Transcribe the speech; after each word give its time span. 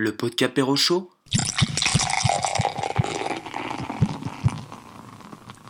Le 0.00 0.12
Podcapéro 0.12 0.76
Show 0.76 1.10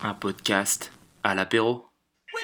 Un 0.02 0.12
podcast 0.12 0.92
à 1.24 1.34
l'apéro. 1.34 1.86
On 2.30 2.38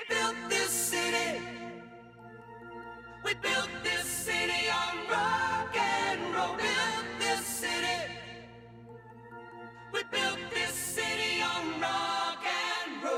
on. 13.05 13.12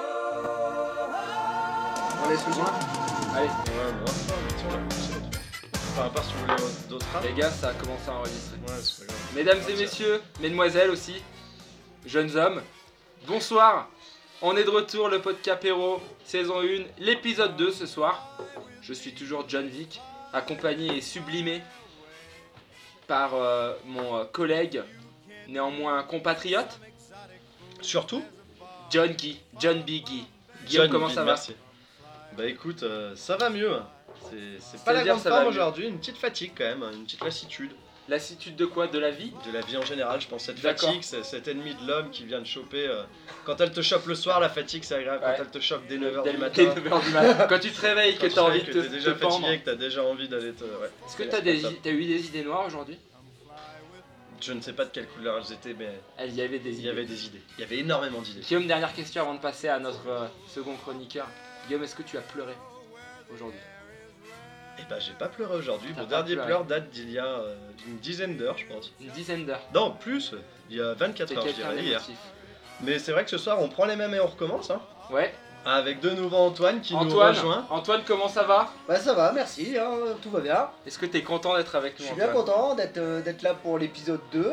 On 2.25 2.29
le 2.29 2.37
soin 2.37 2.73
Allez, 3.37 3.46
moi, 3.46 4.11
sur 4.59 4.71
la 4.73 4.79
prochaine. 4.89 5.30
Enfin, 5.73 6.07
à 6.07 6.11
part 6.11 6.25
si 6.25 6.33
vous 6.33 6.41
voulez 6.41 6.57
d'autres 6.89 7.07
les 7.23 7.33
gars, 7.33 7.51
ça 7.51 7.69
a 7.69 7.75
commencé 7.75 8.09
à 8.09 8.14
enregistrer. 8.14 8.36
Mesdames 9.37 9.61
et 9.68 9.75
messieurs, 9.77 10.20
mesdemoiselles 10.41 10.91
aussi, 10.91 11.23
jeunes 12.06 12.34
hommes, 12.37 12.62
bonsoir. 13.27 13.88
On 14.42 14.56
est 14.56 14.65
de 14.65 14.70
retour, 14.70 15.09
le 15.09 15.20
Podcapéro, 15.20 16.01
saison 16.24 16.61
1, 16.62 16.84
l'épisode 16.98 17.56
2 17.56 17.70
ce 17.70 17.87
soir. 17.87 18.38
Je 18.83 18.92
suis 18.92 19.14
toujours 19.14 19.45
John 19.48 19.66
Vick, 19.69 20.01
accompagné 20.33 20.97
et 20.97 21.01
sublimé 21.01 21.62
par 23.06 23.34
euh, 23.34 23.75
mon 23.84 24.16
euh, 24.16 24.25
collègue, 24.25 24.83
néanmoins 25.48 26.03
compatriote, 26.03 26.80
Surtout 27.83 28.25
John 28.91 29.11
Guy, 29.12 29.39
John 29.61 29.83
Biggie. 29.83 30.27
Guillaume, 30.66 30.84
John 30.87 30.91
comment 30.91 31.06
Bill, 31.06 31.14
ça 31.14 31.20
va 31.25 31.33
merci. 31.33 31.55
Bah 32.37 32.47
écoute, 32.47 32.83
euh, 32.83 33.14
ça 33.14 33.37
va 33.37 33.50
mieux. 33.50 33.77
C'est- 34.23 34.59
C'est 34.61 34.83
pas 34.84 34.92
la 34.92 35.00
C'est-à-dire, 35.00 35.12
grande 35.12 35.23
ça 35.23 35.28
va 35.30 35.37
forme 35.37 35.45
mieux. 35.48 35.50
aujourd'hui, 35.61 35.87
une 35.89 35.98
petite 35.98 36.16
fatigue 36.16 36.53
quand 36.56 36.64
même, 36.64 36.83
une 36.95 37.05
petite 37.05 37.23
lassitude 37.23 37.73
Lassitude 38.09 38.55
de 38.55 38.66
quoi? 38.66 38.87
De 38.87 38.98
la 39.01 39.10
vie? 39.10 39.33
De 39.46 39.52
la 39.52 39.60
vie 39.62 39.77
en 39.77 39.83
général, 39.83 40.20
je 40.20 40.28
pense. 40.28 40.45
Cette 40.45 40.59
fatigue, 40.60 41.02
cet 41.02 41.48
ennemi 41.48 41.74
de 41.74 41.87
l'homme 41.88 42.10
qui 42.10 42.25
vient 42.25 42.41
de 42.41 42.47
choper. 42.47 42.86
euh, 42.86 43.03
Quand 43.44 43.61
elle 43.61 43.72
te 43.72 43.83
chope 43.83 44.06
le 44.06 44.14
soir, 44.14 44.39
la 44.39 44.48
fatigue 44.48 44.84
c'est 44.84 44.94
agréable. 44.94 45.25
Ouais. 45.25 45.34
Quand 45.36 45.42
elle 45.42 45.50
te 45.50 45.58
chope 45.61 45.86
dès 45.89 45.97
9h 45.98 46.22
Dès 46.22 46.31
du 46.31 46.36
le- 46.36 46.41
matin. 46.42 46.62
dès 46.64 46.81
9 46.83 46.92
heures 46.92 47.00
du 47.03 47.11
matin. 47.11 47.47
Quand 47.48 47.58
tu 47.58 47.70
te 47.72 47.81
réveilles, 47.81 48.14
que 48.16 48.20
tu 48.22 48.28
t'as 48.28 48.34
sais 48.34 48.39
envie 48.41 48.62
de 48.62 48.72
te, 48.72 48.78
t'es 48.78 48.89
déjà 48.89 49.12
te 49.12 49.19
pendre. 49.19 49.34
fatigué, 49.41 49.58
que 49.58 49.64
t'as 49.64 49.75
déjà 49.75 50.05
envie 50.05 50.28
d'aller 50.28 50.53
te. 50.53 50.62
Ouais. 50.64 50.91
Est-ce 51.06 51.16
que 51.16 51.22
t'as 51.25 51.41
t'as 51.41 51.91
eu 51.91 52.05
des 52.05 52.27
idées 52.27 52.44
noires 52.44 52.64
aujourd'hui? 52.66 52.97
Je 54.41 54.53
ne 54.53 54.61
sais 54.61 54.75
pas 54.75 54.84
de 54.84 54.91
quelle 54.91 55.09
couleur 55.09 55.38
elles 55.44 55.53
étaient, 55.55 55.75
mais 55.77 55.88
Il 56.28 56.34
y 56.34 56.42
avait 56.42 56.59
des 56.59 56.70
il 56.70 56.77
y 56.77 56.81
idées. 56.83 56.88
avait 56.91 57.05
des 57.06 57.27
idées. 57.27 57.41
Il 57.59 57.62
y 57.62 57.64
avait 57.64 57.78
énormément 57.78 58.20
d'idées. 58.20 58.42
Guillaume, 58.42 58.66
dernière 58.66 58.94
question 58.94 59.22
avant 59.22 59.34
de 59.34 59.41
passer 59.41 59.66
à 59.69 59.78
notre 59.81 60.06
euh, 60.09 60.27
second 60.47 60.77
chroniqueur. 60.77 61.27
Guillaume, 61.66 61.83
est-ce 61.83 61.94
que 61.97 62.03
tu 62.03 62.19
as 62.19 62.20
pleuré 62.20 62.53
aujourd'hui? 63.34 63.59
Et 64.78 64.82
bah 64.91 64.96
j'ai 64.98 65.12
pas 65.12 65.28
pleuré 65.28 65.55
aujourd'hui. 65.56 65.91
Mon 65.96 66.05
dernier 66.05 66.32
pleuré. 66.34 66.46
pleur 66.48 66.64
date 66.64 66.91
d'il 66.91 67.10
y 67.10 67.19
a 67.19 67.24
euh, 67.24 67.55
une 67.86 67.96
dizaine 67.98 68.36
d'heures, 68.36 68.58
je 68.58 68.66
pense. 68.66 68.92
Une 69.00 69.08
dizaine 69.10 69.46
d'heures. 69.46 69.62
Non, 69.74 69.92
plus, 69.98 70.34
il 70.70 70.77
y 70.77 70.80
a 70.80 70.92
24 70.94 71.28
T'es 71.28 71.36
heures, 71.36 71.46
je 71.46 71.52
dirais, 71.52 71.82
hier. 71.82 72.02
Mais 72.82 72.98
c'est 72.98 73.12
vrai 73.12 73.24
que 73.24 73.30
ce 73.30 73.38
soir, 73.38 73.60
on 73.60 73.69
prend 73.69 73.86
les 73.86 73.97
mêmes 73.97 74.12
et 74.14 74.20
on 74.20 74.27
recommence. 74.27 74.70
Hein, 74.70 74.80
Ouais. 75.10 75.32
avec 75.64 76.00
de 76.00 76.10
nouveau 76.10 76.36
Antoine 76.36 76.80
qui 76.80 76.94
nous 76.94 77.00
rejoint. 77.19 77.66
Antoine, 77.70 78.02
comment 78.06 78.28
ça 78.28 78.42
va? 78.44 78.69
Bah 78.86 78.97
ça 78.97 79.14
va, 79.14 79.32
merci, 79.32 79.77
hein, 79.78 79.91
tout 80.22 80.30
va 80.30 80.41
bien. 80.41 80.69
Est-ce 80.86 80.98
que 80.98 81.06
t'es 81.06 81.22
content 81.22 81.56
d'être 81.56 81.74
avec 81.74 81.94
Je 81.97 82.02
nous 82.02 82.06
suis 82.08 82.16
bien 82.16 82.28
Antoine? 82.28 82.44
content 82.44 82.74
d'être 82.74 82.98
euh, 82.98 83.20
d'être 83.22 83.42
là 83.42 83.54
pour 83.54 83.78
l'épisode 83.78 84.20
2. 84.32 84.52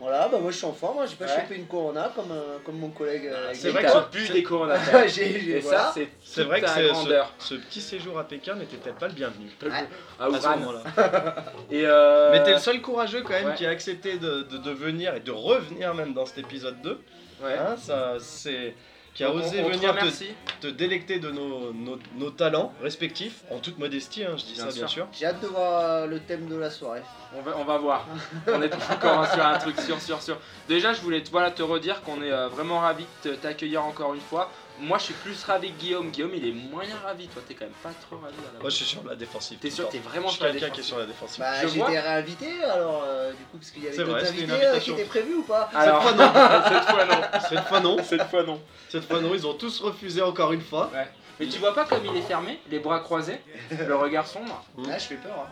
Voilà, 0.00 0.28
bah 0.28 0.38
moi 0.40 0.50
je 0.50 0.56
suis 0.56 0.66
en 0.66 0.72
forme, 0.72 0.98
hein, 0.98 1.04
j'ai 1.08 1.14
pas 1.16 1.24
Ouais. 1.24 1.40
chopé 1.40 1.54
une 1.56 1.66
corona 1.66 2.12
comme, 2.14 2.30
euh, 2.32 2.58
comme 2.64 2.76
mon 2.78 2.90
collègue. 2.90 3.26
euh, 3.26 3.50
c'est 3.54 3.70
vrai 3.70 3.84
que 3.84 4.10
bu 4.10 4.26
c'est- 4.26 4.32
des 4.32 4.42
coronas. 4.42 4.76
j'ai, 5.06 5.40
j'ai- 5.40 5.56
Et 5.56 5.60
voilà. 5.60 5.92
ça, 5.92 5.94
c'est 6.22 6.42
vrai 6.42 6.60
que 6.60 6.88
grandeur. 6.92 7.32
ce, 7.38 7.54
ce 7.56 7.60
petit 7.60 7.80
séjour 7.80 8.18
à 8.18 8.24
Pékin 8.24 8.56
n'était 8.56 8.76
peut-être 8.76 8.98
pas 8.98 9.06
le 9.08 9.14
bienvenu. 9.14 9.46
Ouais. 9.62 9.70
À 10.18 10.24
À 10.26 10.30
ce 10.30 10.46
Ouran. 10.46 10.56
moment-là. 10.58 10.82
Et 11.70 11.82
euh... 11.86 12.32
Mais 12.32 12.42
t'es 12.42 12.52
le 12.52 12.58
seul 12.58 12.82
courageux 12.82 13.22
quand 13.22 13.32
même 13.34 13.46
ouais. 13.46 13.54
qui 13.54 13.64
a 13.66 13.70
accepté 13.70 14.18
de, 14.18 14.42
de, 14.42 14.58
de 14.58 14.70
venir 14.72 15.14
et 15.14 15.20
de 15.20 15.30
revenir 15.30 15.94
même 15.94 16.12
dans 16.12 16.26
cet 16.26 16.38
épisode 16.38 16.82
2. 16.82 17.00
Ouais. 17.42 17.54
Hein, 17.56 17.76
ça, 17.78 18.14
c'est 18.18 18.74
qui 19.14 19.22
a 19.24 19.30
osé 19.30 19.62
on, 19.62 19.66
on 19.66 19.70
te 19.70 19.76
venir 19.76 19.94
te, 19.96 20.66
te 20.66 20.72
délecter 20.72 21.18
de 21.20 21.30
nos, 21.30 21.72
nos, 21.72 21.98
nos 22.16 22.30
talents 22.30 22.72
respectifs, 22.82 23.42
en 23.50 23.58
toute 23.58 23.78
modestie, 23.78 24.24
hein, 24.24 24.34
je 24.36 24.44
dis 24.44 24.54
Bien 24.54 24.64
ça 24.64 24.70
sûr. 24.70 24.78
bien 24.80 24.88
sûr. 24.88 25.06
J'ai 25.12 25.26
hâte 25.26 25.40
de 25.40 25.46
voir 25.46 25.80
euh, 25.80 26.06
le 26.06 26.18
thème 26.20 26.46
de 26.48 26.56
la 26.56 26.70
soirée. 26.70 27.02
On 27.36 27.42
va, 27.42 27.56
on 27.58 27.64
va 27.64 27.78
voir. 27.78 28.06
on 28.48 28.60
est 28.62 28.74
encore 28.74 29.20
hein, 29.20 29.28
sur 29.32 29.44
un 29.46 29.58
truc 29.58 29.80
sûr, 29.80 30.00
sûr, 30.00 30.20
sûr. 30.20 30.36
Déjà, 30.68 30.92
je 30.92 31.00
voulais 31.00 31.22
te, 31.22 31.30
voilà, 31.30 31.50
te 31.50 31.62
redire 31.62 32.02
qu'on 32.02 32.22
est 32.22 32.32
euh, 32.32 32.48
vraiment 32.48 32.80
ravis 32.80 33.06
de 33.24 33.34
t'accueillir 33.34 33.84
encore 33.84 34.14
une 34.14 34.20
fois. 34.20 34.50
Moi, 34.80 34.98
je 34.98 35.04
suis 35.04 35.14
plus 35.14 35.42
ravi 35.44 35.70
que 35.72 35.78
Guillaume. 35.78 36.10
Guillaume, 36.10 36.32
il 36.34 36.48
est 36.48 36.52
moyen 36.52 36.96
ravi. 37.04 37.28
Toi, 37.28 37.42
t'es 37.46 37.54
quand 37.54 37.64
même 37.64 37.74
pas 37.82 37.92
trop 38.06 38.16
ravi. 38.16 38.34
à 38.38 38.52
la 38.54 38.60
Moi 38.60 38.70
je 38.70 38.74
suis 38.76 38.84
sur 38.84 39.04
la 39.04 39.14
défensive. 39.14 39.58
T'es 39.58 39.70
sûr, 39.70 39.88
t'es 39.88 39.98
vraiment 39.98 40.26
Je 40.26 40.32
suis 40.32 40.36
sur 40.38 40.46
la 40.46 40.50
quelqu'un 40.52 40.70
qui 40.70 40.80
est 40.80 40.82
défensive. 40.82 40.88
sur 40.88 40.98
la 40.98 41.06
défensive. 41.06 41.40
Bah 41.40 41.64
été 41.88 41.98
réinvité 42.00 42.64
alors 42.64 43.04
euh, 43.06 43.30
du 43.30 43.44
coup 43.44 43.58
parce 43.58 43.70
qu'il 43.70 43.84
y 43.84 43.88
avait 43.88 43.96
d'autres 43.96 44.26
invités 44.26 44.42
euh, 44.52 44.56
qui 44.58 44.64
invitation. 44.64 44.94
étaient 44.94 45.04
prévus 45.04 45.34
ou 45.34 45.42
pas 45.42 45.70
Alors, 45.74 46.02
Cette 46.02 46.16
fois, 46.16 46.30
cette 46.68 46.84
fois 46.88 47.04
non. 47.04 47.20
Cette 47.48 47.62
fois 47.68 47.80
non. 47.80 47.96
Cette 48.02 48.22
fois 48.28 48.42
non. 48.42 48.60
Cette 48.88 49.04
fois 49.04 49.20
non, 49.20 49.34
ils 49.34 49.46
ont 49.46 49.54
tous 49.54 49.80
refusé 49.80 50.22
encore 50.22 50.52
une 50.52 50.60
fois. 50.62 50.90
Mais 51.38 51.46
tu 51.46 51.58
vois 51.58 51.74
pas 51.74 51.84
comme 51.84 52.04
il 52.04 52.16
est 52.16 52.22
fermé, 52.22 52.58
les 52.70 52.78
bras 52.80 53.00
croisés, 53.00 53.40
le 53.70 53.94
regard 53.96 54.26
sombre. 54.26 54.64
Là 54.86 54.98
je 54.98 55.04
fais 55.04 55.14
peur. 55.16 55.32
hein. 55.38 55.50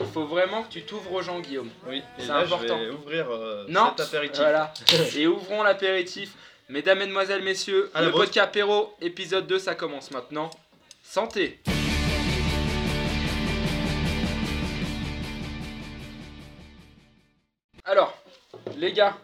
Il 0.00 0.06
faut 0.06 0.26
vraiment 0.26 0.62
que 0.62 0.68
tu 0.68 0.82
t'ouvres 0.82 1.12
aux 1.12 1.22
gens, 1.22 1.40
Guillaume. 1.40 1.70
Oui, 1.88 2.02
C'est 2.18 2.30
important. 2.30 2.78
je 2.78 2.84
vais 2.84 2.90
ouvrir 2.90 3.26
euh, 3.30 3.66
Non. 3.68 3.92
cet 3.96 4.06
apéritif. 4.08 4.38
Voilà. 4.40 4.72
Et 5.16 5.26
ouvrons 5.26 5.62
l'apéritif. 5.64 6.34
Mesdames, 6.70 6.98
Mesdemoiselles, 6.98 7.42
Messieurs, 7.42 7.90
À 7.94 8.02
le 8.02 8.10
podcast 8.12 8.48
apéro, 8.48 8.94
épisode 9.00 9.46
2, 9.46 9.58
ça 9.58 9.74
commence 9.74 10.10
maintenant. 10.10 10.50
Santé 11.02 11.60
Alors, 17.86 18.14
les 18.76 18.92
gars, 18.92 19.16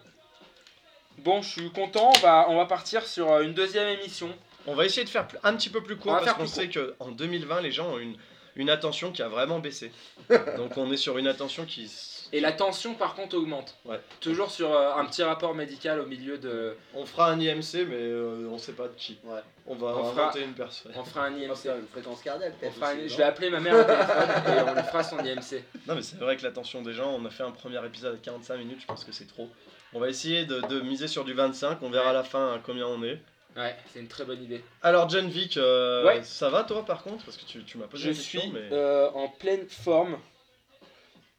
bon, 1.18 1.42
je 1.42 1.50
suis 1.50 1.70
content, 1.70 2.12
on 2.16 2.18
va, 2.20 2.46
on 2.48 2.56
va 2.56 2.64
partir 2.64 3.06
sur 3.06 3.30
euh, 3.30 3.42
une 3.42 3.52
deuxième 3.52 3.88
émission. 3.88 4.34
On 4.66 4.74
va 4.74 4.86
essayer 4.86 5.04
de 5.04 5.10
faire 5.10 5.28
un 5.42 5.54
petit 5.54 5.68
peu 5.68 5.82
plus 5.82 5.96
court 5.96 6.18
parce 6.18 6.32
qu'on 6.32 6.46
sait 6.46 6.70
qu'en 6.70 7.10
2020 7.10 7.60
les 7.60 7.72
gens 7.72 7.90
ont 7.90 7.98
une, 7.98 8.16
une 8.56 8.70
attention 8.70 9.12
qui 9.12 9.22
a 9.22 9.28
vraiment 9.28 9.58
baissé. 9.58 9.92
Donc 10.56 10.76
on 10.76 10.90
est 10.92 10.96
sur 10.96 11.18
une 11.18 11.26
attention 11.26 11.64
qui... 11.64 11.90
Et 12.32 12.40
la 12.40 12.52
tension, 12.52 12.94
par 12.94 13.14
contre, 13.14 13.36
augmente. 13.36 13.76
Ouais. 13.84 14.00
Toujours 14.20 14.50
sur 14.50 14.72
euh, 14.74 14.94
un 14.96 15.04
petit 15.06 15.22
rapport 15.22 15.54
médical 15.54 16.00
au 16.00 16.06
milieu 16.06 16.36
de... 16.38 16.76
On 16.94 17.04
fera 17.06 17.30
un 17.30 17.38
IMC 17.38 17.86
mais 17.88 17.96
euh, 17.96 18.48
on 18.50 18.58
sait 18.58 18.72
pas 18.72 18.88
de 18.88 18.94
qui. 18.96 19.18
Ouais. 19.24 19.40
On 19.66 19.74
va 19.76 19.88
On 19.88 20.10
fera- 20.12 20.22
inventer 20.24 20.42
une 20.42 20.52
personne. 20.54 20.92
On 20.96 21.04
fera 21.04 21.26
un 21.26 21.34
On 21.34 21.38
IMC. 21.38 21.54
faire 21.56 21.76
une 21.76 21.86
fréquence 21.86 22.22
cardiaque 22.22 22.54
On 22.56 22.60
peut-être. 22.60 22.74
fera 22.74 22.88
un- 22.90 22.96
Je 23.06 23.10
non 23.12 23.16
vais 23.18 23.22
appeler 23.24 23.50
ma 23.50 23.60
mère 23.60 23.74
au 23.74 23.84
téléphone 23.84 24.56
et 24.66 24.70
on 24.70 24.74
lui 24.74 24.82
fera 24.82 25.02
son 25.04 25.18
IMC. 25.18 25.62
Non 25.86 25.94
mais 25.94 26.02
c'est 26.02 26.16
vrai 26.18 26.36
que 26.36 26.42
l'attention 26.42 26.82
des 26.82 26.92
gens, 26.92 27.10
on 27.12 27.24
a 27.24 27.30
fait 27.30 27.44
un 27.44 27.50
premier 27.52 27.84
épisode 27.86 28.14
à 28.14 28.18
45 28.18 28.56
minutes, 28.56 28.80
je 28.80 28.86
pense 28.86 29.04
que 29.04 29.12
c'est 29.12 29.26
trop. 29.28 29.48
On 29.92 30.00
va 30.00 30.08
essayer 30.08 30.44
de, 30.44 30.60
de 30.62 30.80
miser 30.80 31.06
sur 31.06 31.24
du 31.24 31.34
25, 31.34 31.78
on 31.82 31.90
verra 31.90 32.10
à 32.10 32.12
la 32.12 32.24
fin 32.24 32.54
à 32.54 32.58
combien 32.58 32.86
on 32.88 33.02
est. 33.04 33.20
Ouais, 33.56 33.76
c'est 33.92 34.00
une 34.00 34.08
très 34.08 34.24
bonne 34.24 34.42
idée. 34.42 34.62
Alors 34.82 35.08
John 35.08 35.28
Vic, 35.28 35.56
euh, 35.56 36.04
Ouais. 36.04 36.22
ça 36.24 36.50
va 36.50 36.64
toi 36.64 36.84
par 36.84 37.02
contre? 37.02 37.24
Parce 37.24 37.36
que 37.36 37.44
tu, 37.44 37.62
tu 37.64 37.78
m'as 37.78 37.86
posé 37.86 38.02
Je 38.04 38.08
la 38.08 38.14
question 38.14 38.40
suis 38.40 38.50
mais... 38.50 38.68
euh, 38.72 39.08
en 39.10 39.28
pleine 39.28 39.68
forme, 39.68 40.18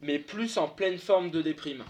mais 0.00 0.18
plus 0.18 0.56
en 0.56 0.68
pleine 0.68 0.98
forme 0.98 1.30
de 1.30 1.42
déprime. 1.42 1.84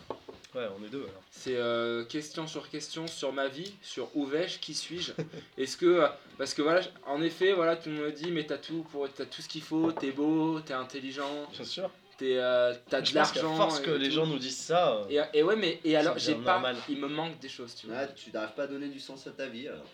Ouais 0.55 0.67
on 0.81 0.85
est 0.85 0.89
deux 0.89 1.03
alors. 1.03 1.23
C'est 1.31 1.57
euh, 1.57 2.05
question 2.05 2.47
sur 2.47 2.69
question 2.71 3.07
sur 3.07 3.33
ma 3.33 3.47
vie, 3.49 3.75
sur 3.83 4.09
où 4.17 4.25
vais-je, 4.27 4.59
qui 4.59 4.75
suis-je? 4.75 5.13
Est-ce 5.59 5.77
que 5.77 6.07
parce 6.39 6.55
que 6.55 6.63
voilà, 6.63 6.81
en 7.07 7.23
effet, 7.23 7.53
voilà, 7.53 7.77
tout 7.77 7.91
le 7.91 7.97
monde 7.97 8.05
me 8.07 8.13
dit 8.13 8.31
mais 8.31 8.45
t'as 8.47 8.59
tout 8.59 8.85
pour 8.91 9.09
t'as 9.13 9.27
tout 9.27 9.43
ce 9.43 9.49
qu'il 9.49 9.63
faut, 9.63 9.93
t'es 9.93 10.11
beau, 10.13 10.61
t'es 10.61 10.75
intelligent, 10.75 11.47
Bien 11.53 11.65
sûr. 11.65 11.91
t'es 12.19 12.37
euh, 12.39 12.75
t'as 12.89 13.01
de 13.01 13.07
Je 13.07 13.13
pense 13.15 13.31
qu'à 13.33 13.43
l'argent. 13.43 13.57
force 13.57 13.81
que 13.81 13.91
et 13.91 13.99
les 13.99 14.09
tout. 14.09 14.15
gens 14.15 14.27
nous 14.27 14.39
disent 14.39 14.57
ça... 14.59 15.03
Et, 15.11 15.21
et 15.35 15.43
ouais, 15.43 15.57
mais 15.57 15.79
et 15.85 15.95
alors 15.97 16.19
j'ai 16.19 16.35
pas, 16.37 16.61
il 16.89 16.99
me 16.99 17.09
manque 17.09 17.39
des 17.39 17.49
choses, 17.51 17.75
tu 17.77 17.87
vois. 17.87 17.97
Ah, 17.99 18.07
tu 18.07 18.33
n'arrives 18.33 18.55
pas 18.55 18.65
à 18.65 18.67
donner 18.67 18.89
du 18.89 18.99
sens 18.99 19.27
à 19.27 19.31
ta 19.33 19.47
vie 19.47 19.69
alors. 19.69 19.85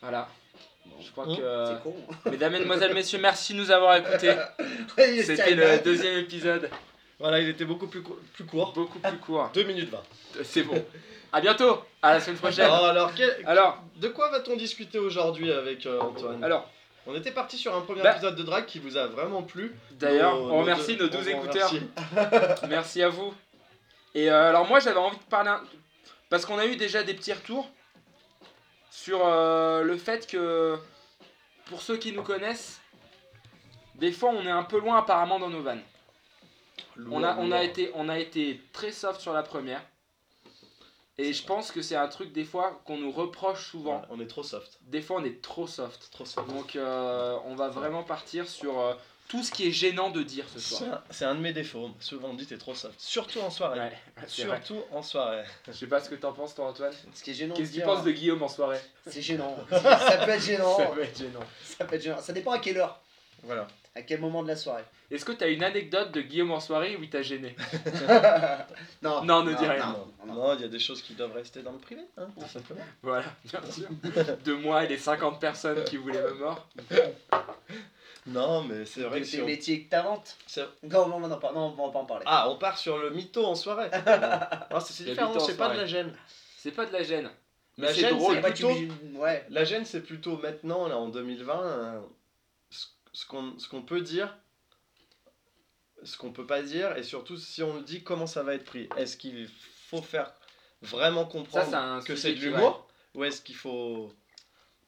Voilà. 0.00 0.28
Bon. 0.86 0.96
Je 1.00 1.10
crois 1.12 1.26
Hum, 1.28 1.36
que 1.36 1.42
C'est 1.66 1.82
con. 1.82 1.96
mesdames, 2.30 2.52
mesdemoiselles, 2.52 2.94
messieurs, 2.94 3.18
merci 3.20 3.52
de 3.54 3.58
nous 3.58 3.70
avoir 3.70 3.96
écoutés. 3.96 4.34
C'était 4.96 5.54
le 5.54 5.78
deuxième 5.82 6.18
épisode, 6.18 6.70
Voilà, 7.18 7.40
il 7.40 7.48
était 7.48 7.64
beaucoup 7.64 7.86
plus, 7.88 8.02
court- 8.02 8.18
plus 8.34 8.44
court. 8.44 8.72
beaucoup 8.72 8.98
plus 8.98 9.18
court. 9.18 9.50
2 9.54 9.62
minutes 9.64 9.90
20. 9.90 9.98
C'est 10.44 10.62
bon. 10.62 10.82
À 11.32 11.40
bientôt. 11.40 11.82
À 12.00 12.14
la 12.14 12.20
semaine 12.20 12.38
prochaine. 12.38 12.64
Alors, 12.64 12.86
alors, 12.86 13.14
quel- 13.14 13.36
Alors, 13.46 13.82
de 13.96 14.08
quoi 14.08 14.30
va-t-on 14.30 14.56
discuter 14.56 14.98
aujourd'hui 14.98 15.52
avec 15.52 15.84
euh, 15.86 16.00
Antoine? 16.00 16.42
Alors, 16.42 16.70
On 17.10 17.14
était 17.14 17.30
parti 17.30 17.56
sur 17.56 17.74
un 17.74 17.80
premier 17.80 18.02
Bah- 18.02 18.12
épisode 18.12 18.36
de 18.36 18.42
drague 18.42 18.66
qui 18.66 18.78
vous 18.80 18.98
a 18.98 19.06
vraiment 19.06 19.42
plu. 19.42 19.74
d'ailleurs, 19.92 20.34
on 20.42 20.46
nos 20.48 20.58
remercie 20.58 20.94
deux- 20.96 21.04
nos 21.04 21.10
12 21.10 21.20
on 21.32 21.38
vous 21.38 21.46
écouteurs. 21.46 21.70
remercie. 21.70 22.66
Merci 22.68 23.02
à 23.02 23.08
vous. 23.08 23.32
Et 24.14 24.30
euh, 24.30 24.48
alors 24.50 24.66
moi 24.66 24.78
j'avais 24.80 24.98
envie 24.98 25.16
de 25.16 25.22
parler 25.30 25.48
un- 25.50 25.62
parce 26.28 26.44
qu'on 26.44 26.58
a 26.58 26.66
eu 26.66 26.76
déjà 26.76 27.02
des 27.02 27.14
petits 27.14 27.32
retours 27.32 27.66
sur 28.90 29.26
euh, 29.26 29.82
le 29.82 29.96
fait 29.96 30.26
que 30.26 30.78
pour 31.66 31.82
ceux 31.82 31.96
qui 31.96 32.12
nous 32.12 32.22
connaissent, 32.22 32.80
des 33.96 34.12
fois 34.12 34.30
on 34.30 34.42
est 34.42 34.50
un 34.50 34.64
peu 34.64 34.80
loin 34.80 34.98
apparemment 34.98 35.38
dans 35.38 35.50
nos 35.50 35.62
vannes. 35.62 35.82
On 37.10 37.22
a, 37.22 37.36
on 37.36 37.52
a 37.52 37.62
été, 37.62 37.90
on 37.94 38.08
a 38.08 38.18
été 38.18 38.60
très 38.72 38.92
soft 38.92 39.20
sur 39.20 39.32
la 39.32 39.42
première. 39.42 39.82
Et 41.16 41.32
je 41.32 41.44
pense 41.44 41.72
que 41.72 41.82
c'est 41.82 41.96
un 41.96 42.06
truc 42.06 42.32
des 42.32 42.44
fois 42.44 42.80
qu'on 42.84 42.96
nous 42.96 43.10
reproche 43.10 43.70
souvent. 43.70 44.00
Ouais, 44.00 44.06
on 44.10 44.20
est 44.20 44.26
trop 44.26 44.44
soft. 44.44 44.78
Des 44.82 45.02
fois 45.02 45.20
on 45.20 45.24
est 45.24 45.42
trop 45.42 45.66
soft. 45.66 46.10
Trop 46.12 46.24
soft. 46.24 46.48
Donc 46.48 46.76
euh, 46.76 47.36
on 47.44 47.56
va 47.56 47.68
vraiment 47.68 48.04
partir 48.04 48.48
sur 48.48 48.78
euh, 48.78 48.94
tout 49.28 49.42
ce 49.42 49.52
qui 49.52 49.68
est 49.68 49.72
gênant 49.72 50.10
de 50.10 50.22
dire 50.22 50.46
ce 50.52 50.58
soir. 50.58 51.02
c'est 51.10 51.26
un 51.26 51.34
de 51.34 51.40
mes 51.40 51.52
défauts. 51.52 51.90
Souvent 52.00 52.28
on 52.28 52.34
dit 52.34 52.46
t'es 52.46 52.56
trop 52.56 52.74
soft. 52.74 52.98
Surtout 52.98 53.40
en 53.40 53.50
soirée. 53.50 53.78
Ouais, 53.78 53.92
vrai. 54.16 54.26
Surtout 54.26 54.82
en 54.90 55.02
soirée. 55.02 55.44
Je 55.66 55.72
sais 55.72 55.86
pas 55.86 56.00
ce 56.00 56.08
que 56.08 56.14
t'en 56.14 56.32
penses, 56.32 56.54
toi, 56.54 56.68
Antoine. 56.68 56.92
Ce 57.14 57.22
qui 57.22 57.30
est 57.30 57.34
gênant. 57.34 57.54
Qu'est-ce 57.54 57.70
que 57.72 57.76
tu 57.76 57.82
penses 57.82 58.04
de 58.04 58.10
Guillaume 58.10 58.42
en 58.42 58.48
soirée? 58.48 58.80
C'est 59.06 59.22
gênant. 59.22 59.56
ça 59.70 60.22
peut 60.24 60.30
être 60.30 60.42
gênant. 60.42 60.76
Ça 60.78 60.86
peut 60.86 61.02
être 61.02 61.18
gênant. 61.18 61.40
Ça 61.62 61.84
peut 61.84 61.96
être 61.96 62.02
gênant. 62.02 62.18
Ça 62.20 62.32
dépend 62.32 62.52
à 62.52 62.58
quelle 62.58 62.78
heure, 62.78 63.00
Voilà. 63.42 63.66
À 63.94 64.02
quel 64.02 64.20
moment 64.20 64.42
de 64.42 64.48
la 64.48 64.56
soirée. 64.56 64.84
Est-ce 65.10 65.24
que 65.24 65.32
t'as 65.32 65.48
une 65.48 65.64
anecdote 65.64 66.12
de 66.12 66.20
Guillaume 66.20 66.50
en 66.52 66.60
soirée 66.60 66.96
où 66.96 67.02
il 67.02 67.10
t'a 67.10 67.22
gêné 67.22 67.56
non, 69.02 69.24
Non, 69.24 69.42
ne 69.42 69.54
dis 69.54 69.66
rien. 69.66 69.96
Non, 70.26 70.54
il 70.54 70.60
y 70.60 70.64
a 70.64 70.68
des 70.68 70.78
choses 70.78 71.00
qui 71.02 71.14
doivent 71.14 71.32
rester 71.34 71.62
dans 71.62 71.72
le 71.72 71.78
privé, 71.78 72.02
hein, 72.16 72.28
tout 72.38 72.46
simplement. 72.46 72.80
Voilà, 73.02 73.24
bien 73.44 73.60
sûr. 73.70 73.88
De 74.44 74.52
moi 74.54 74.84
et 74.84 74.88
les 74.88 74.98
50 74.98 75.40
personnes 75.40 75.82
qui 75.84 75.96
voulaient 75.96 76.22
me 76.22 76.34
mort. 76.34 76.68
Non, 78.26 78.62
mais 78.62 78.84
c'est 78.84 79.02
vrai 79.02 79.20
que 79.20 79.24
tes 79.24 79.30
si 79.30 79.40
on- 79.40 79.46
métiers 79.46 79.84
que 79.84 79.88
t'inventes 79.90 80.36
c'est- 80.46 80.66
Non, 80.82 81.08
non, 81.08 81.18
non, 81.20 81.28
non, 81.28 81.38
pas- 81.38 81.52
non, 81.52 81.74
on 81.78 81.86
va 81.86 81.92
pas 81.92 81.98
en 82.00 82.04
parler. 82.04 82.24
Ah, 82.26 82.50
on 82.50 82.56
part 82.58 82.76
sur 82.76 82.98
le 82.98 83.10
mytho 83.10 83.44
en 83.46 83.54
soirée. 83.54 83.88
non, 84.70 84.80
c'est 84.80 84.92
c'est 84.92 85.04
différent, 85.04 85.38
c'est 85.38 85.56
pas 85.56 85.70
de 85.70 85.78
la 85.78 85.86
gêne. 85.86 86.12
C'est 86.58 86.72
pas 86.72 86.84
de 86.84 86.92
la 86.92 87.02
gêne. 87.02 87.30
Mais 87.78 87.86
La 87.86 87.94
c'est 87.94 88.00
gêne, 88.00 88.18
c'est 88.20 88.40
plutôt- 88.42 88.74
tu- 88.74 89.16
Ouais. 89.16 89.46
La 89.48 89.64
gêne, 89.64 89.84
c'est 89.86 90.00
plutôt 90.02 90.36
maintenant, 90.36 90.88
là, 90.88 90.98
en 90.98 91.08
2020, 91.08 91.62
euh, 91.64 92.00
ce, 93.18 93.26
qu'on 93.26 93.58
ce 93.58 93.68
qu'on 93.68 93.82
peut 93.82 94.00
dire, 94.00 94.32
ce 96.04 96.16
qu'on 96.16 96.30
peut 96.32 96.46
pas 96.46 96.62
dire, 96.62 96.96
et 96.96 97.02
surtout 97.02 97.36
si 97.36 97.64
on 97.64 97.74
le 97.74 97.82
dit, 97.82 98.04
comment 98.04 98.28
ça 98.28 98.44
va 98.44 98.54
être 98.54 98.64
pris. 98.64 98.88
Est-ce 98.96 99.16
qu'il 99.16 99.48
faut 99.88 100.02
faire 100.02 100.32
vraiment 100.82 101.24
comprendre 101.24 101.68
Ça, 101.68 102.00
que 102.06 102.14
c'est 102.14 102.34
de 102.34 102.38
l'humour 102.40 102.86
Ou 103.14 103.24
est-ce 103.24 103.42
qu'il 103.42 103.56
faut... 103.56 104.12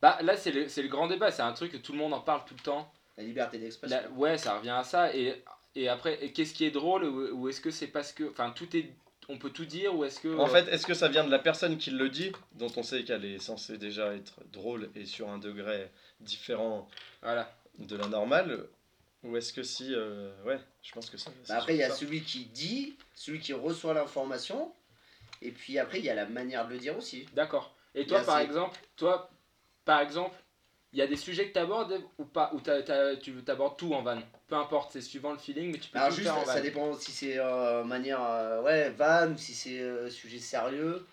Bah 0.01 0.17
là, 0.23 0.37
c'est 0.37 0.53
le, 0.53 0.69
c'est 0.69 0.83
le 0.83 0.89
grand 0.89 1.09
débat. 1.09 1.33
C'est 1.33 1.43
un 1.43 1.53
truc 1.53 1.73
que 1.73 1.77
tout 1.77 1.91
le 1.91 1.99
monde 1.99 2.15
en 2.15 2.21
parle 2.21 2.45
tout 2.45 2.55
le 2.55 2.63
temps. 2.63 2.93
La 3.17 3.25
liberté 3.25 3.59
d'expression. 3.59 3.99
Ouais, 4.15 4.39
ça 4.39 4.59
revient 4.59 4.71
à 4.71 4.85
ça. 4.85 5.13
Et, 5.13 5.43
et 5.75 5.89
après, 5.89 6.31
qu'est-ce 6.31 6.55
qui 6.55 6.65
est 6.65 6.71
drôle 6.71 7.03
Ou, 7.05 7.35
ou 7.37 7.49
est-ce 7.49 7.61
que 7.61 7.73
c'est 7.73 7.89
parce 7.89 8.13
que. 8.13 8.31
Enfin, 8.31 8.53
tout 8.53 8.77
est. 8.77 8.95
On 9.29 9.39
peut 9.39 9.51
tout 9.51 9.67
dire 9.67 9.95
Ou 9.95 10.05
est-ce 10.05 10.21
que. 10.21 10.39
En 10.39 10.47
fait, 10.47 10.69
est-ce 10.69 10.87
que 10.87 10.95
ça 10.95 11.09
vient 11.09 11.25
de 11.25 11.31
la 11.31 11.41
personne 11.41 11.77
qui 11.77 11.91
le 11.91 12.09
dit, 12.09 12.33
dont 12.53 12.71
on 12.77 12.83
sait 12.85 13.03
qu'elle 13.03 13.25
est 13.25 13.41
censée 13.41 13.77
déjà 13.77 14.15
être 14.15 14.41
drôle 14.53 14.89
et 14.95 15.05
sur 15.05 15.29
un 15.29 15.39
degré 15.39 15.91
différent 16.21 16.89
Voilà. 17.23 17.53
De 17.81 17.97
la 17.97 18.09
normale 18.09 18.67
Ou 19.25 19.37
est-ce 19.37 19.53
que 19.53 19.63
si... 19.63 19.95
euh, 19.95 20.33
ouais, 20.45 20.59
je 20.83 20.93
pense 20.93 21.11
que 21.11 21.17
ça... 21.17 21.31
c'est 21.43 21.53
Bah 21.53 21.59
après, 21.59 21.75
il 21.75 21.79
y 21.79 21.83
a 21.83 21.91
ça. 21.91 21.97
celui 21.97 22.23
qui 22.23 22.47
dit, 22.47 22.97
celui 23.15 23.41
qui 23.41 23.53
reçoit 23.53 23.95
l'information, 23.95 24.73
et 25.43 25.51
puis 25.51 25.79
après, 25.79 25.99
il 25.99 26.05
y 26.05 26.11
a 26.11 26.15
la 26.15 26.27
manière 26.27 26.67
de 26.67 26.73
le 26.75 26.79
dire 26.79 26.97
aussi. 26.97 27.27
D'accord. 27.35 27.75
Et 27.95 28.07
toi, 28.07 28.21
par 28.21 28.39
exemple, 28.39 28.79
toi, 28.97 29.31
par 29.85 30.01
exemple, 30.01 30.37
il 30.93 30.99
y 30.99 31.03
a 31.03 31.07
des 31.07 31.17
sujets 31.17 31.49
que 31.49 31.53
tu 31.53 31.59
abordes 31.59 32.01
ou 32.19 32.25
pas 32.25 32.51
Ou 32.55 32.61
t'as- 32.61 32.83
t'as- 32.83 33.17
tu 33.17 33.33
abordes 33.47 33.77
tout 33.79 33.93
en 33.95 34.03
van? 34.03 34.21
Peu 34.49 34.57
importe, 34.57 34.93
c'est 34.93 35.01
suivant 35.01 35.33
le 35.33 35.39
feeling, 35.39 35.73
mais 35.73 35.79
tu 35.79 35.91
peux 35.91 35.99
Alors 35.99 36.09
tout 36.11 36.17
juste, 36.17 36.27
faire 36.27 36.37
en 36.39 36.45
van. 36.45 36.53
ça 36.53 36.61
dépend 36.61 36.95
si 36.95 37.13
c'est 37.13 37.39
euh, 37.39 37.85
manière 37.85 38.23
euh, 38.23 38.63
ouais 38.63 38.91
van 38.91 39.33
ou 39.33 39.37
si 39.37 39.55
c'est 39.55 39.81
euh, 39.81 40.11
sujet 40.11 40.39
sérieux. 40.39 41.07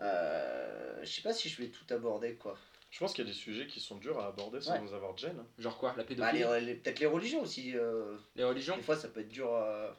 Euh, 0.00 0.98
je 1.02 1.06
sais 1.10 1.22
pas 1.22 1.32
si 1.32 1.48
je 1.48 1.60
vais 1.60 1.68
tout 1.68 1.92
aborder 1.92 2.34
quoi. 2.34 2.56
Je 2.90 2.98
pense 3.00 3.12
qu'il 3.12 3.24
y 3.24 3.28
a 3.28 3.30
des 3.30 3.36
sujets 3.36 3.66
qui 3.66 3.80
sont 3.80 3.96
durs 3.96 4.18
à 4.18 4.28
aborder 4.28 4.60
sans 4.60 4.72
Ouais. 4.72 4.80
nous 4.80 4.94
avoir 4.94 5.12
de 5.14 5.18
gêne. 5.18 5.36
hein. 5.38 5.46
Genre 5.58 5.76
quoi 5.76 5.90
La 5.96 6.02
Bah, 6.02 6.08
pédophilie 6.08 6.38
les- 6.42 6.60
les- 6.62 6.74
Peut-être 6.74 7.00
les 7.00 7.06
religions 7.06 7.42
aussi. 7.42 7.72
euh, 7.76 8.16
Les 8.36 8.44
religions 8.44 8.76
des 8.76 8.82
fois, 8.82 8.96
ça 8.96 9.08
peut 9.08 9.20
être 9.20 9.28
dur. 9.28 9.52
euh, 9.54 9.90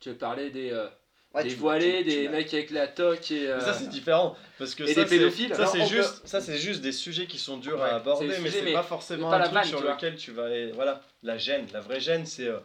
Tu 0.00 0.08
veux 0.10 0.16
parler 0.16 0.50
des, 0.50 0.70
euh, 0.72 0.88
ouais, 1.34 1.44
des 1.44 1.50
tu- 1.50 1.56
voilés, 1.56 1.98
tu- 1.98 2.04
tu 2.04 2.16
des 2.16 2.24
l'as- 2.24 2.30
mecs 2.30 2.52
avec 2.54 2.70
la 2.70 2.88
toque 2.88 3.30
et. 3.30 3.46
euh, 3.48 3.56
Mais 3.58 3.64
ça 3.64 3.74
c'est 3.74 3.88
différent 3.88 4.34
parce 4.58 4.74
que 4.74 4.82
et 4.84 4.94
ça, 4.94 5.02
des 5.04 5.08
c'est- 5.10 5.16
pédophiles 5.18 5.54
Ça 5.54 5.66
c'est 5.66 5.82
on 5.82 5.86
juste, 5.86 6.26
ça 6.26 6.40
c'est 6.40 6.58
juste 6.58 6.80
des 6.80 6.90
sujets 6.92 7.26
qui 7.26 7.38
sont 7.38 7.58
durs 7.58 7.76
Ouais, 7.78 7.82
à 7.84 7.96
aborder, 7.96 8.30
c'est 8.32 8.40
mais 8.40 8.50
c'est 8.50 8.62
mais 8.62 8.72
pas 8.72 8.82
forcément 8.82 9.28
pas 9.30 9.36
un 9.36 9.38
la 9.40 9.44
truc 9.44 9.54
vanne, 9.54 9.64
sur 9.64 9.78
tu 9.78 9.84
vois. 9.84 9.94
lequel 9.94 10.16
tu 10.16 10.32
vas. 10.32 10.48
Voilà, 10.72 11.02
la 11.22 11.38
gêne, 11.38 11.66
la 11.72 11.80
vraie 11.80 12.00
gêne, 12.00 12.26
c'est 12.26 12.48
euh, 12.48 12.58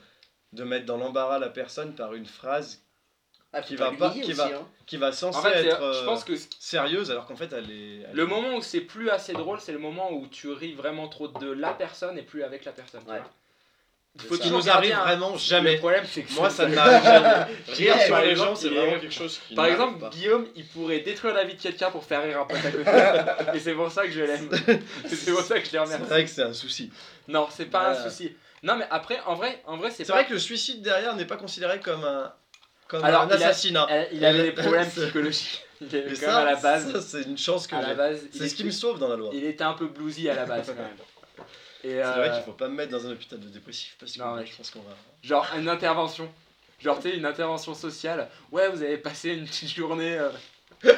de 0.53 0.63
mettre 0.63 0.85
dans 0.85 0.97
l'embarras 0.97 1.37
la 1.39 1.49
personne 1.49 1.93
par 1.93 2.13
une 2.15 2.25
phrase 2.25 2.86
Ah, 3.53 3.61
qui 3.61 3.75
va 3.77 3.91
pas- 3.91 4.09
qui 4.11 4.21
aussi, 4.21 4.33
va- 4.33 4.45
hein. 4.47 4.67
qui 4.85 4.97
va 4.97 5.11
censée 5.11 5.37
En 5.37 5.41
fait, 5.41 5.61
c'est- 5.61 5.67
être 5.67 5.93
je 5.93 5.99
euh, 5.99 6.05
pense 6.05 6.23
que 6.25 6.35
ce- 6.35 6.47
sérieuse 6.59 7.09
alors 7.11 7.25
qu'en 7.25 7.35
fait 7.37 7.51
elle 7.53 7.71
est. 7.71 8.01
elle 8.09 8.15
le 8.15 8.23
est- 8.23 8.25
moment 8.27 8.55
où 8.55 8.61
c'est 8.61 8.81
plus 8.81 9.09
assez 9.09 9.33
drôle, 9.33 9.59
c'est 9.61 9.71
le 9.71 9.79
moment 9.79 10.11
où 10.11 10.27
tu 10.27 10.49
ris 10.51 10.73
vraiment 10.73 11.07
trop 11.07 11.27
de 11.29 11.51
la 11.51 11.71
personne 11.73 12.17
et 12.17 12.23
plus 12.23 12.43
avec 12.43 12.65
la 12.65 12.71
personne. 12.73 13.01
Ouais. 13.07 13.21
Il 14.15 14.21
Ce 14.23 14.27
faut 14.27 14.33
qui 14.35 14.41
toujours 14.43 14.59
nous 14.59 14.69
arrive 14.69 14.93
un- 14.95 15.01
vraiment 15.03 15.31
Le 15.33 15.37
jamais. 15.37 15.77
problème, 15.77 16.03
c'est 16.09 16.23
que 16.23 16.33
Moi 16.33 16.49
ça 16.49 16.65
ne 16.67 16.73
m'arrive 16.75 17.03
jamais. 17.03 17.45
Rire 17.67 17.95
Ouais, 17.95 18.05
sur 18.05 18.17
les 18.19 18.35
gens 18.35 18.55
c'est 18.55 18.69
vraiment 18.69 18.99
quelque 18.99 19.13
chose 19.13 19.39
qui. 19.47 19.55
Par 19.55 19.65
exemple, 19.67 19.99
pas. 19.99 20.09
Guillaume, 20.09 20.47
il 20.55 20.65
pourrait 20.65 20.99
détruire 20.99 21.33
la 21.35 21.43
vie 21.45 21.53
de 21.55 21.61
quelqu'un 21.61 21.89
pour 21.91 22.03
faire 22.03 22.23
rire 22.23 22.41
un 22.41 22.45
pote 22.45 22.57
à 22.65 22.71
côté. 22.71 22.83
et 23.55 23.59
c'est 23.59 23.73
pour 23.75 23.91
ça 23.91 24.03
que 24.05 24.11
je 24.11 24.21
l'aime. 24.23 24.49
C'est 25.07 25.31
pour 25.31 25.41
ça 25.41 25.59
que 25.59 25.65
je 25.65 25.71
le 25.71 25.71
c'est 25.71 25.79
remercie. 25.79 26.03
vrai 26.05 26.23
que 26.25 26.29
c'est 26.31 26.43
un 26.43 26.53
souci. 26.53 26.91
Non, 27.27 27.47
c'est 27.51 27.65
pas 27.67 27.91
un 27.91 28.03
souci. 28.09 28.35
Non, 28.63 28.75
mais 28.75 28.87
après, 28.89 29.19
en 29.27 29.35
vrai, 29.35 29.61
en 29.67 29.77
vrai, 29.77 29.91
c'est 29.91 30.03
C'est 30.03 30.11
pas. 30.11 30.19
vrai 30.19 30.25
que 30.25 30.33
le 30.33 30.39
suicide 30.39 30.81
derrière 30.81 31.15
n'est 31.15 31.25
pas 31.25 31.37
considéré 31.37 31.79
comme 31.79 32.03
un 32.03 32.33
comme 32.87 33.03
Alors, 33.03 33.21
un 33.23 33.27
il 33.27 33.31
a- 33.33 33.35
assassinat. 33.47 33.87
Euh, 33.91 34.05
il 34.11 34.23
avait 34.25 34.43
des 34.43 34.51
problèmes 34.51 34.89
C'est- 34.89 35.01
psychologiques. 35.05 35.63
Il 35.81 35.95
avait 35.95 36.09
Mais 36.09 36.15
quand 36.15 36.27
même 36.27 36.35
à 36.35 36.45
la 36.45 36.55
base. 36.55 36.91
ça, 36.91 37.01
c'est 37.01 37.21
une 37.23 37.37
chance 37.37 37.67
que 37.67 37.75
à 37.75 37.81
la 37.81 37.89
j'ai. 37.89 37.95
base, 37.95 38.19
il 38.33 38.39
C'est 38.39 38.49
ce 38.49 38.55
qui 38.55 38.63
me 38.63 38.71
sauve 38.71 38.97
dans 38.99 39.09
la 39.09 39.15
loi. 39.15 39.29
Il 39.33 39.43
était 39.45 39.63
un 39.63 39.73
peu 39.73 39.87
bluesy 39.87 40.27
à 40.29 40.33
la 40.35 40.45
base 40.45 40.65
quand 40.67 40.73
même. 40.75 40.87
Et 41.83 41.89
C'est 41.89 42.01
vrai 42.01 42.29
euh, 42.29 42.33
qu'il 42.35 42.43
faut 42.43 42.53
pas 42.53 42.67
me 42.67 42.73
mettre 42.73 42.91
dans 42.91 43.05
un 43.05 43.11
hôpital 43.11 43.39
de 43.39 43.47
dépressif 43.47 43.95
parce 43.99 44.11
que 44.13 44.17
Non, 44.19 44.25
moi, 44.29 44.37
ouais. 44.39 44.45
je 44.47 44.55
pense 44.55 44.71
qu'on 44.71 44.79
va. 44.79 44.95
genre 45.21 45.47
une 45.57 45.69
intervention. 45.69 46.27
Genre, 46.79 46.99
tu 46.99 47.09
sais, 47.09 47.15
une 47.15 47.25
intervention 47.25 47.73
sociale. 47.75 48.27
Ouais, 48.51 48.69
vous 48.69 48.81
avez 48.81 48.97
passé 48.97 49.29
une 49.29 49.45
petite 49.45 49.69
journée 49.75 50.17
euh, 50.17 50.29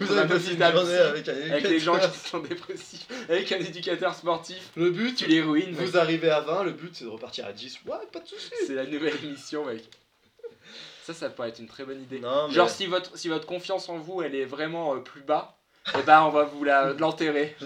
Vous 0.00 0.16
avez 0.16 0.28
passé 0.28 0.52
une 0.54 0.62
journée 0.72 0.94
avec 0.96 1.28
un 1.28 1.32
avec 1.50 1.64
les 1.68 1.78
gens 1.80 1.98
qui 1.98 2.18
sont 2.28 2.38
dépressifs, 2.40 3.06
avec 3.28 3.50
un 3.52 3.58
éducateur 3.58 4.14
sportif. 4.14 4.70
Le 4.76 4.90
but, 4.90 5.14
Tu 5.16 5.26
les 5.26 5.40
ruines. 5.42 5.70
mec. 5.76 5.80
vous 5.80 5.98
arrivez 5.98 6.30
à 6.30 6.40
20, 6.40 6.64
le 6.64 6.72
but 6.72 6.90
c'est 6.94 7.04
de 7.04 7.10
repartir 7.10 7.46
à 7.46 7.52
10. 7.52 7.80
Ouais, 7.86 7.96
pas 8.12 8.20
de 8.20 8.28
soucis. 8.28 8.50
C'est 8.66 8.74
la 8.74 8.84
nouvelle 8.86 9.16
émission, 9.24 9.64
mec. 9.66 9.84
Ça, 11.12 11.18
ça 11.18 11.30
pourrait 11.30 11.48
être 11.48 11.58
une 11.58 11.66
très 11.68 11.84
bonne 11.84 12.00
idée. 12.02 12.20
Non, 12.20 12.48
mais 12.48 12.54
Genre, 12.54 12.68
si 12.70 12.86
votre, 12.86 13.16
si 13.16 13.28
votre 13.28 13.46
confiance 13.46 13.88
en 13.88 13.98
vous, 13.98 14.22
elle 14.22 14.34
est 14.34 14.44
vraiment 14.44 14.94
euh, 14.94 14.98
plus 15.00 15.22
bas, 15.22 15.56
et 15.98 16.02
ben 16.02 16.22
on 16.22 16.30
va 16.30 16.44
vous 16.44 16.62
la- 16.64 16.92
l'enterrer. 16.98 17.56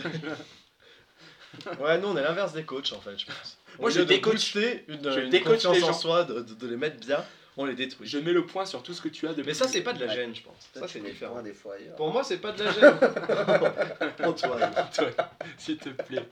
Ouais, 1.81 1.99
nous 1.99 2.09
on 2.09 2.17
est 2.17 2.23
l'inverse 2.23 2.53
des 2.53 2.65
coachs 2.65 2.93
en 2.93 3.01
fait, 3.01 3.19
je 3.19 3.27
pense. 3.27 3.59
Moi, 3.79 3.89
Au 3.89 3.93
je 3.93 4.01
lieu 4.01 4.07
de 4.07 4.13
décoach- 4.15 4.33
booster 4.33 4.85
une, 4.89 5.11
je 5.13 5.21
une 5.21 5.31
décoach 5.31 5.55
confiance 5.65 5.77
les 5.77 5.83
en 5.85 5.87
gens. 5.89 5.93
soi, 5.93 6.25
de, 6.25 6.41
de- 6.41 6.55
de 6.55 6.69
les 6.69 6.77
mettre 6.77 6.99
bien, 6.99 7.25
on 7.57 7.65
les 7.65 7.75
détruit. 7.75 8.07
Je 8.09 8.19
mets 8.19 8.33
le 8.33 8.45
point 8.47 8.67
sur 8.67 8.83
tout 8.83 8.93
ce 8.95 9.01
que 9.03 9.09
tu 9.09 9.27
as 9.29 9.35
de 9.35 9.43
Mais 9.43 9.55
ça, 9.55 9.69
c'est 9.69 9.83
pas 9.83 9.93
de 9.93 10.01
la 10.01 10.07
Ouais. 10.07 10.15
gêne, 10.15 10.35
je 10.35 10.43
pense. 10.43 10.69
Ça, 10.75 10.87
c'est 10.89 11.01
différent. 11.01 11.43
des 11.43 11.53
fois 11.53 11.75
ailleurs. 11.75 11.95
Pour 11.97 12.13
moi, 12.13 12.25
c'est 12.25 12.39
pas 12.39 12.53
de 12.53 12.63
la 12.65 12.73
gêne. 12.73 12.99
Antoine. 14.25 14.73
S'il 15.59 15.77
te 15.79 15.89
plaît. 15.91 16.27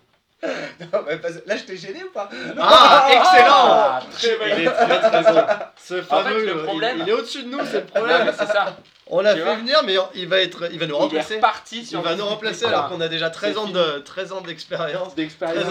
Non, 0.92 1.00
mais 1.06 1.18
parce- 1.18 1.44
Là, 1.46 1.56
je 1.56 1.62
t'ai 1.64 1.76
gêné 1.76 2.02
ou 2.04 2.10
pas? 2.10 2.28
Ah, 2.58 3.08
excellent 3.08 3.68
Ah, 3.68 4.00
très 4.12 4.36
bonne 4.36 4.48
Il 4.58 4.66
est 4.66 4.70
très 4.70 5.00
très 5.00 5.32
bon. 5.32 5.42
Ce 5.76 6.02
fameux, 6.02 6.40
fait, 6.40 6.46
le 6.46 6.56
euh, 6.60 6.64
problème- 6.64 6.96
il, 6.98 7.02
il 7.04 7.08
est 7.08 7.12
au-dessus 7.12 7.42
de 7.44 7.48
nous, 7.48 7.60
c'est 7.64 7.80
le 7.80 7.86
problème. 7.86 8.32
c'est 8.36 8.46
ça. 8.46 8.76
On 9.08 9.20
l'a 9.20 9.34
fait 9.36 9.56
venir, 9.56 9.82
mais 9.84 9.96
il 10.14 10.26
va 10.28 10.38
être, 10.40 10.68
il 10.72 10.78
va 10.78 10.86
nous 10.86 10.94
Il 10.94 10.98
est 10.98 11.00
remplacer. 11.02 11.40
Il 11.72 11.86
sur 11.86 12.00
va 12.02 12.14
nous 12.14 12.24
remplacer 12.24 12.64
alors 12.66 12.88
qu'on 12.88 13.00
a 13.00 13.08
déjà 13.08 13.30
13 13.30 13.52
C'est 13.52 13.58
ans 13.58 13.66
de 13.66 13.98
13 13.98 14.32
ans 14.32 14.40
d'expérience. 14.40 15.14
d'expérience. 15.14 15.64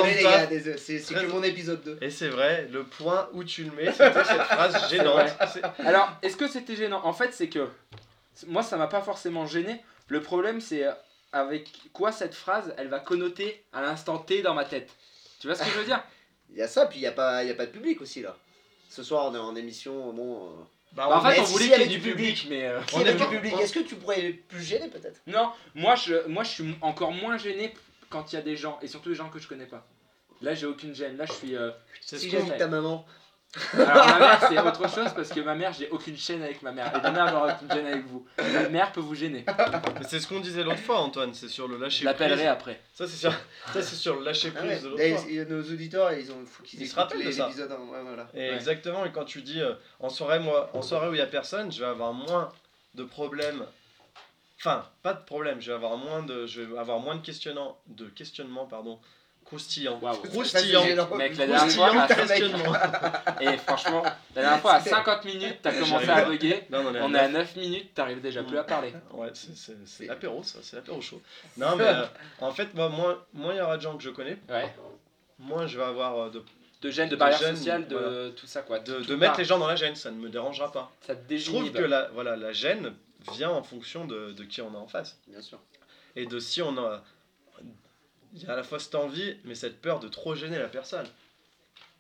Désolé, 0.50 0.78
c'est 0.78 1.14
que 1.14 1.26
mon 1.28 1.42
épisode 1.44 1.82
2. 1.84 1.98
Et 2.02 2.10
c'est 2.10 2.28
vrai, 2.30 2.68
le 2.72 2.84
point 2.84 3.28
où 3.34 3.44
tu 3.44 3.64
le 3.64 3.72
mets, 3.72 3.92
c'était 3.92 4.24
cette 4.24 4.42
phrase 4.44 4.90
gênante. 4.90 5.30
Alors, 5.86 6.10
est-ce 6.22 6.38
que 6.38 6.48
c'était 6.48 6.76
gênant? 6.76 7.02
En 7.04 7.14
fait, 7.14 7.34
c'est 7.34 7.50
que 7.50 7.68
moi, 8.48 8.64
ça 8.64 8.78
m'a 8.78 8.88
pas 8.88 9.02
forcément 9.02 9.46
gêné. 9.48 9.82
Le 10.08 10.22
problème, 10.22 10.62
c'est 10.62 10.86
euh, 10.86 10.92
avec 11.34 11.70
quoi 11.94 12.12
cette 12.12 12.34
phrase, 12.36 12.74
elle 12.78 12.88
va 12.90 13.00
connoter 13.00 13.64
à 13.74 13.82
l'instant 13.82 14.18
T 14.20 14.42
dans 14.42 14.54
ma 14.54 14.66
tête. 14.66 14.90
Tu 15.40 15.48
vois 15.48 15.56
ce 15.56 15.64
que 15.64 15.70
je 15.70 15.78
veux 15.80 15.86
dire? 15.86 16.04
Il 16.50 16.58
y 16.58 16.62
a 16.62 16.68
ça, 16.68 16.86
puis 16.86 16.98
il 16.98 17.02
n'y 17.02 17.08
a, 17.08 17.14
pas- 17.14 17.44
il 17.46 17.48
y 17.48 17.52
a 17.52 17.56
pas 17.56 17.66
de 17.66 17.72
public 17.72 18.02
aussi 18.02 18.22
là. 18.22 18.36
Ce 18.90 19.04
soir, 19.04 19.28
on 19.32 19.36
est 19.36 19.38
en 19.40 19.56
émission. 19.56 20.12
Bon, 20.12 20.48
euh... 20.48 20.50
Bah, 20.92 21.08
Bah, 21.08 21.18
En 21.20 21.22
fait, 21.22 21.40
on 21.40 21.44
voulait 21.46 21.64
si, 21.66 21.72
qu'il 21.72 21.80
y 21.82 21.86
ait 21.86 21.88
du 21.88 22.00
du 22.00 22.10
public, 22.12 22.48
mais 22.50 22.66
euh, 22.68 22.82
a 22.82 23.02
est 23.10 23.14
du 23.16 23.26
public, 23.26 23.54
est-ce 23.62 23.72
que 23.72 23.80
tu 23.80 23.96
pourrais 23.96 24.26
être 24.26 24.48
plus 24.50 24.62
gêné 24.62 24.90
peut-être? 24.90 25.22
Non. 25.28 25.52
Moi, 25.76 25.96
je, 25.96 26.28
moi, 26.28 26.44
je 26.44 26.50
suis 26.50 26.76
encore 26.82 27.14
moins 27.14 27.38
gêné 27.38 27.74
quand 28.10 28.34
il 28.34 28.36
y 28.36 28.40
a 28.40 28.42
des 28.42 28.58
gens 28.58 28.78
et 28.82 28.88
surtout 28.88 29.08
des 29.08 29.16
gens 29.16 29.30
que 29.30 29.40
je 29.40 29.48
connais 29.48 29.66
pas. 29.66 29.88
Là, 30.42 30.54
j'ai 30.54 30.66
aucune 30.66 30.94
gêne. 30.94 31.16
Là, 31.16 31.26
je 31.26 31.32
suis. 31.32 31.56
euh, 31.56 31.72
Si 32.02 32.30
j'invite 32.30 32.58
ta 32.58 32.68
maman. 32.68 33.06
Alors 33.74 34.08
ma 34.08 34.20
mère 34.20 34.40
c'est 34.48 34.58
autre 34.60 34.90
chose 34.90 35.12
parce 35.14 35.30
que 35.30 35.42
ma 35.42 35.56
mère 35.56 35.74
j'ai 35.74 35.90
aucune 35.90 36.16
chaîne 36.18 36.42
avec 36.42 36.62
ma 36.62 36.72
mère 36.72 36.88
et 36.96 37.02
ma 37.02 37.12
mère 37.12 37.28
j'aurai 37.28 37.54
aucune 37.54 37.70
chaîne 37.70 37.86
avec 37.86 38.06
vous. 38.06 38.26
Ma 38.38 38.70
mère 38.70 38.92
peut 38.94 39.02
vous 39.02 39.14
gêner. 39.16 39.44
Mais 39.48 40.06
c'est 40.08 40.22
ce 40.22 40.28
qu'on 40.28 40.40
disait 40.40 40.64
l'autre 40.64 40.80
fois, 40.80 41.00
Antoine, 41.00 41.34
c'est 41.34 41.50
sur 41.50 41.68
le 41.68 41.76
Je 41.78 41.82
lâcher 41.84 42.06
l'appellerai 42.06 42.36
prise. 42.38 42.48
après. 42.48 42.82
Ça, 42.94 43.08
c'est 43.08 43.18
sur, 43.18 43.32
ça, 43.74 43.82
c'est 43.82 43.96
sur 43.96 44.16
le 44.16 44.24
lâcher 44.24 44.54
Ah 44.56 44.60
prise 44.60 44.70
ouais. 44.72 44.80
de 44.80 44.88
l'autre 44.88 45.20
fois. 45.22 45.30
il- 45.30 45.44
nos 45.44 45.62
auditeurs, 45.62 46.14
ils 46.14 46.32
ont 46.32 46.46
faut 46.46 46.64
qu'ils 46.64 46.82
Ils 46.82 46.86
se 46.88 46.92
écoutent 46.94 47.04
rappellent 47.04 47.20
de 47.20 47.24
les- 47.26 47.32
ça. 47.34 47.48
hein. 47.48 47.78
Ouais, 47.92 48.02
voilà. 48.06 48.28
Et 48.34 48.38
Ouais. 48.50 48.56
exactement, 48.56 49.04
et 49.06 49.12
quand 49.12 49.26
tu 49.26 49.42
dis 49.42 49.62
euh, 49.62 49.74
en 50.00 50.10
soirée, 50.10 50.40
moi, 50.40 50.70
en 50.74 50.82
soirée 50.82 51.10
où 51.10 51.14
il 51.14 51.18
y 51.18 51.22
a 51.22 51.28
personne, 51.28 51.72
je 51.74 51.82
vais 51.82 51.90
avoir 51.90 52.14
moins 52.14 52.50
de 52.96 53.04
problèmes. 53.04 53.66
Enfin, 54.60 54.86
pas 55.04 55.14
de 55.14 55.26
problème, 55.26 55.60
je 55.60 55.68
vais 55.72 55.76
avoir 55.76 55.98
moins 55.98 56.22
de, 56.24 56.46
je 56.46 56.62
vais 56.62 56.78
avoir 56.78 57.00
moins 57.00 57.16
de 57.16 57.22
questionnements, 57.26 57.78
de 57.88 58.06
questionnements, 58.06 58.66
pardon, 58.66 59.00
Croustillant. 59.46 60.00
C'est 60.46 60.66
gênant. 60.68 61.16
Mec, 61.16 61.38
la 61.38 61.48
dernière 61.48 61.70
fois, 61.72 61.90
Croustillant 61.90 62.02
à- 62.02 62.08
questionnement. 62.08 62.74
et 63.42 63.58
franchement, 63.58 64.04
la 64.36 64.42
dernière 64.42 64.62
fois 64.62 64.74
à 64.74 64.80
C'était- 64.80 64.92
50 64.92 65.26
minutes 65.26 65.58
t'as 65.62 65.74
commencé 65.74 66.10
à 66.10 66.24
bugger. 66.26 66.64
Non, 66.70 66.84
on 66.88 66.96
est 66.96 67.00
à 67.00 67.06
On 67.06 67.14
est 67.14 67.20
à 67.20 67.28
neuf. 67.28 67.56
9 67.56 67.56
minutes, 67.58 67.94
t'arrives 67.94 68.22
déjà 68.22 68.44
plus 68.44 68.58
à 68.58 68.64
parler. 68.64 68.94
Ouais, 69.12 69.30
c'est- 69.34 69.56
c'est 69.56 69.76
c'est 69.86 70.06
l'apéro, 70.06 70.42
ça, 70.44 70.60
c'est 70.62 70.76
l'apéro 70.78 71.02
chaud. 71.02 71.22
Non, 71.58 71.76
mais 71.76 71.84
euh, 71.86 72.06
en 72.40 72.52
fait, 72.52 72.74
moi, 72.74 72.88
moins 72.90 73.18
moins 73.34 73.54
il 73.54 73.58
y 73.58 73.62
aura 73.62 73.76
de 73.78 73.82
gens 73.82 73.98
que 73.98 74.04
je 74.04 74.10
connais, 74.10 74.38
Ouais. 74.50 74.74
moins 75.40 75.68
je 75.68 75.78
vais 75.78 75.84
avoir 75.86 76.18
euh, 76.18 76.30
de 76.30 76.44
de 76.82 76.90
gêne, 76.90 77.10
de 77.10 77.12
De 77.12 77.20
barrière 77.20 77.38
gêne, 77.38 77.56
sociale, 77.56 77.88
de 77.88 77.96
voilà. 77.96 78.30
tout 78.32 78.48
ça 78.48 78.62
quoi. 78.64 78.80
de, 78.80 79.16
mettre 79.16 79.38
les 79.38 79.46
gens 79.46 79.60
dans 79.60 79.68
la 79.68 79.76
gêne, 79.76 79.96
ça 79.96 80.10
ne 80.10 80.16
me 80.18 80.30
dérangera 80.30 80.72
pas. 80.72 80.92
Ça 81.06 81.16
te 81.16 81.36
Je 81.38 81.46
trouve 81.46 81.72
que 81.72 81.78
la, 81.84 82.08
voilà, 82.14 82.36
la 82.36 82.54
gêne 82.54 82.96
vient 83.34 83.52
en 83.52 83.62
fonction 83.62 84.06
de, 84.06 84.32
de 84.32 84.44
qui 84.46 84.62
on 84.64 84.74
a 84.74 84.78
en 84.80 84.88
face. 84.88 85.20
Bien 85.28 85.42
sûr. 85.42 85.60
Et 86.16 86.26
de 86.26 86.40
si 86.40 86.62
on 86.64 86.76
a. 86.80 87.04
Il 88.34 88.44
y 88.44 88.46
a 88.46 88.54
à 88.54 88.56
la 88.56 88.64
fois 88.64 88.80
cette 88.80 88.96
envie, 88.96 89.36
mais 89.44 89.56
cette 89.56 89.82
peur 89.82 90.00
de 90.00 90.08
trop 90.08 90.36
gêner 90.36 90.58
la 90.58 90.68
personne. 90.70 91.06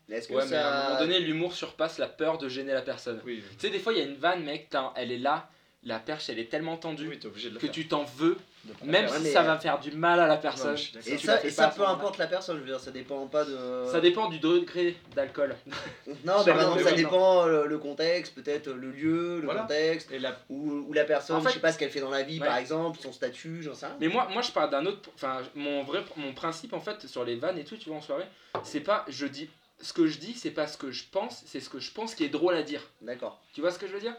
Est-ce 0.09 0.27
que 0.27 0.33
Ouais, 0.33 0.45
mais 0.47 0.57
à 0.57 0.67
un 0.69 0.83
moment 0.89 0.99
donné, 0.99 1.19
l'humour 1.19 1.53
surpasse 1.53 1.97
la 1.97 2.07
peur 2.07 2.37
de 2.37 2.49
gêner 2.49 2.73
la 2.73 2.81
personne. 2.81 3.21
Oui, 3.25 3.41
Tu 3.51 3.59
sais, 3.59 3.69
des 3.69 3.79
fois, 3.79 3.93
il 3.93 3.99
y 3.99 4.01
a 4.01 4.05
une 4.05 4.15
vanne, 4.15 4.43
mec, 4.43 4.67
t'as- 4.69 4.91
elle 4.97 5.11
est 5.11 5.17
là, 5.17 5.49
la 5.83 5.99
perche, 5.99 6.29
elle 6.29 6.39
est 6.39 6.49
tellement 6.49 6.77
tendue 6.77 7.07
oui 7.07 7.17
t'es 7.19 7.27
obligé 7.27 7.49
de 7.49 7.53
le 7.55 7.59
que 7.59 7.67
faire. 7.67 7.73
tu 7.73 7.87
t'en 7.87 8.03
veux, 8.03 8.37
même 8.83 9.07
si 9.07 9.31
ça 9.31 9.41
va 9.43 9.57
faire 9.57 9.79
du 9.79 9.91
mal 9.91 10.19
à 10.19 10.27
la 10.27 10.35
Non, 10.35 10.41
personne. 10.41 10.75
Et 11.05 11.17
ça, 11.17 11.43
et 11.43 11.49
ça 11.49 11.67
peu 11.69 11.85
importe 11.87 12.17
la 12.17 12.27
personne, 12.27 12.57
je 12.57 12.61
veux 12.61 12.67
dire, 12.67 12.79
ça 12.79 12.91
dépend 12.91 13.25
pas 13.27 13.43
de. 13.45 13.57
Ça 13.91 13.99
dépend 13.99 14.29
du 14.29 14.39
degré 14.39 14.95
d'alcool. 15.15 15.55
Non, 16.25 16.43
mais 16.45 16.53
des 16.77 16.83
ça 16.83 16.91
dépend 16.91 17.47
euh, 17.47 17.65
le 17.65 17.77
contexte, 17.77 18.35
peut-être 18.35 18.69
le 18.71 18.91
lieu, 18.91 19.37
le 19.39 19.45
Voilà. 19.45 19.61
contexte, 19.61 20.11
Et 20.11 20.19
la, 20.19 20.37
ou, 20.49 20.85
ou 20.87 20.93
la 20.93 21.03
personne, 21.05 21.37
En 21.37 21.41
fait- 21.41 21.49
je 21.49 21.53
sais 21.55 21.59
pas 21.59 21.71
ce 21.71 21.77
qu'elle 21.77 21.89
fait 21.89 22.01
dans 22.01 22.09
la 22.09 22.23
vie, 22.23 22.39
Ouais. 22.39 22.47
par 22.47 22.57
exemple, 22.57 22.99
son 23.01 23.11
statut, 23.11 23.61
j'en 23.63 23.73
sais 23.73 23.85
rien. 23.87 23.97
Mais 23.99 24.07
moi, 24.07 24.27
moi 24.31 24.41
je 24.41 24.51
parle 24.51 24.69
d'un 24.69 24.85
autre. 24.85 25.09
Enfin, 25.15 25.41
mon 25.55 25.83
vrai 25.83 26.03
mon 26.17 26.33
principe 26.33 26.73
en 26.73 26.79
fait 26.81 27.07
sur 27.07 27.23
les 27.23 27.35
vannes 27.35 27.57
et 27.57 27.63
tout, 27.63 27.77
tu 27.77 27.89
vois, 27.89 27.97
en 27.97 28.01
soirée, 28.01 28.25
c'est 28.63 28.81
pas 28.81 29.05
je 29.07 29.25
dis. 29.25 29.49
Ce 29.83 29.93
que 29.93 30.05
je 30.05 30.19
dis, 30.19 30.35
c'est 30.35 30.51
pas 30.51 30.67
ce 30.67 30.77
que 30.77 30.91
je 30.91 31.05
pense, 31.11 31.41
c'est 31.47 31.59
ce 31.59 31.67
que 31.67 31.79
je 31.79 31.91
pense 31.91 32.13
qui 32.13 32.23
est 32.23 32.29
drôle 32.29 32.53
à 32.53 32.61
dire. 32.61 32.81
D'accord. 33.01 33.41
Tu 33.53 33.61
vois 33.61 33.71
ce 33.71 33.79
que 33.79 33.87
je 33.87 33.93
veux 33.93 33.99
dire? 33.99 34.13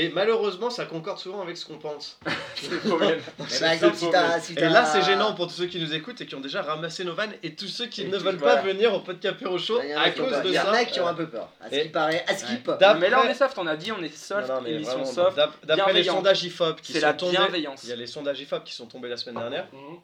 Et 0.00 0.08
malheureusement, 0.10 0.70
ça 0.70 0.84
concorde 0.86 1.18
souvent 1.18 1.42
avec 1.42 1.56
ce 1.56 1.64
qu'on 1.66 1.78
pense. 1.78 2.18
C'est 2.56 2.70
le 2.70 2.78
problème. 2.78 3.20
Mais 3.38 3.44
C'est 3.48 3.60
par 3.60 3.68
le 3.70 3.74
exemple, 3.74 3.94
si 3.96 4.02
problème. 4.04 4.22
t'as. 4.30 4.40
Si 4.40 4.52
Et 4.52 4.56
t'as- 4.56 4.68
là, 4.68 4.84
c'est 4.84 5.02
gênant 5.02 5.34
pour 5.34 5.46
tous 5.46 5.54
ceux 5.54 5.66
qui 5.66 5.78
nous 5.80 5.92
écoutent 5.94 6.20
et 6.20 6.26
qui 6.26 6.34
ont 6.34 6.40
déjà 6.40 6.62
ramassé 6.62 7.04
nos 7.04 7.14
vannes 7.14 7.32
et 7.42 7.54
tous 7.54 7.68
ceux 7.68 7.86
qui 7.86 8.02
Et 8.02 8.04
ne 8.08 8.16
qui- 8.16 8.22
veulent 8.24 8.36
voilà. 8.36 8.56
pas 8.56 8.62
venir 8.62 8.92
au 8.94 9.00
podcast 9.00 9.34
Apéro 9.36 9.58
Show 9.58 9.80
Il 9.82 9.90
y 9.90 9.94
en 9.94 9.98
a 9.98 10.02
à 10.02 10.10
qui 10.10 10.20
ont 10.20 10.24
cause 10.24 10.32
peur. 10.32 10.42
de 10.42 10.48
Il 10.48 10.54
y 10.54 10.58
en 10.58 10.62
ça. 10.64 10.72
a 10.72 10.84
qui 10.84 11.00
ont 11.00 11.06
un 11.06 11.14
peu 11.14 11.28
peur. 11.28 11.48
À 11.60 11.68
ce 11.70 11.74
Et- 11.74 11.82
qui 11.82 11.88
paraît, 11.90 12.24
à 12.26 12.36
skip. 12.36 12.66
D'après- 12.66 12.94
Mais 13.00 13.10
là, 13.10 13.22
on 13.24 13.28
est 13.28 13.34
soft, 13.34 13.58
on 13.58 13.66
a 13.66 13.76
dit, 13.76 13.92
on 13.92 14.02
est 14.02 14.14
soft, 14.16 14.48
Non, 14.48 14.54
non, 14.56 14.60
mais 14.62 14.70
émission 14.72 14.92
vraiment, 14.98 15.04
soft. 15.12 15.36
d'ap- 15.36 15.52
D'après 15.64 15.92
les 15.92 16.00
bienveillante. 16.02 16.16
sondages 16.16 16.42
IFOP 16.44 16.80
qui 16.80 16.92
C'est 16.92 17.00
sont 17.00 17.06
la 17.06 17.12
tombés, 17.14 17.32
bienveillance. 17.36 17.80
il 17.84 17.90
y 17.90 17.92
a 17.92 17.96
les 17.96 18.06
sondages 18.06 18.40
IFOP 18.40 18.64
qui 18.64 18.72
sont 18.74 18.86
tombés 18.86 19.08
la 19.08 19.16
semaine 19.16 19.38
dernière. 19.38 19.66
Mhm. 19.72 19.98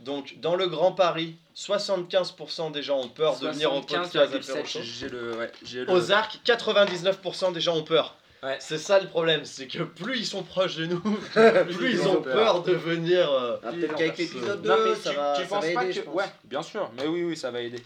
Donc, 0.00 0.34
dans 0.40 0.54
le 0.56 0.66
Grand 0.66 0.92
Paris, 0.92 1.36
75% 1.54 2.70
des 2.70 2.82
gens 2.82 2.98
ont 3.00 3.08
peur 3.08 3.38
de 3.38 3.48
venir 3.48 3.72
au 3.72 3.80
podcast 3.80 4.14
Apéro 4.16 4.42
75,7, 4.42 4.66
Show. 4.66 4.78
j'ai 4.82 5.08
le. 5.08 5.36
Ouais, 5.36 5.50
j'ai 5.64 5.84
le. 5.84 5.90
Aux 5.90 6.10
arcs, 6.12 6.40
99% 6.44 7.52
des 7.52 7.60
gens 7.60 7.76
ont 7.76 7.82
peur. 7.84 8.14
Ouais. 8.44 8.56
C'est 8.60 8.78
ça 8.78 9.00
le 9.00 9.06
problème, 9.08 9.44
c'est 9.44 9.66
que 9.66 9.82
plus 9.84 10.18
ils 10.18 10.26
sont 10.26 10.42
proches 10.42 10.76
de 10.76 10.86
nous, 10.86 11.00
plus 11.76 11.92
ils 11.92 12.00
ils 12.00 12.06
ont 12.06 12.18
ont 12.18 12.22
peur 12.22 12.62
de 12.62 12.72
venir. 12.72 13.30
euh, 13.32 13.56
Ah, 13.64 13.72
Peut-être 13.72 13.94
qu'avec 13.94 14.18
l'épisode 14.18 14.60
2, 14.62 14.68
Non, 14.68 14.76
mais 14.84 14.94
ça 14.94 15.10
tu, 15.10 15.16
va, 15.16 15.34
tu 15.36 15.42
ça 15.42 15.48
penses 15.48 15.64
va 15.64 15.72
pas 15.72 15.82
aider, 15.84 15.92
que. 15.92 15.96
je 15.96 16.00
pense. 16.02 16.14
Ouais, 16.14 16.24
bien 16.44 16.62
sûr, 16.62 16.90
mais 16.96 17.06
oui, 17.06 17.24
oui, 17.24 17.36
ça 17.36 17.50
va 17.50 17.60
aider. 17.62 17.82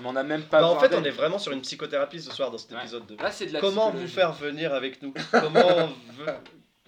Mais 0.00 0.06
on 0.08 0.16
a 0.16 0.22
même 0.22 0.42
pas. 0.44 0.60
Bah, 0.60 0.68
en 0.68 0.74
besoin 0.74 0.88
fait, 0.88 0.94
on 0.94 0.98
d'aide. 1.00 1.06
est 1.12 1.16
vraiment 1.16 1.38
sur 1.38 1.52
une 1.52 1.60
psychothérapie 1.60 2.22
ce 2.22 2.30
soir 2.32 2.50
dans 2.50 2.56
cet 2.58 2.70
Ouais. 2.72 2.78
épisode 2.78 3.04
2. 3.06 3.16
Là, 3.16 3.30
c'est 3.30 3.46
de 3.46 3.52
la 3.52 3.60
Comment 3.60 3.90
vous 3.90 4.04
psychologie. 4.06 4.14
faire 4.14 4.32
venir 4.32 4.72
avec 4.74 5.02
nous 5.02 5.12
Comment 5.30 5.60
ve- 6.18 6.34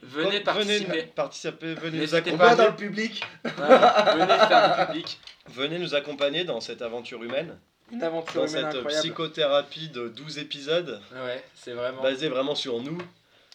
Venez 0.03 0.43
com- 0.43 0.55
participer. 0.55 1.03
participer, 1.15 1.75
venez 1.75 1.91
nous 1.91 1.99
N'hésitez 1.99 2.31
dans 2.31 2.45
accompagner, 2.45 2.67
le 2.71 2.77
public. 2.77 3.23
Venez 3.45 4.39
faire 4.49 4.77
du 4.79 4.87
public. 4.87 5.21
venez 5.49 5.79
nous 5.79 5.95
accompagner 5.95 6.45
dans 6.45 6.61
cette 6.61 6.81
aventure 6.81 7.23
humaine, 7.23 7.59
Une 7.93 8.03
aventure 8.03 8.43
dans 8.43 8.47
humaine 8.49 8.67
cette 8.67 8.77
incroyable. 8.77 9.03
psychothérapie 9.03 9.89
de 9.89 10.09
12 10.09 10.39
épisodes, 10.39 11.01
Ouais, 11.13 11.43
c'est 11.55 11.73
vraiment. 11.73 12.03
basée 12.03 12.29
vraiment 12.29 12.55
sur 12.55 12.81
nous. 12.83 12.99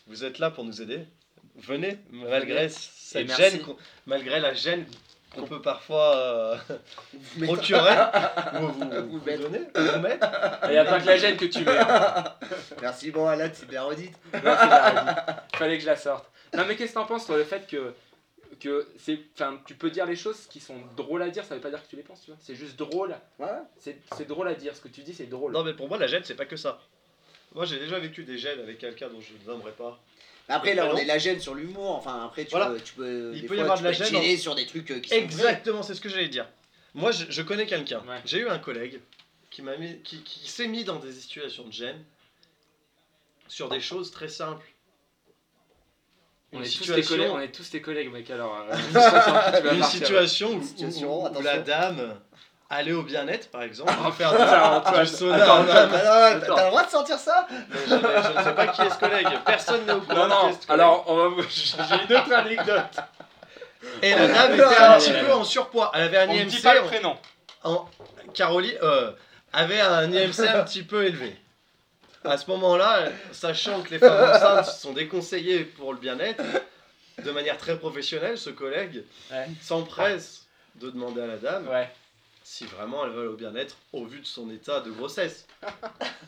Vous 0.08 0.24
êtes 0.24 0.40
là 0.40 0.52
pour 0.52 0.64
nous 0.66 0.82
aider. 0.82 1.06
Venez, 1.58 1.98
malgré 2.12 2.68
cette 2.70 3.34
gêne, 3.36 3.60
malgré 4.06 4.40
la 4.42 4.54
gêne 4.54 4.86
qu'on 5.34 5.44
peut 5.48 5.62
parfois 5.62 6.16
euh, 6.18 6.56
Vous 7.38 7.46
procurer, 7.46 7.96
ou 8.62 8.68
vous, 8.68 8.74
Vous 8.90 9.20
vous 9.20 9.26
mettre. 9.26 9.42
donner, 9.42 9.62
vous 9.74 10.00
mettre. 10.00 10.28
Il 10.66 10.70
n'y 10.72 10.78
a 10.78 10.86
pas 10.86 11.00
que 11.00 11.08
la 11.08 11.18
gêne 11.18 11.38
que 11.38 11.46
tu 11.46 11.64
mets. 11.64 11.78
hein. 11.78 12.24
Merci, 12.82 13.12
bon, 13.12 13.26
là, 13.30 13.48
c'est 13.54 13.68
bien 13.68 13.84
redite. 13.84 14.14
Non, 14.34 14.40
de 14.42 14.46
la 14.46 14.90
redite. 14.90 15.18
Fallait 15.56 15.78
que 15.78 15.82
je 15.84 15.88
la 15.90 15.96
sorte. 15.98 16.26
Non, 16.54 16.64
mais 16.68 16.76
qu'est-ce 16.76 16.92
que 16.94 17.00
t'en 17.00 17.06
penses 17.06 17.26
sur 17.26 17.36
le 17.36 17.44
fait 17.46 17.66
que. 17.68 17.94
Que 18.60 18.88
c'est, 18.98 19.20
enfin, 19.34 19.62
tu 19.66 19.76
peux 19.76 19.90
dire 19.90 20.06
les 20.06 20.16
choses 20.16 20.48
qui 20.50 20.60
sont 20.60 20.78
drôles 20.96 21.22
à 21.22 21.30
dire, 21.30 21.44
ça 21.44 21.56
veut 21.56 21.62
pas 21.62 21.70
dire 21.70 21.84
que 21.84 21.90
tu 21.90 21.96
les 21.96 22.04
penses, 22.04 22.22
tu 22.24 22.32
vois. 22.32 22.40
C'est 22.42 22.56
juste 22.56 22.78
drôle. 22.78 23.16
Ouais. 23.40 23.48
C'est, 23.80 23.98
c'est 24.16 24.28
drôle 24.28 24.48
à 24.48 24.54
dire. 24.54 24.76
Ce 24.76 24.82
que 24.82 24.88
tu 24.88 25.02
dis, 25.02 25.14
c'est 25.14 25.26
drôle. 25.26 25.52
Non, 25.52 25.64
mais 25.64 25.74
pour 25.74 25.88
moi, 25.88 25.98
la 25.98 26.08
gêne, 26.08 26.24
c'est 26.24 26.36
pas 26.36 26.46
que 26.46 26.56
ça. 26.56 26.82
Moi, 27.54 27.66
j'ai 27.66 27.80
déjà 27.80 28.00
vécu 28.00 28.24
des 28.24 28.38
gênes 28.38 28.60
avec 28.60 28.78
quelqu'un 28.78 29.10
dont 29.10 29.22
je 29.22 29.34
ne 29.34 29.52
nommerai 29.54 29.72
pas. 29.72 30.00
Après, 30.48 30.74
là, 30.76 30.92
on 30.94 30.98
est 30.98 31.06
la 31.06 31.18
gêne 31.18 31.40
sur 31.40 31.56
l'humour. 31.56 31.96
Enfin, 31.96 32.24
après, 32.26 32.46
tu 32.46 32.52
Voilà. 32.52 32.68
peux. 32.72 32.80
Tu 32.80 32.94
peux 32.94 33.32
Il 33.34 33.42
des 33.42 33.48
peut 33.48 33.58
y 33.58 33.62
avoir 33.62 33.80
de 33.80 33.84
la 33.84 33.92
gêne 33.94 34.38
sur 34.38 34.56
des 34.56 34.66
trucs 34.66 34.92
euh, 34.92 35.00
qui. 35.00 35.14
Exactement, 35.14 35.82
c'est 35.84 35.96
ce 35.96 36.02
que 36.02 36.10
j'allais 36.10 36.30
dire. 36.30 36.48
Moi, 36.94 37.12
je, 37.12 37.26
je 37.30 37.42
connais 37.42 37.66
quelqu'un. 37.66 38.00
Ouais. 38.08 38.22
J'ai 38.26 38.40
eu 38.40 38.48
un 38.48 38.60
collègue 38.60 39.02
qui 39.50 39.62
m'a 39.62 39.76
mis, 39.78 40.00
qui, 40.02 40.22
qui 40.24 40.50
s'est 40.50 40.68
mis 40.68 40.84
dans 40.84 40.98
des 41.00 41.12
situations 41.12 41.66
de 41.66 41.74
gêne 41.74 42.04
sur 43.48 43.70
des 43.70 43.80
choses 43.80 44.12
très 44.12 44.28
simples. 44.30 44.66
On 46.54 46.60
Une 46.60 46.64
est, 46.66 46.70
tous 46.70 46.94
tes 46.94 47.02
collègues, 47.04 47.32
on 47.34 47.40
est 47.42 47.48
tous 47.52 47.70
tes 47.70 47.82
collègues, 47.82 48.12
mec. 48.14 48.30
Alors, 48.32 48.56
euh, 48.72 48.76
Une 49.74 49.80
partir. 49.80 49.86
situation 49.86 50.50
où, 50.54 50.64
Situation, 50.64 51.24
où- 51.26 51.38
où 51.38 51.42
la 51.42 51.58
dame 51.58 52.16
allait 52.70 52.94
au 52.94 53.04
bien-être, 53.04 53.50
par 53.52 53.64
exemple, 53.64 53.92
Oh, 54.08 54.12
faire 54.12 54.32
du, 54.32 54.38
sauna. 55.08 55.38
Ah, 55.46 56.36
t'as 56.46 56.64
le 56.66 56.70
droit 56.70 56.84
de 56.86 56.90
sentir 56.90 57.18
ça 57.18 57.48
Mais 57.52 57.58
je, 57.88 57.94
ne 57.96 58.44
sais 58.44 58.54
pas 58.54 58.68
qui 58.68 58.82
est 58.82 58.90
ce 58.90 58.98
collègue. 59.00 59.28
Personne 59.46 59.86
n'est 59.86 59.92
au 59.94 60.02
courant. 60.02 60.28
Non, 60.28 60.28
non, 60.28 60.48
qui 60.50 60.50
est 60.56 60.62
ce 60.62 60.68
collègue. 60.68 60.82
alors, 60.82 61.04
on 61.08 61.16
va 61.18 61.28
vous- 61.28 61.42
j'ai 61.50 61.96
une 62.10 62.18
autre 62.18 62.34
anecdote. 62.34 62.96
Et 64.02 64.12
la 64.16 64.28
dame 64.28 64.54
était 64.54 64.64
un 64.64 64.98
petit 64.98 65.12
peu 65.14 65.34
en 65.34 65.44
surpoids. 65.44 65.92
Elle 65.94 66.04
avait 66.04 66.18
un 66.18 66.30
On 66.30 66.34
ne 66.34 66.40
IMC. 66.40 66.48
dit 66.48 66.62
pas 66.62 66.74
le 66.76 66.82
prénom. 66.84 67.18
en- 67.64 67.86
Caroline 68.34 68.74
euh, 68.82 69.12
avait 69.54 69.80
un 69.82 70.12
IMC 70.12 70.40
un 70.48 70.64
petit 70.64 70.84
peu 70.84 71.06
élevé. 71.06 71.36
À 72.26 72.38
ce 72.38 72.50
moment-là, 72.52 73.10
sachant 73.32 73.82
que 73.84 73.92
les 73.92 74.00
femmes 74.00 74.30
enceintes 74.36 74.66
sont 74.74 74.94
déconseillées 74.94 75.64
pour 75.64 75.94
le 75.94 76.00
bien-être, 76.00 76.44
de 77.24 77.32
manière 77.32 77.58
très 77.58 77.78
professionnelle, 77.78 78.38
ce 78.38 78.50
collègue 78.50 79.04
Ouais. 79.32 79.48
s'empresse 79.62 80.46
de 80.76 80.90
demander 80.90 81.22
à 81.22 81.28
la 81.28 81.38
dame 81.38 81.68
Ouais. 81.68 81.90
si 82.44 82.66
vraiment 82.66 83.06
elle 83.06 83.12
veut 83.12 83.30
au 83.30 83.36
bien-être 83.36 83.78
au 83.94 84.06
vu 84.06 84.20
de 84.20 84.26
son 84.26 84.50
état 84.50 84.80
de 84.82 84.92
grossesse. 84.92 85.46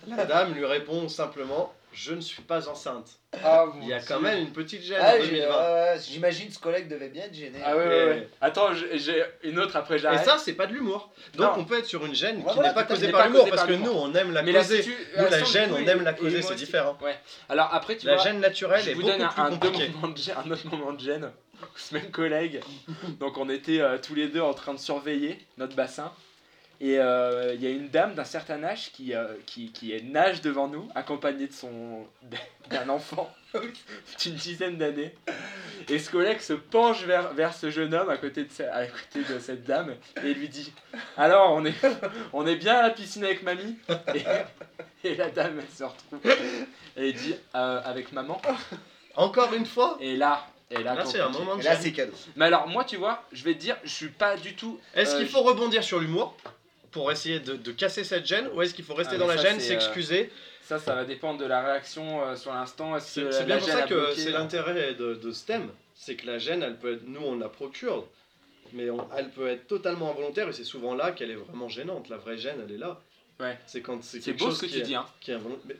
La 0.07 0.25
dame 0.25 0.53
lui 0.53 0.65
répond 0.65 1.09
simplement 1.09 1.73
Je 1.93 2.13
ne 2.13 2.21
suis 2.21 2.43
pas 2.43 2.69
enceinte. 2.69 3.09
Ah, 3.43 3.65
Il 3.81 3.87
y 3.87 3.93
a 3.93 3.99
quand 3.99 4.19
même 4.19 4.39
une 4.39 4.51
petite 4.51 4.83
gêne 4.83 4.99
Ah, 5.01 5.15
en 5.15 5.21
j'ai- 5.21 5.27
2020. 5.31 5.47
ouais, 5.47 5.73
ouais, 5.95 5.99
J'imagine 6.07 6.51
ce 6.51 6.59
collègue 6.59 6.87
devait 6.87 7.09
bien 7.09 7.23
être 7.23 7.33
gêné. 7.33 7.57
Ah 7.65 7.75
ouais, 7.75 7.87
ouais, 7.87 7.95
Et- 8.01 8.05
ouais. 8.09 8.29
Attends, 8.39 8.69
j'ai- 8.73 9.23
une 9.43 9.57
autre 9.59 9.75
après 9.75 9.95
Et 9.95 9.99
j'arrête. 9.99 10.23
ça, 10.25 10.37
c'est 10.37 10.53
pas 10.53 10.67
de 10.67 10.73
l'humour. 10.73 11.11
Donc 11.35 11.55
Non. 11.55 11.61
on 11.61 11.65
peut 11.65 11.79
être 11.79 11.85
sur 11.87 12.05
une 12.05 12.13
gêne 12.13 12.37
Ouais, 12.37 12.43
qui 12.49 12.53
voilà, 12.53 12.69
n'est 12.69 12.75
pas 12.75 12.83
causée 12.83 13.09
par 13.11 13.25
l'humour, 13.27 13.45
parce 13.49 13.61
par 13.61 13.67
que 13.67 13.73
nous, 13.73 13.89
on 13.91 14.13
aime 14.13 14.31
la 14.31 14.43
Mais 14.43 14.51
la 14.51 14.59
causer. 14.59 14.83
situ- 14.83 14.95
Nous, 15.17 15.23
la 15.23 15.31
situation, 15.31 15.51
gêne, 15.59 15.73
on 15.73 15.87
aime 15.89 16.03
la 16.03 16.13
causer, 16.13 16.37
est 16.37 16.41
c'est 16.43 16.55
différent. 16.55 16.97
Ouais. 17.01 17.17
Alors 17.49 17.73
après, 17.73 17.97
tu 17.97 18.05
La 18.05 18.15
vois, 18.15 18.23
gêne 18.23 18.39
naturelle 18.41 18.83
je 18.83 18.91
est 18.91 18.93
vous 18.93 19.01
beaucoup 19.01 19.17
donne 19.17 19.27
plus 19.29 19.41
un, 19.41 19.49
de 19.49 20.17
gêne- 20.17 20.35
un 20.45 20.51
autre 20.51 20.67
moment 20.67 20.93
de 20.93 20.99
gêne. 20.99 21.31
Ce 21.75 21.93
même 21.95 22.11
collègue. 22.11 22.61
Donc 23.19 23.37
on 23.39 23.49
était 23.49 23.81
euh, 23.81 23.97
tous 23.97 24.13
les 24.13 24.27
deux 24.27 24.41
en 24.41 24.53
train 24.53 24.75
de 24.75 24.79
surveiller 24.79 25.39
notre 25.57 25.75
bassin. 25.75 26.11
Et 26.79 26.99
euh, 26.99 27.55
il 27.55 27.63
y 27.63 27.67
a 27.67 27.71
une 27.71 27.89
dame 27.89 28.13
d'un 28.13 28.23
certain 28.23 28.63
âge 28.63 28.91
qui, 28.91 29.15
euh, 29.15 29.33
qui, 29.47 29.71
qui 29.71 29.93
est 29.93 30.01
nage 30.01 30.41
devant 30.41 30.67
nous, 30.67 30.87
accompagnée 30.93 31.47
de 31.47 31.53
son 31.53 32.05
d'un 32.69 32.89
enfant 32.89 33.33
d'une 34.21 34.35
dizaine 34.35 34.77
d'années. 34.77 35.15
Et 35.89 35.97
ce 35.97 36.11
collègue 36.11 36.39
se 36.39 36.53
penche 36.53 37.03
vers, 37.03 37.33
vers 37.33 37.53
ce 37.53 37.71
jeune 37.71 37.93
homme 37.95 38.09
à 38.09 38.17
côté, 38.17 38.43
de, 38.43 38.63
à 38.71 38.85
côté 38.85 39.33
de 39.33 39.39
cette 39.39 39.63
dame 39.63 39.95
et 40.23 40.33
lui 40.33 40.49
dit 40.49 40.71
Alors, 41.17 41.53
on 41.53 41.65
est, 41.65 41.73
on 42.33 42.45
est 42.45 42.57
bien 42.57 42.75
à 42.75 42.83
la 42.83 42.89
piscine 42.91 43.23
avec 43.23 43.41
mamie? 43.41 43.75
Et, 44.13 44.23
et 45.07 45.15
la 45.15 45.29
dame, 45.29 45.59
elle 45.59 45.75
se 45.75 45.83
retrouve 45.83 46.19
et 46.95 47.13
dit 47.13 47.35
Euh, 47.55 47.81
Avec 47.83 48.11
maman 48.11 48.39
Encore 49.15 49.53
une 49.53 49.65
fois, 49.65 49.97
Et 49.99 50.15
là, 50.15 50.45
et 50.69 50.83
là, 50.83 50.95
là 50.95 51.05
c'est 51.05 51.21
un 51.21 51.29
moment 51.29 51.55
de 51.55 51.63
là, 51.63 51.75
c'est 51.77 51.93
cadeau. 51.93 52.13
Mais 52.35 52.45
alors, 52.45 52.67
moi, 52.67 52.83
tu 52.83 52.97
vois, 52.97 53.23
je 53.31 53.43
vais 53.43 53.53
te 53.53 53.59
dire, 53.59 53.77
je 53.83 53.89
suis 53.89 54.09
pas 54.09 54.35
du 54.35 54.53
tout. 54.53 54.79
Est-ce 54.93 55.15
euh, 55.15 55.19
qu'il 55.19 55.29
faut 55.29 55.41
rebondir 55.41 55.83
sur 55.83 55.99
l'humour? 55.99 56.35
Pour 56.97 57.11
essayer 57.11 57.39
de, 57.39 57.55
de 57.55 57.71
casser 57.71 58.03
cette 58.03 58.25
gêne 58.25 58.47
ou 58.53 58.61
est-ce 58.61 58.73
qu'il 58.73 58.83
faut 58.83 58.95
rester 58.95 59.15
Ah, 59.15 59.19
dans 59.19 59.27
la 59.27 59.37
ça, 59.37 59.43
gêne, 59.43 59.57
euh, 59.57 59.59
s'excuser 59.59 60.31
Ça, 60.61 60.79
ça 60.79 60.95
va 60.95 61.05
dépendre 61.05 61.39
de 61.39 61.45
la 61.45 61.61
réaction 61.61 62.23
euh, 62.23 62.35
sur 62.35 62.51
l'instant. 62.53 62.99
C'est 62.99 63.45
bien 63.45 63.57
pour 63.59 63.67
ça 63.67 63.83
que 63.83 64.13
c'est 64.15 64.31
l'intérêt 64.31 64.95
de, 64.95 65.13
de 65.13 65.31
ce 65.31 65.45
thème. 65.45 65.69
C'est 65.93 66.15
que 66.15 66.25
la 66.27 66.39
gêne, 66.39 66.63
elle 66.63 66.77
peut 66.77 66.93
être, 66.95 67.03
nous 67.05 67.21
on 67.21 67.37
la 67.37 67.49
procure, 67.49 68.07
mais 68.73 68.89
on- 68.89 69.07
elle 69.15 69.29
peut 69.29 69.47
être 69.47 69.67
totalement 69.67 70.09
involontaire 70.11 70.49
et 70.49 70.53
c'est 70.53 70.63
souvent 70.63 70.95
là 70.95 71.11
qu'elle 71.11 71.31
est 71.31 71.35
vraiment 71.35 71.69
gênante. 71.69 72.09
La 72.09 72.17
vraie 72.17 72.37
gêne, 72.37 72.57
elle 72.67 72.73
est 72.73 72.77
là. 72.79 72.99
Ouais. 73.39 73.57
C'est 73.67 73.81
quand 73.81 74.03
c'est 74.03 74.19
beau 74.33 74.45
chose 74.45 74.57
ce 74.57 74.61
que 74.61 74.65
qui 74.65 74.73
tu 74.73 74.79
est, 74.79 74.83
dis, 74.83 74.95
hein. 74.95 75.05
qui 75.21 75.29
est 75.31 75.35
involontaire. 75.35 75.63
Mais 75.67 75.75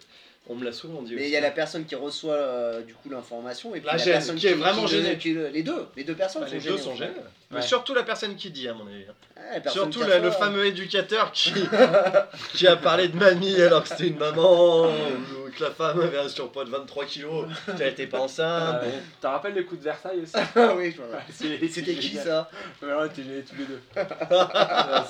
on 0.49 0.55
me 0.55 0.63
l'a 0.63 0.71
souvent 0.71 1.01
dit 1.01 1.13
Mais 1.15 1.23
il 1.25 1.29
y 1.29 1.35
a 1.35 1.41
la 1.41 1.51
personne 1.51 1.85
qui 1.85 1.95
reçoit 1.95 2.33
euh, 2.33 2.81
du 2.81 2.93
coup 2.93 3.09
l'information 3.09 3.75
et 3.75 3.79
puis 3.79 3.87
La 3.87 3.93
la 3.93 3.97
gêne, 3.97 4.13
personne 4.13 4.35
qui 4.37 4.47
est 4.47 4.53
vraiment 4.53 4.87
gênée. 4.87 5.17
qui- 5.17 5.33
les 5.33 5.63
deux, 5.63 5.85
les 5.95 6.03
deux 6.03 6.15
personnes 6.15 6.41
Bah, 6.43 6.47
sont 6.47 6.53
les 6.55 6.59
gênées. 6.61 6.75
deux 6.77 6.81
sont. 6.81 6.93
Mais 7.51 7.57
Ouais. 7.57 7.61
surtout 7.61 7.93
la 7.93 8.03
personne 8.03 8.35
qui 8.35 8.49
dit, 8.49 8.67
à 8.67 8.73
mon 8.73 8.85
avis. 8.87 9.05
Surtout 9.71 10.01
la- 10.03 10.19
le 10.19 10.31
fameux 10.31 10.65
éducateur 10.65 11.31
qui, 11.31 11.53
qui 12.53 12.67
a 12.67 12.75
parlé 12.75 13.07
de 13.07 13.15
mamie 13.17 13.61
alors 13.61 13.83
que 13.83 13.89
c'était 13.89 14.07
une 14.07 14.17
maman, 14.17 14.83
ou 14.85 14.87
que 15.57 15.63
la 15.63 15.71
femme 15.71 15.99
avait 16.01 16.17
un 16.19 16.29
surpoids 16.29 16.65
de 16.65 16.69
23 16.69 17.05
kilos, 17.05 17.45
qu'elle 17.77 17.89
était 17.89 18.07
pas 18.07 18.19
enceinte. 18.19 18.75
Ah 18.81 18.85
bon. 18.85 18.91
T'as 19.21 19.31
rappelles 19.31 19.53
le 19.55 19.63
coup 19.63 19.75
de 19.75 19.81
Versailles 19.83 20.21
aussi 20.21 20.33
Ah 20.55 20.73
oui, 20.75 20.93
je 20.95 21.01
me 21.01 21.11
rappelle. 21.11 21.33
C'est- 21.33 21.67
C'était 21.69 21.95
qui 21.95 22.15
ça 22.15 22.49
Ouais, 22.81 23.09
tous 23.09 23.21
les 23.21 23.41
deux. 23.65 23.81
Ouais, 23.95 24.05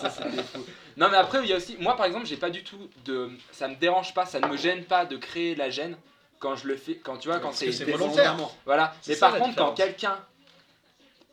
ça 0.01 0.09
c'était 0.09 0.43
fou. 0.43 0.65
Non 0.95 1.09
mais 1.09 1.17
après 1.17 1.39
il 1.43 1.49
y 1.49 1.53
a 1.53 1.57
aussi, 1.57 1.77
moi 1.79 1.95
par 1.95 2.05
exemple 2.07 2.25
j'ai 2.25 2.37
pas 2.37 2.49
du 2.49 2.63
tout 2.63 2.89
de, 3.05 3.29
ça 3.51 3.67
me 3.67 3.75
dérange 3.75 4.13
pas, 4.13 4.25
ça 4.25 4.39
ne 4.39 4.47
me 4.47 4.57
gêne 4.57 4.83
pas 4.83 5.05
de 5.05 5.15
créer 5.17 5.53
la 5.55 5.69
gêne 5.69 5.95
quand 6.39 6.55
je 6.55 6.67
le 6.67 6.75
fais, 6.75 6.95
quand 6.95 7.17
tu 7.17 7.27
vois 7.29 7.39
quand 7.39 7.51
c'est 7.51 7.71
c'est 7.71 7.85
volontaire. 7.85 8.35
Voilà. 8.65 8.93
Mais 9.07 9.13
ça, 9.15 9.29
par 9.29 9.37
contre 9.39 9.55
quand 9.55 9.73
quelqu'un, 9.73 10.17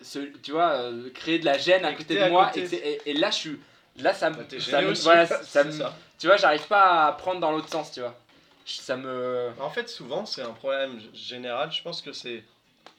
se, 0.02 0.18
tu 0.42 0.50
vois, 0.52 0.70
euh, 0.72 1.08
créer 1.14 1.38
de 1.38 1.44
la 1.46 1.56
gêne 1.56 1.84
à 1.84 1.94
côté 1.94 2.14
de 2.14 2.20
à 2.20 2.28
moi 2.28 2.50
côté. 2.52 3.00
et, 3.06 3.14
là 3.14 3.30
je 3.30 3.36
suis, 3.36 3.60
là 3.98 4.12
ça 4.12 4.28
me, 4.30 4.36
Bah, 4.36 4.42
ça 4.60 4.82
me- 4.82 4.92
voilà, 4.94 5.26
ça 5.26 5.64
me, 5.64 5.70
ça. 5.72 5.94
tu 6.18 6.26
vois 6.26 6.36
j'arrive 6.36 6.66
pas 6.66 7.06
à 7.06 7.12
prendre 7.12 7.40
dans 7.40 7.52
l'autre 7.52 7.68
sens, 7.70 7.90
tu 7.92 8.00
vois. 8.00 8.14
Ça 8.64 8.96
me, 8.96 9.50
En 9.60 9.70
fait, 9.70 9.88
souvent, 9.88 10.24
c'est 10.26 10.42
un 10.42 10.52
problème 10.52 10.98
général. 11.12 11.70
Je 11.72 11.82
pense 11.82 12.00
que 12.02 12.12
c'est. 12.12 12.42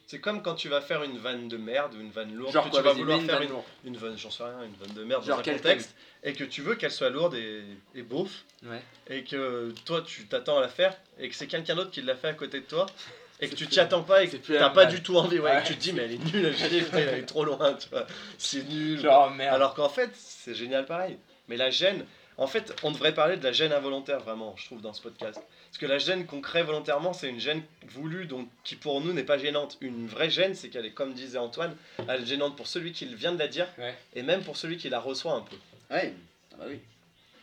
C'est 0.08 0.20
comme 0.20 0.44
quand 0.44 0.54
tu 0.54 0.70
vas 0.70 0.82
faire 0.82 1.02
une 1.02 1.18
vanne 1.18 1.48
de 1.48 1.58
merde 1.58 1.96
ou 1.96 2.00
une 2.00 2.12
vanne 2.12 2.32
lourde, 2.36 2.54
genre 2.54 2.66
que 2.66 2.70
quoi, 2.70 2.82
tu 2.82 2.86
vas 2.86 2.94
vouloir 2.94 3.20
une 3.20 3.26
faire 3.26 3.40
vanne 3.40 3.50
une, 3.84 3.92
une 3.94 3.98
vanne, 3.98 4.16
j'en 4.16 4.30
sais 4.30 4.44
rien, 4.44 4.62
une 4.64 4.76
vanne 4.76 4.94
de 4.96 5.04
merde 5.04 5.26
Genre 5.26 5.42
dans 5.42 5.50
un 5.50 5.54
contexte, 5.54 5.96
et 6.22 6.34
que 6.34 6.44
tu 6.44 6.62
veux 6.62 6.76
qu'elle 6.76 6.92
soit 6.92 7.10
lourde 7.10 7.34
et, 7.34 7.64
et 7.96 8.04
beauf, 8.04 8.44
Ouais. 8.64 8.84
et 9.10 9.24
que 9.24 9.74
toi 9.84 10.04
tu 10.06 10.28
t'attends 10.28 10.60
à 10.60 10.62
la 10.62 10.68
faire, 10.68 10.96
et 11.18 11.28
que 11.28 11.34
c'est 11.34 11.48
quelqu'un 11.48 11.74
d'autre 11.74 11.90
qui 11.90 12.04
l'a 12.04 12.16
fait 12.16 12.28
à 12.28 12.34
côté 12.34 12.60
de 12.60 12.66
toi, 12.66 12.86
et 13.40 13.50
que 13.50 13.56
tu 13.56 13.66
t'y 13.66 13.80
attends 13.80 14.04
pas 14.04 14.24
et 14.24 14.28
que 14.30 14.38
t'as 14.38 14.70
pas 14.70 14.86
du 14.86 15.02
tout 15.02 15.18
envie, 15.18 15.40
ouais, 15.40 15.58
et 15.58 15.64
que 15.64 15.68
tu 15.70 15.76
te 15.76 15.82
dis 15.82 15.92
mais 15.92 16.04
elle 16.04 16.12
est 16.12 16.24
nulle, 16.34 16.54
elle 16.94 17.10
est 17.18 17.26
trop 17.26 17.44
loin, 17.44 17.74
tu 17.74 17.90
vois, 17.90 18.06
c'est 18.38 18.62
nul. 18.70 19.00
Genre 19.00 19.32
merde. 19.32 19.56
Alors 19.56 19.74
qu'en 19.74 19.90
fait, 19.90 20.12
c'est 20.16 20.54
génial 20.54 20.86
pareil. 20.86 21.18
Mais 21.48 21.58
la 21.58 21.72
gêne, 21.72 22.06
en 22.38 22.48
fait, 22.48 22.76
on 22.84 22.92
devrait 22.92 23.14
parler 23.14 23.38
de 23.38 23.44
la 23.44 23.52
gêne 23.52 23.72
involontaire 23.72 24.20
vraiment, 24.20 24.54
je 24.58 24.66
trouve, 24.66 24.82
dans 24.82 24.94
ce 24.94 25.02
podcast. 25.02 25.40
Parce 25.40 25.78
que 25.80 25.86
la 25.86 25.98
gêne 25.98 26.26
qu'on 26.26 26.42
crée 26.42 26.64
volontairement, 26.64 27.14
c'est 27.14 27.30
une 27.30 27.40
gêne 27.40 27.62
voulue, 27.88 28.26
donc 28.26 28.48
qui 28.64 28.76
pour 28.76 29.02
nous 29.02 29.14
n'est 29.14 29.24
pas 29.24 29.38
gênante. 29.38 29.78
Une 29.82 30.08
vraie 30.08 30.30
gêne, 30.30 30.54
c'est 30.56 30.70
qu'elle 30.70 30.86
est, 30.86 30.92
comme 30.92 31.14
disait 31.14 31.38
Antoine, 31.38 31.76
elle 32.08 32.22
est 32.22 32.26
gênante 32.26 32.56
pour 32.56 32.68
celui 32.68 32.92
qui 32.92 33.06
vient 33.14 33.32
de 33.34 33.40
la 33.40 33.48
dire, 33.48 33.68
Ouais. 33.78 33.94
et 34.16 34.22
même 34.22 34.42
pour 34.44 34.58
celui 34.58 34.78
qui 34.78 34.90
la 34.90 35.00
reçoit 35.00 35.34
un 35.34 35.42
peu. 35.42 35.56
Ouais, 35.94 36.14
ah 36.54 36.56
bah 36.60 36.66
oui. 36.68 36.80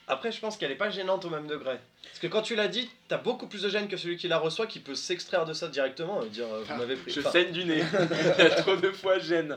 Après, 0.09 0.33
je 0.33 0.41
pense 0.41 0.57
qu'elle 0.57 0.71
est 0.73 0.77
pas 0.77 0.91
gênante 0.91 1.25
au 1.25 1.31
même 1.31 1.47
degré. 1.47 1.77
Parce 2.05 2.19
que 2.19 2.27
quand 2.27 2.43
tu 2.43 2.57
l'as 2.57 2.69
dit, 2.69 2.91
t'as 3.09 3.19
beaucoup 3.19 3.47
plus 3.47 3.63
de 3.63 3.69
gêne 3.69 3.87
que 3.89 3.97
celui 3.97 4.17
qui 4.17 4.29
la 4.29 4.37
reçoit, 4.39 4.67
qui 4.67 4.81
peut 4.81 4.97
s'extraire 4.97 5.45
de 5.47 5.53
ça 5.53 5.69
directement 5.69 6.23
et 6.25 6.29
dire 6.29 6.47
euh, 6.53 6.65
vous 6.67 6.75
m'avez 6.77 6.97
pris. 6.97 7.13
Je 7.13 7.21
Enfin, 7.21 7.31
saigne 7.31 7.53
du 7.53 7.65
nez. 7.65 7.83
Il 8.39 8.45
y 8.45 8.47
a 8.47 8.51
trop 8.51 8.77
de 8.77 8.91
fois 8.91 9.19
gêne. 9.21 9.57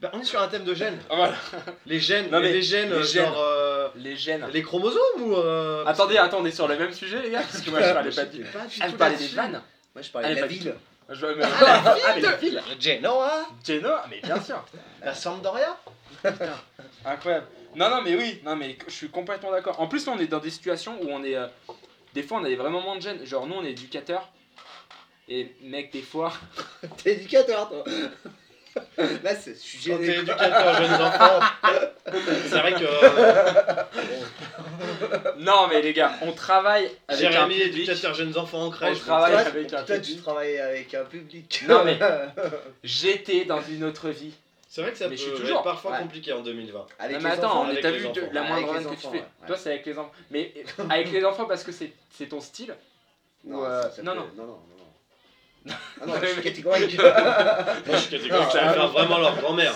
bah, 0.00 0.10
on 0.14 0.20
est 0.20 0.24
sur 0.24 0.40
un 0.40 0.48
thème 0.48 0.64
de 0.64 0.74
gêne. 0.74 0.98
Ah, 1.10 1.14
Voilà. 1.16 1.36
Les 1.86 2.00
gènes, 2.00 2.30
Non, 2.30 2.40
mais 2.40 2.52
les 2.52 2.62
gènes, 2.62 2.88
les 2.90 2.94
euh, 2.96 3.02
gènes. 3.04 3.24
genre 3.26 3.38
euh, 3.38 3.63
Les 3.96 4.16
gènes. 4.16 4.46
les 4.52 4.62
chromosomes 4.62 5.20
ou. 5.22 5.34
euh, 5.34 5.84
Attendez, 5.86 6.16
attendez, 6.18 6.50
sur 6.50 6.66
le 6.68 6.76
même 6.76 6.92
sujet, 6.92 7.22
les 7.22 7.30
gars 7.30 7.40
Parce 7.42 7.60
que 7.62 7.70
moi, 7.70 7.80
je 7.82 7.92
parlais 7.92 8.10
pas 8.10 8.24
du. 8.24 8.42
pas 8.44 8.66
du 8.66 8.80
Elle 8.82 8.90
tout 8.92 8.96
parlait 8.96 9.16
des 9.16 9.26
vannes 9.28 9.62
Moi 9.94 10.02
je 10.02 10.10
parlais 10.10 10.34
de 10.34 10.40
la 10.40 10.48
du 10.48 10.54
ville. 10.54 10.74
Je 11.10 11.20
vois, 11.26 11.34
mais... 11.36 11.44
Ah, 11.44 11.82
Ah, 12.06 12.12
mais 12.14 12.20
la 12.22 12.32
ville 12.36 12.62
Genoa 12.80 13.46
Genoa 13.66 14.06
Mais 14.10 14.20
bien 14.22 14.40
sûr 14.40 14.64
La 15.02 15.14
Sampdoria 15.14 15.76
Incroyable 17.04 17.46
Non, 17.76 17.90
non, 17.90 18.00
mais 18.02 18.16
oui, 18.16 18.40
non, 18.44 18.56
mais 18.56 18.78
je 18.86 18.92
suis 18.92 19.08
complètement 19.10 19.50
d'accord. 19.50 19.78
En 19.80 19.86
plus, 19.86 20.06
on 20.08 20.18
est 20.18 20.26
dans 20.26 20.38
des 20.38 20.50
situations 20.50 20.98
où 21.02 21.08
on 21.10 21.22
est. 21.22 21.36
euh, 21.36 21.46
Des 22.14 22.22
fois, 22.22 22.38
on 22.38 22.44
a 22.44 22.48
des 22.48 22.56
vrais 22.56 22.70
moments 22.70 22.96
de 22.96 23.02
gêne. 23.02 23.24
Genre, 23.26 23.46
nous, 23.46 23.54
on 23.54 23.64
est 23.64 23.70
éducateurs. 23.72 24.30
Et, 25.28 25.54
mec, 25.62 25.92
des 25.92 26.02
fois. 26.02 26.32
T'es 27.02 27.12
éducateur 27.12 27.68
toi. 27.68 27.84
Là 29.22 29.34
c'est- 29.34 29.54
je 29.54 29.58
suis 29.78 29.90
Quand 29.90 29.98
t'es 29.98 30.16
éducateur 30.16 30.74
jeunes 30.82 30.94
enfants, 31.02 31.40
c'est 32.46 32.58
vrai 32.58 32.72
que 32.74 32.84
euh, 32.84 33.82
Non, 35.38 35.66
mais 35.68 35.80
les 35.82 35.92
gars, 35.92 36.12
on 36.22 36.32
travaille 36.32 36.90
avec 37.08 37.24
un 37.26 37.30
Jérémy, 37.30 37.54
public. 37.60 37.76
éducateur 37.88 38.14
jeunes 38.14 38.36
enfants 38.38 38.62
en 38.62 38.66
On 38.66 38.70
crèche. 38.70 39.00
travaille 39.00 39.32
Toi, 39.32 39.40
avec 39.40 39.72
un 39.72 39.82
Toi 39.84 39.96
tu 39.96 40.02
public. 40.02 40.22
travailles 40.22 40.58
avec 40.58 40.94
un 40.94 41.04
public. 41.04 41.64
Non, 41.68 41.84
mais- 41.84 41.98
J'étais 42.84 43.44
dans 43.44 43.60
une 43.62 43.84
autre 43.84 44.08
vie. 44.10 44.32
C'est 44.68 44.82
vrai 44.82 44.90
que 44.90 44.98
ça 44.98 45.04
Mais 45.04 45.10
peut 45.10 45.16
je 45.18 45.22
suis 45.22 45.32
être 45.32 45.40
toujours- 45.40 45.62
parfois 45.62 45.92
ouais. 45.92 45.98
compliqué 46.00 46.32
en 46.32 46.40
2020. 46.40 46.86
Avec 46.98 47.16
non, 47.16 47.22
mais 47.22 47.28
les 47.30 47.34
attends, 47.36 47.46
enfants. 47.50 47.60
on 47.62 47.68
avec 47.70 47.80
t'a 47.80 47.90
les 47.92 47.98
vu 47.98 48.06
enfants. 48.06 48.20
la 48.32 48.40
Avec 48.40 48.52
moindre 48.52 48.66
les 48.66 48.72
vanne 48.72 48.82
que 48.96 49.00
tu 49.00 49.06
enfants, 49.06 49.12
fais? 49.12 49.18
ouais. 49.18 49.46
Toi, 49.46 49.56
c'est 49.56 49.70
avec 49.70 49.86
les 49.86 49.98
enfants. 49.98 50.12
Mais 50.32 50.52
euh, 50.56 50.84
avec 50.90 51.12
les 51.12 51.24
enfants 51.24 51.44
parce 51.44 51.62
que 51.62 51.70
c'est 51.70 51.92
c'est 52.10 52.26
ton 52.26 52.40
style? 52.40 52.74
Non, 53.44 53.64
euh, 53.64 53.82
ça- 53.82 53.90
ça 53.92 54.02
non, 54.02 54.12
peut- 54.14 54.18
non. 54.18 54.24
non, 54.36 54.42
non, 54.44 54.46
non, 54.46 54.76
non. 54.78 54.84
Ah 55.68 56.06
non, 56.06 56.14
je 56.20 56.26
suis 56.26 56.36
mais- 56.36 56.42
catégorique. 56.42 56.98
Moi, 57.00 57.14
je 57.86 57.96
suis 57.96 58.10
catégorique, 58.10 58.50
ça 58.50 58.64
va 58.64 58.72
faire 58.74 58.88
vraiment 58.88 59.18
leur 59.18 59.36
grand-mère. 59.36 59.74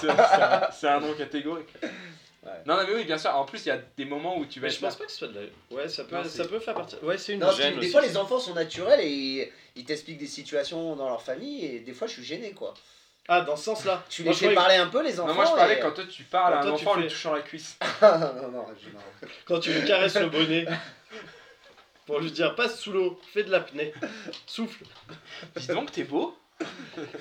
C'est 0.72 0.88
un, 0.88 1.00
nom 1.00 1.14
catégorique. 1.14 1.68
Ouais. 1.82 2.52
Non, 2.66 2.76
non, 2.76 2.82
mais 2.88 2.94
oui, 2.94 3.04
bien 3.04 3.18
sûr. 3.18 3.34
En 3.34 3.44
plus, 3.44 3.64
il 3.66 3.68
y 3.68 3.72
a 3.72 3.78
des 3.96 4.04
moments 4.04 4.38
où 4.38 4.46
tu 4.46 4.60
vas 4.60 4.68
Mais 4.68 4.72
je 4.72 4.78
pense 4.80 4.96
pas 4.96 5.04
que 5.04 5.10
ce 5.10 5.18
soit 5.18 5.28
de 5.28 5.34
la. 5.34 5.76
Ouais, 5.76 5.88
ça 5.88 6.04
peut, 6.04 6.16
Non, 6.16 6.24
ça 6.24 6.44
peut 6.46 6.58
faire 6.60 6.74
partie. 6.74 6.96
Ouais, 7.02 7.18
c'est 7.18 7.34
une 7.34 7.40
Non, 7.40 7.50
gêne. 7.52 7.74
des 7.74 7.80
aussi. 7.80 7.90
fois 7.90 8.00
les 8.02 8.16
enfants 8.16 8.38
sont 8.38 8.54
naturels 8.54 9.00
et 9.02 9.52
ils 9.76 9.84
t'expliquent 9.84 10.18
des 10.18 10.26
situations 10.26 10.94
dans 10.96 11.08
leur 11.08 11.20
famille 11.22 11.64
et 11.64 11.80
des 11.80 11.92
fois 11.92 12.06
je 12.06 12.12
suis 12.14 12.24
gêné 12.24 12.52
quoi. 12.52 12.74
Ah, 13.30 13.42
dans 13.42 13.56
ce 13.56 13.64
sens-là. 13.64 14.02
Tu 14.08 14.22
Moi, 14.24 14.32
les 14.32 14.38
fais 14.38 14.54
parler 14.54 14.76
un 14.76 14.86
peu 14.86 15.02
les 15.02 15.20
enfants. 15.20 15.28
Non, 15.28 15.34
moi 15.34 15.44
je 15.44 15.50
parlais 15.52 15.76
et- 15.76 15.80
quand 15.80 15.90
toi 15.90 16.04
tu 16.10 16.22
parles 16.22 16.54
à 16.54 16.58
un 16.60 16.62
toi, 16.62 16.72
enfant 16.72 16.92
en 16.92 16.96
lui 16.96 17.08
touchant 17.08 17.34
la 17.34 17.42
cuisse. 17.42 17.76
non, 18.02 18.08
non, 18.18 18.48
marre. 18.52 18.66
Quand 19.44 19.60
tu 19.60 19.72
lui 19.72 19.86
caresses 19.86 20.14
le 20.16 20.30
bonnet 20.30 20.64
pour 22.08 22.20
lui 22.20 22.30
dire 22.32 22.54
passe 22.54 22.80
sous 22.80 22.90
l'eau, 22.90 23.20
fais 23.34 23.44
de 23.44 23.50
l'apnée, 23.50 23.92
souffle. 24.46 24.82
Dis 25.56 25.66
donc, 25.68 25.92
t'es 25.92 26.04
beau. 26.04 26.34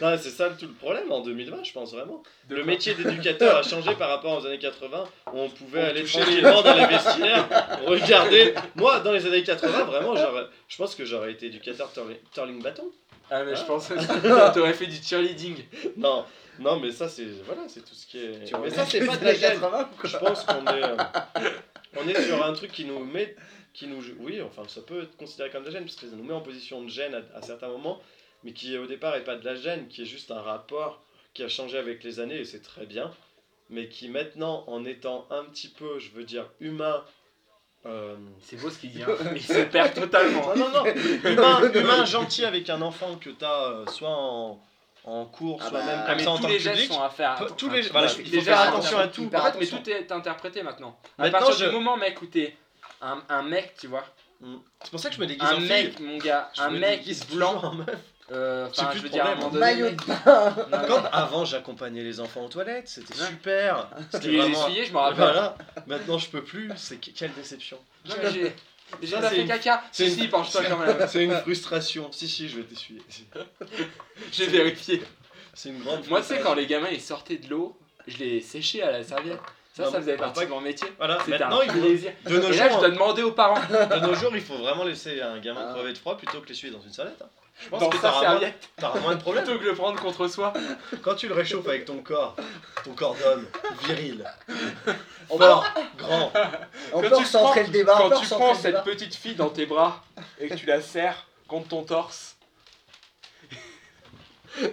Non, 0.01 0.17
c'est 0.17 0.29
ça 0.31 0.49
tout 0.49 0.65
le 0.65 0.71
problème 0.73 1.11
en 1.11 1.19
2020, 1.21 1.63
je 1.65 1.73
pense 1.73 1.91
vraiment. 1.93 2.23
De 2.49 2.55
le 2.55 2.63
métier 2.63 2.93
d'éducateur 2.95 3.57
a 3.57 3.63
changé 3.63 3.93
par 3.95 4.09
rapport 4.09 4.41
aux 4.41 4.45
années 4.47 4.57
80 4.57 5.03
où 5.33 5.39
on 5.39 5.49
pouvait 5.49 5.81
On 5.83 5.89
aller 5.89 6.03
tranquillement 6.05 6.61
dans 6.63 6.73
les 6.73 6.85
vestiaires, 6.87 7.47
regarder. 7.85 8.55
Moi, 8.75 9.01
dans 9.01 9.11
les 9.11 9.25
années 9.27 9.43
80, 9.43 9.83
vraiment, 9.83 10.15
je 10.15 10.77
pense 10.77 10.95
que 10.95 11.03
j'aurais 11.05 11.33
été 11.33 11.47
éducateur 11.47 11.91
turling, 12.33 12.63
bâton. 12.63 12.89
Ah, 13.29 13.43
mais 13.43 13.55
je 13.57 13.61
Ah. 13.61 13.65
pense 13.67 13.87
que 13.89 14.53
t'aurais 14.53 14.73
fait 14.73 14.87
du 14.87 14.95
cheerleading. 15.03 15.57
Non, 15.97 16.23
non, 16.59 16.79
mais 16.79 16.91
ça, 16.91 17.09
c'est 17.09 17.27
voilà, 17.45 17.63
c'est 17.67 17.81
tout 17.81 17.93
ce 17.93 18.07
qui 18.07 18.19
est. 18.19 18.45
Tu 18.45 18.55
mais 18.57 18.69
ça, 18.69 18.85
c'est 18.85 19.05
pas 19.05 19.17
de 19.17 19.25
la 19.25 19.33
gêne. 19.35 19.59
80 19.59 19.81
ou 19.93 19.99
quoi 20.01 20.09
Je 20.09 20.17
pense 20.17 20.43
qu'on 20.45 20.65
est, 20.65 20.83
euh, 20.83 20.95
on 21.97 22.07
est 22.07 22.21
sur 22.23 22.43
un 22.43 22.53
truc 22.53 22.71
qui 22.71 22.85
nous 22.85 22.99
met, 23.03 23.35
qui 23.77 23.85
nous, 23.87 24.01
oui, 24.21 24.41
enfin, 24.41 24.63
ça 24.67 24.81
peut 24.81 25.03
être 25.03 25.15
considéré 25.17 25.51
comme 25.51 25.61
de 25.61 25.67
la 25.67 25.73
gêne 25.73 25.83
parce 25.83 25.95
que 25.97 26.07
ça 26.07 26.15
nous 26.15 26.23
met 26.23 26.33
en 26.33 26.41
position 26.41 26.81
de 26.81 26.89
gêne 26.89 27.13
à, 27.13 27.37
à 27.37 27.41
certains 27.43 27.67
moments, 27.67 28.01
mais 28.43 28.51
qui 28.51 28.75
au 28.75 28.87
départ 28.87 29.15
est 29.15 29.23
pas 29.23 29.35
de 29.35 29.45
la 29.45 29.53
gêne, 29.55 29.87
qui 29.87 30.01
est 30.01 30.05
juste 30.05 30.31
un 30.31 30.41
rapport 30.41 30.99
qui 31.35 31.43
a 31.43 31.47
changé 31.47 31.77
avec 31.77 32.03
les 32.03 32.19
années 32.19 32.39
et 32.39 32.45
c'est 32.45 32.63
très 32.63 32.87
bien, 32.87 33.11
mais 33.69 33.87
qui 33.87 34.09
maintenant, 34.09 34.63
en 34.65 34.83
étant 34.83 35.27
un 35.29 35.43
petit 35.43 35.67
peu, 35.67 35.99
je 35.99 36.09
veux 36.09 36.23
dire, 36.23 36.49
humain. 36.59 37.03
euh, 37.85 38.15
C'est 38.41 38.59
beau 38.59 38.71
ce 38.71 38.79
qu'il 38.79 38.89
dit, 38.91 39.03
hein. 39.03 39.09
Il 39.35 39.41
se 39.43 39.61
perd 39.65 39.93
totalement. 39.93 40.55
non, 40.55 40.69
non, 40.69 40.83
non, 40.83 40.85
humain, 41.29 41.71
humain 41.71 42.05
gentil 42.05 42.45
avec 42.45 42.69
un 42.71 42.81
enfant 42.81 43.15
que 43.17 43.29
tu 43.29 43.45
as 43.45 43.83
soit 43.91 44.09
en, 44.09 44.59
en 45.03 45.25
cours, 45.25 45.59
Ah 45.61 45.69
soit 45.69 45.79
bah, 45.81 45.85
même 45.85 45.99
Ah, 46.01 46.07
comme 46.07 46.17
mais 46.17 46.23
ça 46.23 46.31
en 46.31 46.37
tous 46.37 46.41
tant 46.43 46.47
les 46.47 46.57
que 46.57 46.63
gestes 46.63 46.75
public. 46.81 46.93
sont 46.93 47.03
à 47.03 47.09
faire. 47.11 47.35
Peu- 47.35 47.51
tous 47.55 47.69
les- 47.69 47.81
voilà, 47.83 48.07
il 48.07 48.25
faut 48.25 48.31
faire 48.41 48.57
gestes 48.57 48.69
attention 48.69 48.97
à 48.97 49.07
tout. 49.07 49.23
hyper 49.25 49.39
En 49.39 49.43
fait, 49.51 49.59
mais 49.59 49.67
attention. 49.67 49.83
tout 49.83 49.89
est 49.91 50.11
interprété 50.11 50.63
maintenant. 50.63 50.99
À 51.19 51.23
Maintenant, 51.23 51.39
partir 51.39 51.55
je- 51.57 51.65
du 51.69 51.71
moment, 51.75 51.95
mec, 51.97 52.19
où 52.23 52.25
t'es 52.25 52.57
un, 53.01 53.21
un 53.29 53.43
mec, 53.43 53.75
tu 53.79 53.87
vois. 53.87 54.05
C'est 54.83 54.91
pour 54.91 54.99
ça 54.99 55.09
que 55.09 55.15
je 55.15 55.21
me 55.21 55.25
déguise 55.25 55.47
Un 55.49 55.55
en 55.55 55.59
fille. 55.59 55.67
mec, 55.69 55.99
mon 55.99 56.17
gars, 56.17 56.51
Je 56.55 56.61
un 56.61 56.69
me 56.69 56.79
mec 56.79 56.99
déguise 56.99 57.25
blanc. 57.27 57.53
toujours 57.55 57.65
en 57.65 57.73
meuf. 57.75 57.89
euh, 58.31 58.67
Enfin, 58.69 58.85
plus 58.87 58.97
je 58.99 59.03
de 59.03 59.07
veux 59.07 59.13
dire, 59.13 59.25
à 59.25 59.29
un 59.29 59.35
problème. 59.37 59.61
moment 59.61 59.65
donné, 59.65 59.81
Maillot 59.81 59.95
de 59.95 60.05
bain. 60.05 60.55
non, 60.71 60.77
mais- 60.81 60.87
Quand 60.87 61.05
avant 61.11 61.45
j'accompagnais 61.45 62.03
les 62.03 62.19
enfants 62.19 62.45
aux 62.45 62.49
toilettes, 62.49 62.87
c'était 62.87 63.13
Ouais. 63.19 63.27
super. 63.27 63.89
C'était 64.11 64.27
les 64.27 64.37
vraiment. 64.37 64.69
je 64.69 64.91
me 64.93 64.97
rappelle. 64.97 65.17
Voilà. 65.17 65.57
Maintenant 65.87 66.17
je 66.19 66.29
peux 66.29 66.43
plus. 66.43 66.71
C'est 66.75 66.97
que- 66.97 67.11
quelle 67.11 67.33
déception. 67.33 67.77
Non, 68.07 68.15
mais 68.21 68.31
j'ai. 68.31 68.55
J'ai 69.01 69.07
Ça, 69.07 69.19
pas 69.19 69.29
c'est 69.29 69.35
fait 69.35 69.41
une- 69.41 69.47
caca. 69.49 69.83
c'est 69.91 70.05
Si, 70.09 70.13
une- 70.15 70.21
si, 70.23 70.27
penche-toi 70.29 70.63
quand 70.63 70.77
même. 70.77 70.95
C'est 71.09 71.23
une 71.23 71.35
frustration. 71.41 72.09
Si 72.13 72.27
si, 72.29 72.47
je 72.47 72.57
vais 72.57 72.63
t'essuyer. 72.63 73.01
J'ai 74.31 74.47
vérifié. 74.47 75.03
C'est 75.53 75.69
une 75.69 75.79
grande. 75.79 76.07
Moi, 76.07 76.19
tu 76.21 76.27
sais, 76.27 76.35
frustration. 76.35 76.43
quand 76.43 76.55
les 76.55 76.67
gamins 76.67 76.89
ils 76.89 77.01
sortaient 77.01 77.37
de 77.37 77.49
l'eau, 77.49 77.77
je 78.07 78.17
les 78.17 78.39
séchais 78.41 78.81
à 78.83 78.91
la 78.91 79.03
serviette. 79.03 79.39
Ça, 79.77 79.83
Non, 79.83 79.91
ça 79.91 79.97
faisait 79.99 80.17
partie 80.17 80.43
de 80.45 80.49
mon 80.49 80.59
métier. 80.59 80.87
Voilà. 80.97 81.19
C'était 81.23 81.43
un 81.43 81.49
il 81.61 81.69
faut- 81.71 82.29
de 82.29 82.37
nos 82.39 82.51
Et 82.51 82.55
là, 82.57 82.65
je 82.67 82.71
jours, 82.71 82.79
dois 82.79 82.89
demander 82.89 83.21
aux 83.21 83.31
parents. 83.31 83.59
de 83.69 83.99
nos 84.07 84.15
jours, 84.15 84.31
il 84.33 84.41
faut 84.41 84.57
vraiment 84.57 84.83
laisser 84.83 85.21
un 85.21 85.37
gamin 85.39 85.67
Ah. 85.69 85.73
crever 85.73 85.93
de 85.93 85.97
froid 85.99 86.17
plutôt 86.17 86.41
que 86.41 86.47
l'essuyer 86.49 86.73
dans 86.73 86.81
une 86.81 86.91
salette. 86.93 87.21
hein. 87.21 87.27
Je 87.59 87.69
pense 87.69 87.79
Dans 87.81 87.89
que 87.89 87.97
t'auras 87.97 88.19
moins, 89.01 89.15
de 89.15 89.19
problèmes. 89.19 89.43
plutôt 89.45 89.59
que 89.59 89.65
le 89.65 89.73
prendre 89.75 89.99
contre 89.99 90.27
soi. 90.27 90.53
Quand 91.03 91.15
tu 91.15 91.27
le 91.27 91.33
réchauffes 91.35 91.67
avec 91.67 91.85
ton 91.85 91.97
corps, 92.03 92.35
ton 92.83 92.93
corps 92.93 93.15
d'homme, 93.15 93.45
viril, 93.87 94.23
fort, 95.27 95.65
grand. 95.97 96.31
On 96.93 97.01
Quand 97.01 97.01
peut 97.01 97.07
tu 97.09 97.23
recentrer 97.23 97.63
le 97.63 97.69
débat. 97.69 97.95
Quand 97.97 98.19
tu 98.19 98.27
prends 98.27 98.53
cette 98.55 98.83
petite 98.83 99.15
fille 99.15 99.35
dans 99.35 99.49
tes 99.49 99.65
bras 99.65 100.03
et 100.39 100.47
que 100.49 100.53
tu 100.55 100.65
la 100.65 100.81
serres 100.81 101.25
contre 101.47 101.67
ton 101.69 101.83
torse. 101.83 102.36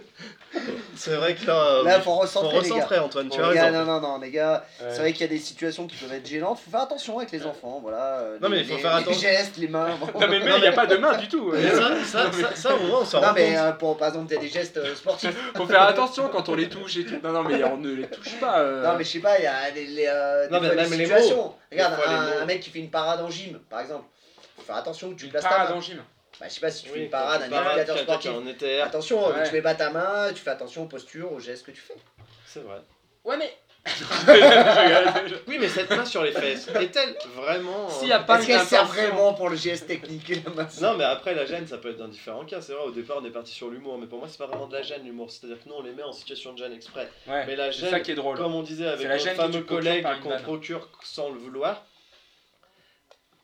C'est 0.97 1.17
vrai 1.17 1.35
que 1.35 1.45
là, 1.47 1.83
Là, 1.83 1.97
oui, 1.97 2.03
faut 2.05 2.15
recentrer, 2.15 2.57
faut 2.59 2.75
les 2.75 2.81
gars. 2.81 3.03
Antoine, 3.05 3.29
tu 3.29 3.41
as 3.41 3.47
raison. 3.49 3.73
non, 3.73 3.85
non, 3.85 4.01
non, 4.01 4.19
les 4.21 4.31
gars, 4.31 4.65
Ouais. 4.81 4.87
c'est 4.91 4.99
vrai 5.01 5.13
qu'il 5.13 5.23
y 5.23 5.25
a 5.25 5.29
des 5.29 5.39
situations 5.41 5.89
qui 5.89 5.97
peuvent 5.97 6.13
être 6.13 6.27
gênantes. 6.27 6.61
Faut 6.65 6.71
faire 6.71 6.83
attention 6.83 7.19
avec 7.19 7.33
les 7.33 7.45
enfants, 7.45 7.81
voilà. 7.83 8.19
euh, 8.21 8.39
Non, 8.41 8.49
mais 8.49 8.57
les- 8.59 8.63
il 8.63 8.69
faut 8.69 8.77
les- 8.77 8.83
faire 8.83 8.97
Les 8.99 9.03
attention. 9.03 9.21
gestes, 9.29 9.57
les 9.57 9.67
mains. 9.67 9.89
bon. 9.99 10.07
Non 10.21 10.29
mais 10.29 10.39
mais 10.39 10.53
il 10.55 10.61
n'y 10.61 10.67
a 10.69 10.73
pas 10.73 10.87
de 10.87 10.97
main 10.97 11.17
du 11.19 11.29
tout. 11.29 11.51
Mais 11.53 11.69
ça, 11.71 11.91
ça, 12.05 12.33
ça, 12.33 12.55
ça, 12.55 12.75
au 12.77 12.79
moins, 12.87 13.01
on 13.01 13.05
s'en 13.05 13.21
Non, 13.21 13.29
rend 13.29 13.35
mais 13.35 13.49
compte. 13.49 13.57
euh, 13.65 13.73
pour, 13.73 13.97
par 13.97 14.09
exemple, 14.09 14.33
t'as 14.33 14.41
des 14.41 14.49
gestes 14.49 14.77
euh, 14.77 14.95
sportifs. 14.95 15.37
Faut 15.57 15.67
faire 15.67 15.83
attention 15.83 16.29
quand 16.29 16.49
on 16.49 16.55
les 16.55 16.69
touche 16.69 16.97
et 16.99 17.05
tout. 17.05 17.17
Non 17.23 17.33
non 17.33 17.43
mais 17.43 17.63
on 17.65 17.77
ne 17.77 17.91
les 17.93 18.07
touche 18.07 18.39
pas. 18.39 18.61
euh. 18.61 18.85
Non, 18.85 18.97
mais 18.97 19.03
je 19.05 19.11
sais 19.11 19.19
pas, 19.19 19.39
il 19.39 19.45
y 19.45 19.47
a 19.49 19.71
des, 19.73 19.87
les, 19.87 20.07
euh, 20.07 20.49
Non, 20.51 20.61
mais 20.61 20.85
situations. 20.87 21.37
mots. 21.37 21.57
Regarde, 21.73 21.95
un, 22.07 22.11
mots. 22.23 22.31
un 22.43 22.45
mec 22.45 22.61
qui 22.61 22.71
fait 22.71 22.79
une 22.79 22.91
parade 22.91 23.21
en 23.21 23.29
gym, 23.31 23.59
par 23.69 23.81
exemple. 23.81 24.05
Faut 24.57 24.63
faire 24.63 24.77
attention 24.77 25.11
que 25.11 25.17
tu 25.17 25.25
Une 25.25 25.31
places 25.33 25.43
parade 25.43 25.71
main. 25.71 25.77
en 25.77 25.81
gym. 25.81 25.99
Bah, 26.41 26.47
je 26.49 26.55
sais 26.55 26.61
pas 26.61 26.71
si 26.71 26.83
tu 26.85 26.89
fais 26.89 26.95
Oui, 26.97 27.05
une 27.05 27.11
parade, 27.11 27.43
un 27.43 27.47
éducateur 27.47 27.99
sportif. 27.99 28.31
est 28.31 28.35
en 28.35 28.47
ETR, 28.47 28.85
Attention, 28.87 29.29
Ouais. 29.29 29.47
tu 29.49 29.53
mets 29.55 29.63
pas 29.63 29.75
ta 29.75 29.91
main, 29.91 30.33
tu 30.33 30.41
fais 30.43 30.51
attention 30.51 30.83
aux 30.83 30.87
postures, 30.89 31.33
aux 31.33 31.41
gestes 31.41 31.65
que 31.67 31.71
tu 31.71 31.81
fais. 31.81 31.95
c'est 32.47 32.61
vrai. 32.61 32.81
Ouais 33.25 33.37
mais. 33.37 33.57
Oui, 35.47 35.59
mais 35.61 35.69
cette 35.69 35.91
main 35.91 36.05
sur 36.07 36.23
les 36.23 36.33
fesses, 36.33 36.69
est-elle 36.69 37.17
vraiment. 37.37 37.89
S'il 37.91 38.07
euh, 38.07 38.11
y 38.11 38.13
a 38.13 38.21
pas 38.21 38.39
Est-ce 38.39 38.47
qu'elle 38.47 38.61
sert 38.61 38.87
vraiment 38.87 39.35
pour 39.35 39.51
le 39.51 39.57
geste 39.57 39.87
technique 39.87 40.29
la 40.45 40.51
main 40.53 40.69
Non, 40.81 40.95
mais 40.97 41.05
après, 41.05 41.35
la 41.35 41.45
gêne, 41.45 41.67
ça 41.67 41.77
peut 41.79 41.91
être 41.91 41.99
dans 41.99 42.09
différents 42.09 42.45
cas. 42.47 42.63
C'est 42.63 42.73
vrai, 42.73 42.85
au 42.85 42.91
départ, 42.91 43.19
on 43.21 43.25
est 43.27 43.31
parti 43.31 43.53
sur 43.53 43.69
l'humour, 43.69 43.99
mais 43.99 44.07
pour 44.07 44.19
moi, 44.19 44.29
c'est 44.29 44.39
pas 44.39 44.47
vraiment 44.47 44.67
de 44.67 44.73
la 44.75 44.83
gêne, 44.83 45.05
l'humour. 45.05 45.31
C'est-à-dire 45.31 45.63
que 45.63 45.69
nous, 45.69 45.75
on 45.75 45.83
les 45.83 45.93
met 45.93 46.03
en 46.03 46.13
situation 46.13 46.55
de 46.55 46.59
gêne 46.59 46.73
exprès. 46.73 47.11
Ouais. 47.27 47.45
Mais 47.47 47.57
la 47.57 47.73
C'est 47.73 47.81
gêne, 47.81 47.91
ça 47.91 48.01
qui 48.01 48.13
est 48.13 48.15
drôle. 48.15 48.37
comme 48.39 48.55
on 48.55 48.63
disait 48.63 48.87
avec 48.89 49.07
C'est 49.07 49.09
notre 49.35 49.35
fameux 49.53 49.61
collègue 49.63 50.07
qu'on 50.23 50.39
procure 50.39 50.89
sans 51.03 51.29
le 51.31 51.39
vouloir, 51.39 51.85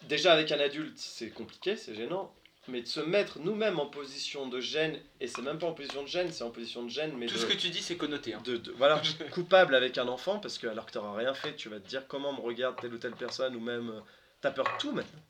déjà 0.04 0.32
avec 0.32 0.50
un 0.52 0.60
adulte, 0.60 0.96
c'est 0.96 1.28
compliqué, 1.30 1.76
c'est 1.76 1.94
gênant. 1.94 2.32
Mais 2.70 2.82
de 2.82 2.86
se 2.86 3.00
mettre 3.00 3.38
nous-mêmes 3.40 3.78
en 3.80 3.86
position 3.86 4.46
de 4.48 4.60
gêne, 4.60 4.98
et 5.20 5.26
c'est 5.26 5.42
même 5.42 5.58
pas 5.58 5.66
en 5.66 5.72
position 5.72 6.02
de 6.02 6.08
gêne, 6.08 6.30
c'est 6.30 6.44
en 6.44 6.50
position 6.50 6.82
de 6.84 6.88
gêne, 6.90 7.12
mais 7.16 7.26
Tout 7.26 7.34
de, 7.34 7.38
ce 7.40 7.46
que 7.46 7.52
tu 7.54 7.68
dis 7.70 7.82
c'est 7.82 7.96
connoté. 7.96 8.34
Hein. 8.34 8.42
de, 8.44 8.56
de- 8.56 8.72
voilà, 8.72 9.00
coupable 9.32 9.74
avec 9.74 9.98
un 9.98 10.08
enfant, 10.08 10.38
parce 10.38 10.58
que 10.58 10.66
alors 10.68 10.86
que 10.86 10.92
t'auras 10.92 11.14
rien 11.16 11.34
fait, 11.34 11.56
tu 11.56 11.68
vas 11.68 11.80
te 11.80 11.88
dire 11.88 12.02
comment 12.06 12.32
me 12.32 12.40
regarde 12.40 12.80
telle 12.80 12.94
ou 12.94 12.98
telle 12.98 13.14
personne, 13.16 13.56
ou 13.56 13.60
même 13.60 13.90
euh, 13.90 14.00
t'as 14.40 14.50
peur 14.52 14.64
de 14.66 14.78
tout 14.80 14.92
maintenant. 14.92 15.20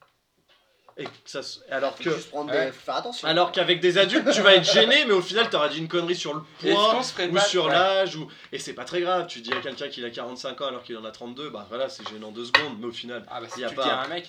Et 0.97 1.07
ça, 1.25 1.43
se- 1.43 1.61
alors 1.71 1.97
que 1.97 2.03
juste 2.11 2.29
prendre 2.31 2.53
Ouais. 2.53 2.67
des... 2.67 2.73
Faut 2.73 2.81
faire 2.81 2.97
attention. 2.97 3.27
alors 3.27 3.53
qu'avec 3.53 3.81
des 3.81 3.97
adultes, 3.97 4.31
tu 4.33 4.43
vas 4.43 4.55
être 4.57 4.71
gêné, 4.71 5.05
mais 5.07 5.13
au 5.13 5.23
final, 5.23 5.49
t'auras 5.49 5.69
dit 5.71 5.79
une 5.79 5.89
connerie 5.89 6.17
sur 6.17 6.35
le 6.35 6.43
poids 6.59 6.95
ou 7.01 7.33
pas- 7.33 7.41
sur 7.41 7.67
ouais. 7.67 7.71
l'âge, 7.73 8.17
ou... 8.17 8.29
et 8.53 8.59
c'est 8.59 8.75
pas 8.75 8.85
très 8.85 9.01
grave. 9.01 9.27
Tu 9.27 9.41
dis 9.41 9.53
à 9.53 9.61
quelqu'un 9.61 9.89
qu'il 9.89 10.05
a 10.05 10.11
45 10.11 10.61
ans 10.61 10.67
alors 10.67 10.83
qu'il 10.83 10.97
en 10.99 11.05
a 11.05 11.11
32, 11.11 11.49
bah 11.49 11.65
voilà, 11.71 11.89
c'est 11.89 12.07
gênant 12.09 12.33
deux 12.33 12.45
secondes, 12.45 12.77
mais 12.81 12.87
au 12.87 12.93
final, 12.93 13.25
Ah 13.31 13.41
bah 13.41 13.47
si 13.49 13.61
Y 13.61 13.65
a 13.65 13.69
tu 13.71 13.77
pas- 13.77 13.85
dis 13.85 13.89
à 13.91 14.01
un 14.03 14.09
mec. 14.09 14.29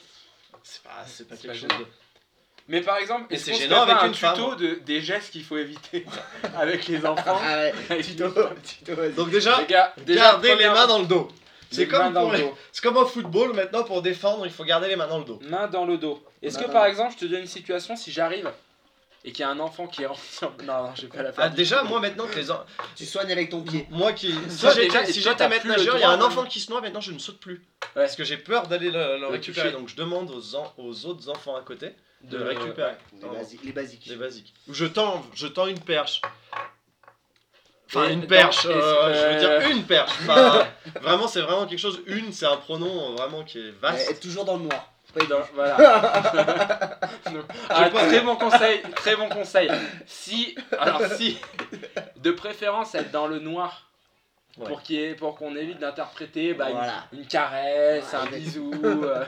c'est 0.63 0.84
pas, 0.84 1.04
c'est 1.08 1.28
pas 1.28 1.36
quelque 1.36 1.47
pas 1.47 1.54
chose 1.58 1.80
de. 1.80 1.86
Mais 2.71 2.79
par 2.81 2.97
exemple, 2.97 3.25
est-ce 3.34 3.45
c'est 3.45 3.51
qu'on 3.51 3.57
gênant 3.57 3.81
avec 3.84 3.95
un 3.97 4.07
une 4.07 4.13
femme, 4.13 4.34
tuto 4.34 4.51
hein. 4.51 4.55
de, 4.57 4.75
des 4.86 5.01
gestes 5.01 5.31
qu'il 5.31 5.43
faut 5.43 5.57
éviter 5.57 6.05
avec 6.57 6.88
les 6.88 7.05
enfants 7.05 7.38
Ah 7.43 7.57
ouais, 7.57 7.73
Avec 7.89 8.05
tuto, 8.05 8.29
femmes. 8.31 8.55
tuto, 8.63 8.95
vas-y. 8.95 9.12
Donc, 9.12 9.29
déjà, 9.29 9.60
Les 9.60 9.67
gars, 9.67 9.93
déjà 10.05 10.21
garder 10.21 10.47
les 10.47 10.53
première- 10.55 10.73
mains 10.73 10.88
dans 10.88 10.99
le 10.99 11.05
dos. 11.05 11.27
C'est 11.69 11.81
les 11.81 11.86
mains 11.88 11.97
comme, 12.05 12.13
dans 12.13 12.21
pour 12.21 12.31
le 12.31 12.38
les- 12.38 12.43
dos. 12.43 12.57
c'est 12.71 12.81
comme 12.81 12.97
au 12.97 13.05
football, 13.05 13.53
maintenant 13.53 13.84
pour 13.84 14.01
défendre, 14.01 14.45
il 14.45 14.51
faut 14.51 14.63
garder 14.63 14.88
les 14.88 14.95
mains 14.95 15.07
dans 15.07 15.19
le 15.19 15.25
dos. 15.25 15.39
Main 15.49 15.67
dans 15.67 15.86
le 15.86 15.97
dos. 15.97 16.23
Est-ce 16.41 16.55
Main 16.55 16.62
que 16.63 16.67
dans 16.67 16.73
par 16.73 16.84
le- 16.86 16.89
exemple, 16.89 17.13
je 17.13 17.25
te 17.25 17.25
donne 17.29 17.41
une 17.41 17.47
situation, 17.47 17.95
si 17.97 18.10
j'arrive 18.12 18.49
et 19.23 19.31
qu'il 19.31 19.41
y 19.41 19.43
a 19.43 19.49
un 19.49 19.60
enfant 19.60 19.88
qui 19.88 20.03
est 20.03 20.07
sur... 20.31 20.51
Non, 20.63 20.84
non, 20.84 20.95
je 20.95 21.03
vais 21.03 21.07
pas 21.10 21.21
la 21.21 21.31
faire. 21.31 21.43
Ah, 21.45 21.49
déjà, 21.49 21.84
moi 21.84 21.99
maintenant 21.99 22.25
que 22.25 22.36
les. 22.36 22.49
en- 22.49 22.63
Tu 22.95 23.05
soignes 23.05 23.31
avec 23.31 23.49
ton 23.49 23.62
pied. 23.62 23.88
Moi 23.91 24.13
qui. 24.13 24.34
Si 24.49 24.60
Toi, 24.62 24.71
j'étais 24.73 24.88
déjà, 24.88 25.03
et 25.03 25.05
si 25.13 25.21
toi, 25.21 25.31
j'étais 25.34 25.36
t'as 25.43 25.47
maître 25.49 25.62
plus 25.62 25.69
le 25.71 25.77
nageur, 25.77 25.97
il 25.97 26.01
y 26.01 26.03
a 26.03 26.10
un 26.10 26.21
enfant 26.21 26.43
qui 26.45 26.60
se 26.60 26.71
noie, 26.71 26.81
maintenant 26.81 27.01
je 27.01 27.12
ne 27.12 27.19
saute 27.19 27.39
plus. 27.39 27.55
Ouais. 27.95 28.03
Parce 28.03 28.15
que 28.15 28.23
j'ai 28.23 28.38
peur 28.38 28.67
d'aller 28.67 28.89
le, 28.91 29.27
récupérer. 29.27 29.69
toucher. 29.69 29.79
Donc 29.79 29.89
je 29.89 29.95
demande 29.95 30.31
aux, 30.31 30.55
en- 30.55 30.73
aux 30.77 31.05
autres 31.05 31.29
enfants 31.29 31.55
à 31.55 31.62
côté 31.62 31.93
de, 32.23 32.38
le 32.38 32.43
ouais. 32.47 32.55
récupérer. 32.57 32.93
Les, 33.13 33.19
Pardon. 33.19 33.39
basi- 33.39 33.60
les 33.63 33.71
basiques. 33.71 34.05
Les 34.07 34.15
basiques. 34.15 34.53
Ou 34.67 34.73
je 34.73 34.86
tends, 34.86 35.23
je 35.36 35.47
tends 35.47 35.67
une 35.67 35.79
perche. 35.79 36.21
Enfin, 37.88 38.07
Et 38.10 38.13
une 38.13 38.21
dans- 38.21 38.27
perche, 38.27 38.65
et 38.65 38.69
euh, 38.69 39.13
je 39.13 39.34
veux 39.34 39.39
dire 39.60 39.69
une 39.69 39.84
perche. 39.84 40.12
Enfin, 40.21 40.65
vraiment, 41.01 41.27
c'est 41.27 41.41
vraiment 41.41 41.65
quelque 41.67 41.79
chose. 41.79 42.01
Une, 42.07 42.31
c'est 42.31 42.45
un 42.45 42.55
pronom 42.57 43.12
euh, 43.12 43.15
vraiment 43.15 43.43
qui 43.43 43.60
est 43.60 43.63
Mais 43.63 43.71
vaste. 43.81 44.10
être 44.12 44.19
toujours 44.21 44.45
dans 44.45 44.55
le 44.55 44.63
noir. 44.63 44.90
Pas 45.13 45.26
Dans- 45.26 45.39
dans... 45.39 45.45
voilà. 45.54 45.78
Donc, 47.32 47.43
ah, 47.69 47.89
pas- 47.89 48.08
très 48.08 48.21
bon 48.21 48.36
conseil, 48.36 48.82
très 48.95 49.15
bon 49.15 49.30
conseil. 49.30 49.69
Si, 50.06 50.56
alors 50.78 51.02
si, 51.17 51.38
de 52.17 52.32
préférence 52.32 52.95
être 52.95 53.12
dans 53.12 53.28
le 53.28 53.39
noir 53.39 53.88
Ouais. 54.58 54.67
pour 54.67 54.82
qu'il 54.84 55.00
ait- 55.00 55.15
pour 55.15 55.36
qu'on 55.38 55.56
évite 55.56 55.80
d'interpréter 55.80 56.54
bah, 56.54 56.69
une- 56.69 56.76
Voilà. 56.76 57.06
une, 57.13 57.26
caresse, 57.26 58.13
un 58.13 58.26
bisou. 58.26 58.69
euh. 58.84 59.24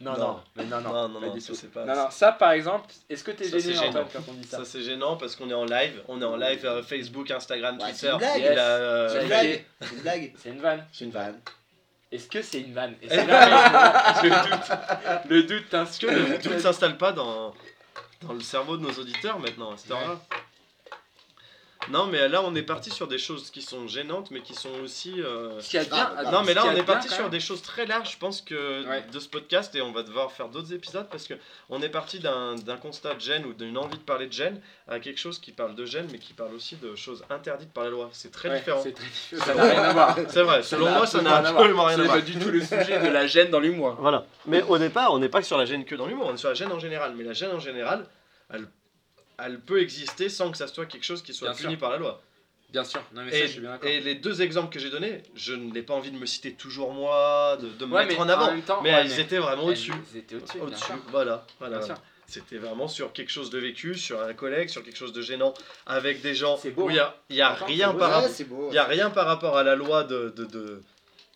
Non, 0.00 0.12
non, 0.12 0.18
Non. 0.18 0.40
mais 0.56 0.64
non, 0.64 0.80
non, 0.80 1.08
non, 1.08 1.20
ça 1.40 1.52
pas. 1.72 1.84
Non, 1.84 1.94
non, 1.94 2.10
ça 2.10 2.32
par 2.32 2.52
exemple, 2.52 2.86
est-ce 3.10 3.22
que 3.22 3.30
t'es 3.30 3.44
Ça, 3.44 3.58
gêné 3.58 3.76
Antoine 3.78 3.92
gênant. 3.92 4.08
quand 4.12 4.22
on 4.30 4.34
dit 4.34 4.48
ça? 4.48 4.58
Ça 4.58 4.64
c'est 4.64 4.82
gênant 4.82 5.16
parce 5.16 5.36
qu'on 5.36 5.50
est 5.50 5.54
en 5.54 5.66
live, 5.66 6.02
on 6.08 6.20
est 6.20 6.24
en 6.24 6.36
live 6.36 6.64
euh, 6.64 6.82
Facebook, 6.82 7.30
Instagram, 7.30 7.78
Ouais, 7.78 7.92
c'est 7.92 8.10
Twitter. 8.10 8.26
C'est 8.34 9.20
une 9.20 9.26
blague. 9.28 9.64
C'est 9.80 9.92
une 9.92 10.00
blague. 10.00 10.32
C'est 10.38 10.48
une 10.50 10.60
vanne. 10.60 10.86
C'est 10.92 11.04
une 11.04 11.10
vanne. 11.10 11.40
Est-ce 12.14 12.28
que 12.28 12.42
c'est 12.42 12.60
une 12.60 12.72
vanne? 12.72 12.94
Et 13.02 13.08
c'est 13.10 13.26
là 13.26 14.14
que 14.22 14.26
le 14.26 14.48
doute, 14.48 15.28
le 15.30 15.42
doute 15.42 15.68
Est-ce 15.68 15.70
t'inscrit. 15.70 16.06
que 16.06 16.12
le 16.12 16.38
doute 16.38 16.60
s'installe 16.60 16.96
pas 16.96 17.10
dans, 17.12 17.52
dans 18.22 18.32
le 18.32 18.40
cerveau 18.40 18.76
de 18.76 18.82
nos 18.82 18.92
auditeurs 18.92 19.38
maintenant 19.40 19.72
à 19.72 19.76
cette 19.76 19.90
heure-là 19.90 20.20
Non, 21.90 22.06
mais 22.06 22.28
là 22.28 22.42
on 22.44 22.54
est 22.54 22.62
parti 22.62 22.90
sur 22.90 23.06
des 23.08 23.18
choses 23.18 23.50
qui 23.50 23.60
sont 23.62 23.86
gênantes, 23.88 24.30
mais 24.30 24.40
qui 24.40 24.54
sont 24.54 24.70
aussi. 24.82 25.20
euh, 25.20 25.60
Ce 25.60 25.68
qu'il 25.70 25.78
y 25.78 25.82
a 25.82 25.84
de 25.84 25.90
Ah, 25.92 26.12
bien- 26.14 26.24
bah, 26.24 26.30
Non, 26.30 26.42
mais 26.42 26.52
ce 26.52 26.54
là 26.56 26.64
on 26.66 26.76
est 26.76 26.82
parti 26.82 27.08
sur 27.08 27.28
des 27.30 27.40
choses 27.40 27.62
très 27.62 27.84
larges, 27.86 28.12
je 28.12 28.18
pense 28.18 28.40
que 28.40 28.86
Ouais. 28.88 29.04
de 29.12 29.18
ce 29.20 29.28
podcast, 29.28 29.74
et 29.74 29.82
on 29.82 29.92
va 29.92 30.02
devoir 30.02 30.32
faire 30.32 30.48
d'autres 30.48 30.72
épisodes 30.72 31.06
parce 31.10 31.26
que 31.26 31.34
on 31.68 31.82
est 31.82 31.88
parti 31.88 32.18
d'un 32.20 32.54
d'un 32.56 32.76
constat 32.76 33.14
de 33.14 33.20
gêne 33.20 33.44
ou 33.44 33.52
d'une 33.52 33.76
envie 33.76 33.98
de 33.98 34.02
parler 34.02 34.26
de 34.26 34.32
gêne 34.32 34.60
à 34.88 34.98
quelque 35.00 35.18
chose 35.18 35.38
qui 35.38 35.52
parle 35.52 35.74
de 35.74 35.84
gêne, 35.86 36.08
mais 36.10 36.18
qui 36.18 36.32
parle 36.32 36.54
aussi 36.54 36.76
de 36.76 36.94
choses 36.96 37.22
interdites 37.30 37.72
par 37.72 37.84
la 37.84 37.90
loi. 37.90 38.08
C'est 38.12 38.30
très 38.32 38.48
Ouais, 38.48 38.58
différent. 38.58 38.80
c'est 38.82 38.92
très 38.92 39.04
différent. 39.06 39.44
Ça 39.44 39.54
n'a 39.54 39.62
rien 39.64 39.82
à 39.82 39.92
voir. 39.92 40.16
C'est 40.28 40.42
vrai, 40.42 40.62
selon 40.62 40.90
moi, 40.90 41.06
ça 41.06 41.20
n'a 41.22 41.36
absolument 41.36 41.84
rien 41.84 41.96
à 41.98 42.00
C'est 42.02 42.04
voir. 42.06 42.16
pas 42.16 42.22
du 42.22 42.38
tout 42.38 42.48
le 42.50 42.60
sujet 42.60 42.98
de 43.00 43.08
la 43.08 43.26
gêne 43.26 43.50
dans 43.50 43.60
l'humour. 43.60 43.96
Voilà. 44.00 44.24
Mais 44.46 44.62
au 44.62 44.78
départ, 44.78 45.12
on 45.12 45.18
n'est 45.18 45.28
pas 45.28 45.42
sur 45.42 45.58
la 45.58 45.64
gêne 45.66 45.84
que 45.84 45.94
dans 45.94 46.06
l'humour, 46.06 46.28
on 46.30 46.34
est 46.34 46.38
sur 46.38 46.48
la 46.48 46.54
gêne 46.54 46.72
en 46.72 46.78
général. 46.78 47.12
Mais 47.16 47.24
la 47.24 47.32
gêne 47.34 47.50
en 47.52 47.58
général, 47.58 48.06
elle, 48.52 48.66
elle 49.38 49.60
peut 49.60 49.80
exister 49.80 50.28
sans 50.28 50.50
que 50.50 50.56
ça 50.56 50.66
soit 50.66 50.86
quelque 50.86 51.04
chose 51.04 51.22
qui 51.22 51.32
soit 51.34 51.48
Bien 51.50 51.56
puni 51.56 51.72
sûr. 51.72 51.80
par 51.80 51.90
la 51.90 51.96
loi. 51.98 52.20
Bien 52.70 52.82
sûr, 52.84 53.00
non 53.14 53.22
mais 53.24 53.30
ça 53.30 53.36
Et, 53.38 53.42
je 53.42 53.46
suis 53.52 53.60
bien 53.60 53.70
d'accord. 53.70 53.88
et 53.88 54.00
les 54.00 54.16
deux 54.16 54.42
exemples 54.42 54.72
que 54.72 54.80
j'ai 54.80 54.90
donnés, 54.90 55.22
je 55.36 55.52
n'ai 55.54 55.82
pas 55.82 55.94
envie 55.94 56.10
de 56.10 56.18
me 56.18 56.26
citer 56.26 56.52
toujours 56.54 56.92
moi, 56.92 57.56
de, 57.60 57.68
de 57.68 57.84
me 57.84 57.94
Ouais, 57.94 58.04
mettre 58.06 58.18
en 58.20 58.28
avant. 58.28 58.60
temps, 58.62 58.80
mais 58.82 58.92
ouais, 58.92 59.06
ils 59.06 59.20
étaient 59.20 59.38
vraiment 59.38 59.64
au-dessus. 59.66 59.92
Ils 60.12 60.18
étaient 60.18 60.34
au-dessus, 60.60 60.84
sûr. 60.86 60.96
voilà. 61.10 61.46
voilà. 61.60 61.78
Bien 61.78 61.86
sûr. 61.86 61.94
C'était 62.26 62.56
vraiment 62.56 62.88
sur 62.88 63.12
quelque 63.12 63.30
chose 63.30 63.50
de 63.50 63.58
vécu, 63.58 63.94
sur 63.96 64.20
un 64.22 64.32
collègue, 64.32 64.70
sur 64.70 64.82
quelque 64.82 64.96
chose 64.96 65.12
de 65.12 65.22
gênant, 65.22 65.54
avec 65.86 66.20
des 66.22 66.34
gens 66.34 66.58
beau, 66.74 66.86
où 66.86 66.90
il 66.90 66.96
y 66.96 66.98
a, 66.98 67.14
y 67.30 67.42
a 67.42 67.50
Attends, 67.52 67.66
rien 67.66 67.92
beau, 67.92 67.98
par 67.98 68.10
rapport. 68.10 68.24
Ouais, 68.28 68.34
c'est 68.34 68.44
beau. 68.48 68.68
Il 68.70 68.74
y 68.74 68.78
a 68.78 68.84
rien 68.84 69.10
par 69.10 69.26
rapport 69.26 69.56
à 69.56 69.62
la 69.62 69.76
loi 69.76 70.02
de, 70.04 70.32
de, 70.34 70.44
de- 70.46 70.82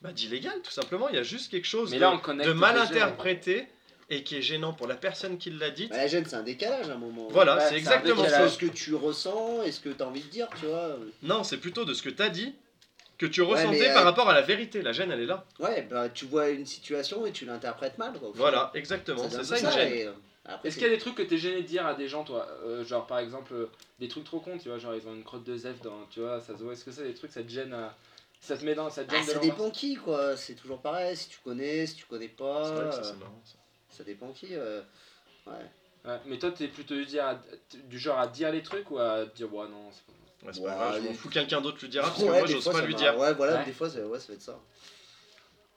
bah, 0.03 0.11
d'illégal, 0.13 0.55
tout 0.65 0.71
simplement. 0.73 1.09
Il 1.11 1.15
y 1.15 1.19
a 1.19 1.23
juste 1.23 1.51
quelque 1.53 1.67
chose 1.67 1.91
Mais 1.91 1.97
de, 1.97 2.01
là 2.01 2.11
on 2.11 2.19
connecte 2.19 2.49
de 2.49 2.53
mal 2.55 2.73
déjà. 2.75 2.85
interprété 2.85 3.67
et 4.11 4.23
qui 4.25 4.37
est 4.37 4.43
gênant 4.43 4.73
pour 4.73 4.87
la 4.87 4.97
personne 4.97 5.37
qui 5.39 5.51
l'a 5.51 5.71
dit. 5.71 5.87
Bah, 5.89 5.97
la 5.99 6.07
gêne, 6.07 6.25
c'est 6.27 6.37
un 6.37 6.43
décalage 6.43 6.89
à 6.89 6.95
un 6.95 6.99
moment. 6.99 7.29
Voilà, 7.31 7.57
Ouais, 7.57 7.63
c'est 7.69 7.77
exactement 7.77 8.25
C'est 8.25 8.31
ça. 8.31 8.49
ce 8.49 8.59
que 8.59 8.67
tu 8.67 8.95
ressens 8.95 9.63
et 9.63 9.73
ce 9.73 9.81
que 9.81 9.91
tu 9.91 10.03
as 10.03 10.07
envie 10.07 10.23
de 10.23 10.29
dire, 10.29 10.49
tu 10.59 10.67
vois? 10.67 10.97
Non, 11.23 11.45
c'est 11.45 11.59
plutôt 11.59 11.85
de 11.85 11.93
ce 11.95 12.03
que 12.03 12.09
t'as 12.11 12.29
dit 12.31 12.55
que 13.19 13.27
tu 13.27 13.41
Ouais, 13.43 13.49
ressentais 13.49 13.79
mais, 13.89 13.93
par 13.93 14.03
euh, 14.03 14.05
rapport 14.05 14.29
à 14.31 14.35
la 14.35 14.43
vérité. 14.43 14.81
La 14.81 14.93
gêne, 14.93 15.11
elle 15.11 15.21
est 15.21 15.27
là. 15.27 15.45
Ouais, 15.59 15.83
bah 15.91 16.09
tu 16.09 16.25
vois 16.25 16.49
une 16.51 16.65
situation 16.67 17.27
et 17.27 17.33
tu 17.33 17.45
l'interprètes 17.45 17.99
mal, 17.99 18.13
quoi. 18.19 18.31
Voilà, 18.35 18.71
exactement. 18.75 19.19
Ça 19.29 19.29
C'est 19.29 19.37
donne 19.37 19.45
ça 19.45 19.59
une 19.59 19.71
gêne. 19.73 19.93
et, 19.93 20.05
euh, 20.07 20.13
Est-ce 20.65 20.77
qu'il 20.77 20.85
y 20.85 20.91
a 20.91 20.95
des 20.95 20.99
trucs 20.99 21.17
que 21.17 21.23
t'es 21.23 21.37
gêné 21.37 21.63
de 21.63 21.67
dire 21.67 21.85
à 21.85 21.95
des 21.95 22.07
gens, 22.09 22.23
toi? 22.25 22.47
Euh, 22.65 22.85
Genre 22.85 23.07
par 23.07 23.19
exemple, 23.19 23.53
euh, 23.53 23.67
des 23.99 24.09
trucs 24.09 24.25
trop 24.25 24.39
cons, 24.41 24.57
tu 24.57 24.69
vois, 24.69 24.79
genre 24.79 24.95
ils 24.95 25.07
ont 25.09 25.15
une 25.15 25.25
crotte 25.25 25.45
de 25.45 25.57
zèbre 25.57 25.83
dans. 25.83 26.07
Tu 26.11 26.21
vois, 26.21 26.41
ça 26.41 26.57
se 26.57 26.63
voit. 26.63 26.73
Est-ce 26.73 26.85
que 26.85 26.93
c'est 26.93 27.03
des 27.05 27.15
trucs, 27.15 27.33
ça 27.33 27.43
te 27.43 27.51
gêne 27.51 27.75
à- 27.75 27.95
Ça 28.41 28.57
te 28.57 28.65
met 28.65 28.77
dans. 28.77 28.89
Ça 28.89 29.03
te 29.05 29.11
Ah, 29.13 29.19
gêne 29.19 29.27
de 29.27 29.33
ça 29.33 29.39
dépend 29.41 29.71
qui, 29.71 29.97
quoi. 29.97 30.37
C'est 30.37 30.55
toujours 30.55 30.79
pareil. 30.81 31.17
Si 31.17 31.29
tu 31.29 31.39
connais, 31.43 31.87
si 31.87 31.97
tu 31.97 32.07
connais 32.07 32.29
pas. 32.29 32.63
C'est 32.65 32.75
vrai 32.81 32.89
que 32.89 32.95
ça, 32.95 33.03
c'est 33.13 33.19
marrant. 33.19 33.43
ça. 33.45 33.58
Ça 33.91 34.05
dépend 34.05 34.29
qui. 34.33 34.49
euh, 34.55 34.81
Ouais. 35.47 35.53
Ouais, 36.05 36.19
mais 36.27 36.39
toi 36.39 36.51
t'es 36.53 36.69
plutôt 36.69 36.95
du, 36.95 37.05
dire 37.07 37.25
à- 37.27 37.41
du 37.85 37.99
genre 37.99 38.19
à 38.19 38.27
dire 38.29 38.53
les 38.53 38.63
trucs 38.63 38.91
ou 38.91 38.99
à 38.99 39.25
dire, 39.27 39.53
ouais, 39.53 39.67
non, 39.69 39.91
c'est 39.93 40.05
pas. 40.05 40.13
Ouais, 40.47 40.53
c'est 40.53 40.61
Ouais, 40.61 40.67
pas 40.71 40.75
grave, 40.77 41.03
je 41.03 41.09
m'en 41.09 41.15
fous, 41.15 41.29
quelqu'un 41.29 41.61
d'autre 41.61 41.79
lui 41.83 41.89
dira 41.89 42.07
parce 42.07 42.19
que 42.21 42.25
Ouais, 42.25 42.39
moi, 42.39 42.47
des 42.47 42.53
j'ose 42.53 42.63
fois, 42.65 42.73
pas 42.75 42.83
lui 42.87 42.95
dire. 42.95 43.19
Ouais, 43.19 43.35
voilà, 43.35 43.59
Ouais. 43.59 43.65
des 43.65 43.73
fois, 43.73 43.91
ça, 43.91 43.99
ouais, 44.07 44.21
ça 44.21 44.29
va 44.29 44.35
être 44.35 44.43
ça. 44.43 44.59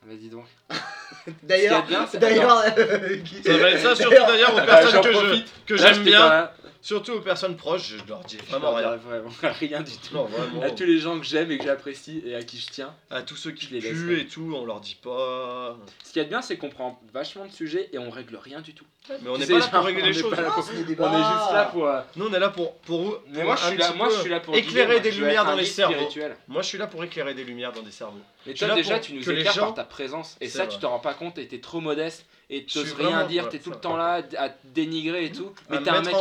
Vas-y 0.04 0.30
donc. 0.30 0.46
D'ailleurs, 1.44 1.84
d'ailleurs, 2.20 2.64
euh, 2.78 3.18
qui- 3.24 3.44
Ça 3.44 3.58
va 3.58 3.70
être 3.72 3.80
ça, 3.80 3.96
surtout 3.96 4.16
D'ailleurs- 4.16 4.54
aux 4.54 4.58
Bah, 4.58 4.66
personnes 4.66 5.02
que 5.02 5.14
je- 5.14 5.42
que 5.66 5.78
j'aime 5.78 6.04
bien, 6.04 6.50
surtout 6.82 7.14
aux 7.14 7.22
personnes 7.22 7.56
proches, 7.56 7.94
je 7.98 8.08
leur 8.10 8.22
dis 8.22 8.38
vraiment 8.50 8.74
rien. 8.74 8.98
rien 9.60 9.82
du 9.82 9.92
tout. 9.98 10.16
Non, 10.16 10.26
vraiment. 10.26 10.62
À 10.64 10.72
tous 10.72 10.84
les 10.84 10.98
gens 11.00 11.20
que 11.20 11.26
j'aime 11.26 11.52
et 11.52 11.58
que 11.58 11.66
j'apprécie 11.66 12.24
et 12.26 12.36
à 12.36 12.42
qui 12.42 12.58
je 12.58 12.68
tiens. 12.68 12.94
À 13.12 13.22
tous 13.22 13.36
ceux 13.36 13.52
qui 13.52 13.68
les 13.68 13.80
laisserai. 13.82 14.22
et 14.22 14.26
tout, 14.26 14.54
on 14.56 14.66
leur 14.66 14.80
dit 14.80 14.98
pas. 15.02 15.78
Ce 16.04 16.12
qu'il 16.12 16.20
y 16.20 16.22
a 16.22 16.26
de 16.26 16.30
bien, 16.30 16.42
c'est 16.42 16.58
qu'on 16.58 16.70
prend 16.70 17.00
vachement 17.14 17.46
de 17.46 17.52
sujets 17.52 17.90
et 17.94 17.98
on 18.00 18.10
règle 18.10 18.36
rien 18.38 18.62
du 18.62 18.74
tout. 18.74 18.86
Mais 19.24 19.30
on 19.30 19.38
n'est 19.38 19.48
pas 19.48 19.54
là 19.54 19.60
genre, 19.62 19.70
pour 19.72 19.84
régler 19.86 20.04
les 20.04 20.10
est 20.18 20.22
choses. 20.22 20.36
pas 20.36 20.42
là 20.42 20.52
pour- 20.52 20.64
c'est 20.64 20.74
des 20.84 20.96
On 21.00 21.12
est 21.12 21.18
juste 21.18 21.54
là 21.54 21.70
pour. 21.72 21.88
euh, 21.88 22.02
Nous, 22.16 22.28
on 22.28 22.34
est 22.34 22.40
là 22.40 22.50
pour. 22.50 22.76
pour, 22.82 23.00
moi, 23.28 23.56
je 23.56 23.66
suis 23.66 23.78
là, 23.78 23.88
petit 23.90 23.98
moi, 23.98 24.08
peu 24.10 24.14
je 24.16 24.20
suis 24.22 24.30
là 24.30 24.40
pour 24.40 24.56
éclairer 24.56 25.00
des 25.00 25.12
lumières 25.12 25.44
dans 25.46 25.56
les 25.56 25.66
cerveaux. 25.66 26.08
Moi, 26.48 26.62
je 26.62 26.68
suis 26.68 26.78
là 26.78 26.88
pour 26.88 27.04
éclairer 27.04 27.34
des 27.34 27.44
lumières 27.44 27.72
dans 27.74 27.82
des 27.82 27.92
cerveaux. 27.92 28.20
Mais 28.46 28.54
toi, 28.54 28.74
déjà, 28.76 29.00
tu 29.00 29.14
nous 29.14 29.30
éclaires 29.30 29.54
par 29.54 29.74
ta 29.74 29.84
présence. 29.84 30.36
Et 30.42 30.48
ça, 30.48 30.66
tu 30.68 30.78
t'en 30.80 30.90
rends 30.92 31.00
pas 31.02 31.14
compte 31.14 31.38
et 31.38 31.48
t'es 31.48 31.60
trop 31.60 31.82
modeste. 31.82 32.26
et 32.50 32.66
Je 32.68 32.74
t'oses 32.74 32.94
rien 32.94 33.26
dire, 33.26 33.50
t'es 33.50 33.60
tout 33.60 33.72
le 33.72 33.78
temps 33.80 33.98
là 33.98 34.22
à 34.38 34.50
te 34.50 34.68
dénigrer 34.68 35.26
et 35.26 35.32
tout. 35.32 35.54
À 35.70 35.74
Mais 35.80 35.84
t'es 35.84 35.90
un 35.90 36.02
mec, 36.02 36.16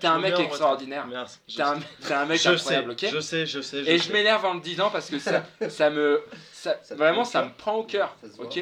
t'es 0.00 0.06
un 0.06 0.14
Je 0.14 0.18
me 0.18 0.22
mec 0.30 0.38
extraordinaire. 0.40 1.06
Je 1.48 1.56
T'es 1.56 1.62
un, 1.62 1.74
sais. 1.80 1.86
t'es 2.08 2.12
un 2.14 2.26
mec 2.26 2.40
Je 2.40 2.48
incroyable, 2.50 2.98
sais, 2.98 3.06
ok 3.08 3.14
je 3.14 3.20
sais, 3.20 3.46
je 3.46 3.60
sais. 3.60 3.78
Et 3.78 3.98
je 3.98 4.12
m'énerve 4.12 4.44
en 4.44 4.54
le 4.54 4.60
disant 4.60 4.90
parce 4.90 5.08
que 5.10 5.18
ça, 5.18 5.44
ça 5.68 5.90
me. 5.90 6.22
Vraiment, 6.90 7.24
ça 7.24 7.44
me 7.44 7.50
prend 7.52 7.74
au 7.76 7.84
cœur, 7.84 8.16
ok. 8.38 8.60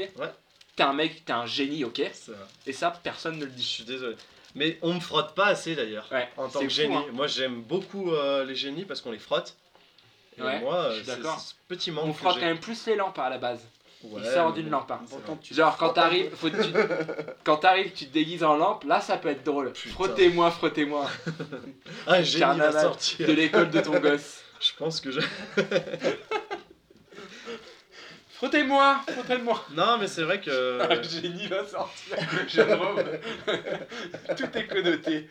T'es 0.75 0.83
un 0.83 0.93
mec, 0.95 1.25
t'es 1.25 1.33
un 1.33 1.47
génie, 1.47 1.85
ok. 1.85 2.01
Et 2.67 2.73
ça, 2.73 2.93
personne 3.03 3.39
ne 3.39 3.45
le 3.45 3.51
Je 3.51 3.57
dit. 3.57 3.63
suis 3.65 3.85
désolé. 3.85 4.17
Mais 4.55 4.79
on 4.83 4.93
me 4.95 5.01
frotte 5.01 5.35
pas 5.35 5.47
assez 5.47 5.75
d'ailleurs. 5.75 6.07
Ouais, 6.13 6.29
En 6.37 6.47
tant 6.49 6.59
que 6.61 6.65
fou, 6.67 6.71
génie. 6.71 6.95
hein. 6.97 7.05
Moi 7.13 7.27
j'aime 7.27 7.63
beaucoup 7.63 8.13
euh, 8.13 8.45
les 8.45 8.55
génies 8.55 8.85
parce 8.85 9.01
qu'on 9.01 9.11
les 9.13 9.19
frotte. 9.19 9.55
Et 10.39 10.43
Ouais, 10.43 10.61
moi, 10.61 10.89
je 10.91 10.97
suis 11.03 11.05
c'est 11.05 11.23
ce 11.23 11.55
petit 11.69 11.91
manque. 11.91 12.07
On 12.07 12.13
frotte 12.15 12.35
quand 12.35 12.41
même 12.47 12.59
plus 12.59 12.87
les 12.87 12.97
lampes 12.97 13.19
à 13.19 13.29
la 13.31 13.37
base. 13.39 13.61
Ouais, 14.05 14.21
Il 14.25 14.31
sort 14.31 14.53
d'une 14.53 14.69
lampe. 14.69 14.91
hein. 14.91 15.01
Pourtant, 15.09 15.37
tu 15.41 15.55
Genre 15.55 15.77
quand 15.77 15.91
t'arrives, 15.91 16.31
faut 16.35 16.51
tu... 16.51 16.57
quand 17.45 17.57
t'arrives, 17.59 17.93
tu 17.93 18.07
te 18.07 18.13
déguises 18.13 18.43
en 18.43 18.57
lampe, 18.57 18.85
là 18.85 19.01
ça 19.01 19.17
peut 19.17 19.29
être 19.29 19.45
drôle. 19.45 19.73
Frottez-moi, 19.75 20.51
frottez-moi. 20.51 21.09
Ah, 22.07 22.15
un 22.15 22.23
génie 22.23 22.59
va 22.59 22.73
sortir. 22.81 23.27
De 23.29 23.33
l'école 23.33 23.71
de 23.71 23.81
ton 23.81 23.99
gosse. 24.01 24.43
Je 24.61 24.71
pense 24.79 25.01
que 25.01 25.11
je. 25.11 25.21
Frottez-moi, 28.35 29.01
frottez-moi. 29.09 29.65
Non, 29.75 29.99
mais 29.99 30.09
c'est 30.09 30.23
vrai 30.23 30.41
que. 30.41 30.81
Un 30.83 31.03
génie 31.03 31.47
va 31.47 31.65
sortir. 31.67 32.17
Jérôme. 32.49 33.03
Tout 34.37 34.59
est 34.59 34.67
connoté. 34.67 35.29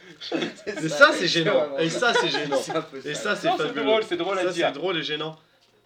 Et 0.67 0.89
ça, 0.89 1.11
c'est 1.13 1.27
gênant. 1.27 1.77
Et 1.77 1.89
ça, 1.89 2.13
c'est 2.13 2.29
gênant. 2.29 2.57
Et 3.03 3.13
ça. 3.13 3.35
c'est 3.35 3.47
Non, 3.49 3.55
c'est 3.57 3.63
fabuleux. 3.67 3.83
drôle, 3.85 4.03
c'est 4.03 4.17
drôle 4.17 4.39
à 4.39 4.43
ça, 4.43 4.49
dire. 4.49 4.67
c'est 4.67 4.73
drôle 4.79 4.97
et 4.97 5.03
gênant. 5.03 5.37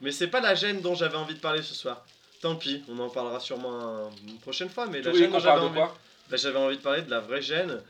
Mais 0.02 0.12
c'est 0.12 0.28
pas 0.28 0.42
la 0.42 0.54
gêne 0.56 0.82
dont 0.82 0.94
j'avais 0.94 1.18
envie 1.18 1.36
de 1.36 1.40
parler 1.40 1.62
ce 1.64 1.74
soir. 1.74 2.04
Tant 2.46 2.56
pis, 2.56 2.84
on 2.88 3.00
en 3.00 3.10
parlera 3.10 3.40
sûrement 3.40 3.74
un- 3.74 4.10
une 4.28 4.38
prochaine 4.38 4.70
fois. 4.70 4.86
Mais 4.86 5.02
Tu 5.02 5.08
la 5.08 5.14
gêne 5.16 5.32
dont 5.32 5.40
j'avais 5.40 5.62
envie... 5.62 5.74
quoi 5.80 5.98
bah, 6.30 6.38
j'avais 6.38 6.60
envie 6.60 6.78
de 6.78 6.82
parler 6.84 7.02
de 7.02 7.10
la 7.10 7.20
vraie 7.20 7.42
gêne. 7.42 7.82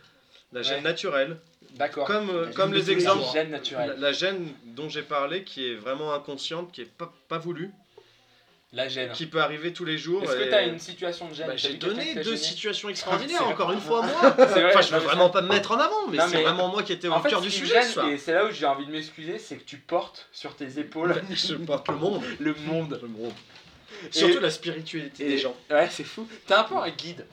La 0.54 0.62
gêne 0.62 0.78
Ouais. 0.78 0.82
naturelle. 0.84 1.36
D'accord. 1.72 2.08
Comme, 2.08 2.30
euh, 2.30 2.46
La 2.46 2.52
comme 2.54 2.74
les 2.74 2.90
exemples. 2.90 3.18
jours. 3.24 3.34
Gêne 3.34 3.52
La, 3.52 3.58
naturelle. 3.58 3.96
la 4.00 4.12
gêne 4.14 4.48
dont 4.64 4.88
j'ai 4.88 5.02
parlé, 5.02 5.44
qui 5.44 5.70
est 5.70 5.76
vraiment 5.76 6.14
inconsciente, 6.14 6.72
qui 6.72 6.80
est 6.84 6.86
pas, 6.90 7.12
pas 7.28 7.38
voulue, 7.38 7.70
La 8.72 8.88
gêne. 8.88 9.12
qui 9.12 9.26
peut 9.26 9.42
arriver 9.42 9.74
tous 9.74 9.84
les 9.84 9.98
jours. 9.98 10.24
Est-ce 10.24 10.38
que 10.38 10.44
et- 10.44 10.50
t'as 10.50 10.66
une 10.68 10.80
situation 10.80 11.28
de 11.28 11.34
gêne 11.34 11.48
Bah, 11.48 11.58
J'ai 11.58 11.74
donné 11.74 12.16
deux 12.16 12.38
situations 12.38 12.88
extraordinaires, 12.96 13.46
encore 13.50 13.74
une 13.74 13.82
fois 13.82 14.04
moi. 14.04 14.30
Vrai, 14.38 14.66
Enfin, 14.68 14.80
je 14.82 14.94
veux 14.94 15.00
vraiment 15.02 15.30
pas 15.30 15.42
me 15.42 15.50
mettre 15.50 15.72
en 15.74 15.80
avant, 15.80 16.08
mais 16.10 16.18
c'est 16.30 16.44
vraiment 16.44 16.70
moi 16.70 16.82
qui 16.84 16.94
étais 16.94 17.10
au 17.10 17.12
En 17.14 17.20
fait, 17.22 17.28
cœur 17.30 17.42
du 17.42 17.52
sujet 17.52 17.74
gêne, 17.74 17.84
ce 17.84 17.92
soir. 17.92 18.08
et 18.08 18.18
c'est 18.18 18.34
là 18.34 18.46
où 18.46 18.52
j'ai 18.52 18.66
envie 18.66 18.86
de 18.86 18.92
m'excuser, 18.92 19.38
c'est 19.38 19.58
que 19.58 19.66
tu 19.66 19.78
portes 19.80 20.30
sur 20.32 20.56
tes 20.56 20.80
épaules 20.80 21.22
Je 21.34 21.56
porte 21.56 21.90
le 21.90 21.96
monde. 21.98 22.24
le 22.40 22.54
monde. 22.54 23.00
Le 23.02 23.08
monde. 23.10 23.34
Et- 24.08 24.18
Surtout 24.18 24.40
la 24.40 24.50
spiritualité 24.50 25.26
Et- 25.26 25.30
des 25.30 25.38
gens. 25.38 25.56
Ouais, 25.70 25.88
c'est 25.92 26.04
fou. 26.04 26.28
T'es 26.48 26.54
un 26.54 26.64
peu 26.64 26.76
un 26.76 26.90
guide. 26.90 27.26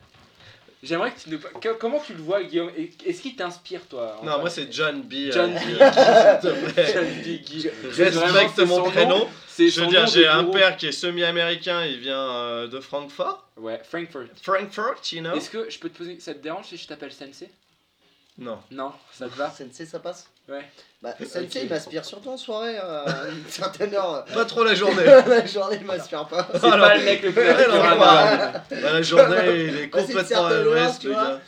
J'aimerais 0.82 1.12
que 1.12 1.20
tu 1.20 1.30
nous... 1.30 1.38
Comment 1.78 2.00
tu 2.00 2.12
le 2.12 2.20
vois, 2.20 2.42
Guillaume? 2.42 2.70
Est-ce 3.06 3.22
qu'il 3.22 3.36
t'inspire, 3.36 3.86
toi 3.86 4.18
Non, 4.24 4.40
moi 4.40 4.50
c'est 4.50 4.72
John 4.72 5.02
B. 5.02 5.30
John 5.30 5.54
euh, 5.54 5.58
B. 5.60 6.40
te 6.42 6.72
plaît. 6.72 6.92
John 6.92 7.04
B. 7.04 7.40
Guy. 7.40 7.70
Respecte 7.84 8.58
mon 8.66 8.82
prénom. 8.90 9.28
Je 9.56 9.80
veux 9.80 9.86
dire, 9.86 10.08
j'ai 10.08 10.26
un 10.26 10.42
père 10.44 10.76
qui 10.76 10.88
est 10.88 10.92
semi-américain, 10.92 11.84
il 11.84 12.00
vient 12.00 12.28
euh, 12.34 12.66
de 12.66 12.80
Francfort. 12.80 13.46
Ouais, 13.56 13.80
Frankfurt. 13.84 14.30
Frankfurt, 14.42 15.12
you 15.12 15.20
know 15.20 15.36
Est-ce 15.36 15.50
que 15.50 15.70
je 15.70 15.78
peux 15.78 15.88
te 15.88 15.98
poser... 15.98 16.18
Ça 16.18 16.34
te 16.34 16.40
dérange 16.40 16.66
si 16.66 16.76
je 16.76 16.88
t'appelle 16.88 17.12
Sensei? 17.12 17.48
Non. 18.38 18.58
Non, 18.72 18.92
ça 19.12 19.28
te 19.28 19.36
va? 19.36 19.50
Sensei, 19.50 19.86
ça 19.86 20.00
passe? 20.00 20.26
Ouais. 20.48 20.64
Bah, 21.02 21.14
Sensei, 21.20 21.40
Ok. 21.44 21.54
il 21.62 21.68
m'aspire 21.68 22.04
surtout 22.04 22.30
en 22.30 22.36
soirée, 22.36 22.76
euh, 22.78 23.04
à 23.06 23.28
une 23.28 23.44
certaine 23.48 23.94
heure. 23.94 24.24
Pas 24.26 24.44
trop 24.44 24.64
la 24.64 24.74
journée. 24.74 25.04
la 25.26 25.46
journée, 25.46 25.78
il 25.80 25.86
m'aspire 25.86 26.26
pas. 26.26 26.48
C'est 26.52 26.64
Alors- 26.64 26.88
pas 26.88 26.96
le 26.96 27.04
mec 27.04 27.22
le 27.22 27.32
plus 27.32 27.48
inspirant. 27.48 27.96
voilà. 27.96 28.52
Bah, 28.52 28.62
la 28.92 29.02
journée, 29.02 29.64
il 29.68 29.76
est 29.76 29.86
Bah, 29.86 30.00
complètement 30.02 30.46
à 30.46 30.54
l'ouest, 30.60 31.04
le 31.04 31.10
gars. 31.12 31.40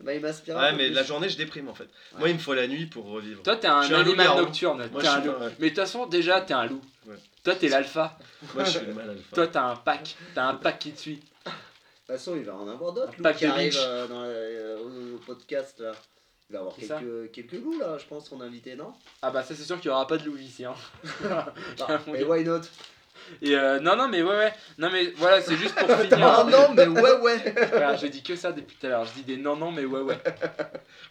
Bah, 0.00 0.12
il 0.14 0.20
m'aspire 0.20 0.56
Ouais, 0.56 0.72
mais 0.72 0.86
plus. 0.86 0.94
la 0.94 1.02
journée, 1.02 1.28
je 1.30 1.36
déprime 1.38 1.68
en 1.68 1.74
fait. 1.74 1.88
Moi, 2.18 2.28
il 2.28 2.34
me 2.34 2.38
faut 2.40 2.52
la 2.54 2.66
nuit 2.66 2.86
pour 2.86 3.06
revivre. 3.06 3.42
Toi, 3.42 3.56
t'es 3.56 3.66
un 3.68 3.76
un 3.76 3.80
animal 3.82 4.04
loup-garou. 4.04 4.40
nocturne. 4.40 4.88
Moi, 4.92 5.00
T'es 5.00 5.08
un 5.08 5.20
loup. 5.24 5.32
pas- 5.32 5.44
ouais. 5.46 5.52
Mais 5.58 5.70
de 5.70 5.74
toute 5.74 5.84
façon, 5.84 6.06
déjà, 6.06 6.40
t'es 6.42 6.52
un 6.54 6.66
loup. 6.66 6.82
Ouais. 7.06 7.16
Toi, 7.42 7.54
t'es 7.54 7.68
l'alpha. 7.68 8.18
Moi, 8.54 8.64
je 8.64 8.70
suis 8.70 8.86
le 8.86 8.92
mal 8.94 9.08
alpha. 9.10 9.22
Toi, 9.34 9.46
t'as 9.46 9.62
un 9.62 9.76
pack. 9.76 10.16
T'as 10.34 10.44
un 10.44 10.54
pack 10.54 10.78
qui 10.78 10.92
te 10.92 11.00
suit. 11.00 11.16
De 11.46 11.50
toute 11.50 12.18
façon, 12.18 12.36
il 12.36 12.44
va 12.44 12.54
en 12.54 12.68
avoir 12.68 12.92
d'autres 12.92 13.12
Un 13.18 13.22
pack 13.22 13.36
qui 13.38 13.44
de 13.46 13.50
lynch. 13.50 13.74
euh, 13.78 14.06
dans 14.06 14.22
euh, 14.24 14.76
au, 14.78 15.14
au 15.14 15.18
podcast 15.18 15.80
là. 15.80 15.92
Il 16.50 16.52
va 16.52 16.58
y 16.58 16.60
avoir 16.60 16.76
quelques, 16.76 17.30
quelques 17.32 17.52
loups 17.52 17.78
là, 17.78 17.96
je 17.98 18.04
pense, 18.06 18.28
ton 18.28 18.40
invité, 18.40 18.76
non? 18.76 18.92
Ah 19.22 19.30
bah 19.30 19.42
ça 19.42 19.54
c'est 19.54 19.64
sûr 19.64 19.80
qu'il 19.80 19.90
y 19.90 19.90
aura 19.94 20.06
pas 20.06 20.18
de 20.18 20.24
loup 20.24 20.36
ici. 20.36 20.64
Hein. 20.64 20.74
Ah, 21.30 21.98
Mais 22.06 22.22
why 22.22 22.44
not? 22.44 22.60
Et 23.42 23.54
euh, 23.56 23.80
non 23.80 23.96
non 23.96 24.08
mais 24.08 24.22
ouais 24.22 24.36
ouais. 24.36 24.52
Non 24.78 24.90
mais 24.92 25.12
voilà 25.16 25.40
c'est 25.40 25.56
juste 25.56 25.74
pour 25.74 25.88
Non, 25.88 25.96
finir. 25.98 26.44
non, 26.46 26.72
mais 26.74 26.86
ouais, 26.86 27.20
ouais 27.20 27.54
Voilà, 27.70 27.96
je 27.96 28.06
dis 28.06 28.22
que 28.22 28.36
ça 28.36 28.52
depuis 28.52 28.76
tout 28.76 28.86
à 28.86 28.90
l'heure. 28.90 29.04
Je 29.04 29.12
dis 29.12 29.22
des 29.22 29.36
non 29.36 29.56
non 29.56 29.70
mais 29.70 29.84
ouais 29.84 30.00
ouais. 30.00 30.18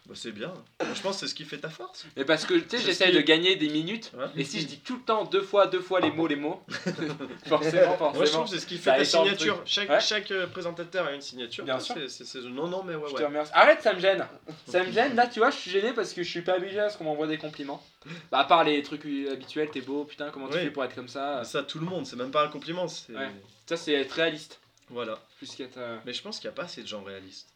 Bah, 0.06 0.14
c'est 0.16 0.32
bien. 0.32 0.54
Moi, 0.82 0.94
je 0.94 1.02
pense 1.02 1.16
que 1.16 1.20
c'est 1.22 1.28
ce 1.28 1.36
qui 1.36 1.44
fait 1.46 1.58
ta 1.58 1.70
force. 1.70 2.06
Mais 2.18 2.26
parce 2.26 2.46
que 2.46 2.56
tu 2.56 2.78
sais 2.78 2.84
j'essaye 2.84 3.08
ce 3.08 3.12
qui- 3.14 3.18
de 3.18 3.22
gagner 3.28 3.56
des 3.56 3.70
minutes. 3.70 4.12
Ouais. 4.18 4.26
Et 4.36 4.44
si 4.44 4.60
je 4.62 4.68
dis 4.68 4.80
tout 4.80 4.96
le 4.98 5.02
temps 5.02 5.24
deux 5.26 5.42
fois 5.42 5.68
deux 5.68 5.80
fois 5.80 6.00
les 6.02 6.12
mots 6.12 6.28
les 6.28 6.36
mots, 6.36 6.62
forcément 7.48 7.98
forcément. 7.98 8.14
Moi, 8.14 8.26
je 8.26 8.32
trouve 8.32 8.44
que 8.46 8.50
c'est 8.52 8.60
ce 8.60 8.68
qui 8.68 8.78
fait 8.78 8.96
ta 8.98 9.06
signature. 9.06 9.62
Chaque, 9.66 9.90
Ouais. 9.90 10.00
chaque 10.00 10.32
euh, 10.32 10.48
présentateur 10.48 11.08
a 11.08 11.14
une 11.14 11.22
signature. 11.22 11.64
Bien 11.66 11.80
sûr. 11.80 11.96
c'est- 12.08 12.24
c'est- 12.26 12.40
non, 12.42 12.68
non, 12.68 12.84
mais 12.84 12.96
ouais, 12.96 13.04
Je 13.10 13.14
te 13.16 13.20
ouais. 13.20 13.26
remercie. 13.28 13.52
Arrête, 13.56 13.82
ça 13.82 13.94
me 13.94 14.00
gêne. 14.00 14.26
Ça 14.68 14.84
me 14.84 14.92
gêne. 14.92 15.16
Là, 15.16 15.28
tu 15.28 15.40
vois, 15.40 15.50
je 15.52 15.58
suis 15.58 15.72
gêné 15.72 15.94
parce 15.94 16.14
que 16.14 16.24
je 16.24 16.30
suis 16.30 16.42
pas 16.42 16.54
habitué 16.54 16.80
à 16.80 16.90
ce 16.90 16.98
qu'on 16.98 17.04
m'envoie 17.06 17.28
des 17.28 17.38
compliments. 17.38 17.84
Bah, 18.32 18.40
à 18.40 18.44
part 18.44 18.64
les 18.66 18.82
trucs 18.84 19.06
habituels, 19.32 19.70
t'es 19.72 19.80
beau, 19.82 20.04
putain, 20.04 20.30
comment 20.32 20.48
tu 20.50 20.56
Oui. 20.58 20.64
fais 20.64 20.72
pour 20.72 20.84
être 20.84 20.94
comme 20.96 21.08
ça? 21.08 21.38
Mais 21.40 21.46
Ça, 21.46 21.64
tout 21.64 21.80
le 21.80 21.86
monde, 21.86 21.93
c'est 22.04 22.16
même 22.16 22.32
pas 22.32 22.46
un 22.46 22.50
compliment. 22.50 22.88
c'est- 22.88 23.14
Ouais. 23.14 23.32
Ça, 23.68 23.78
c'est 23.78 23.94
être 23.94 24.12
réaliste. 24.12 24.60
Voilà. 24.90 25.18
Plus 25.38 25.56
qu'être. 25.56 25.78
euh, 25.78 25.98
Mais 26.06 26.14
je 26.14 26.22
pense 26.22 26.40
qu'il 26.40 26.50
n'y 26.50 26.54
a 26.54 26.56
pas 26.56 26.64
assez 26.64 26.82
de 26.84 26.88
gens 26.88 27.04
réalistes. 27.04 27.48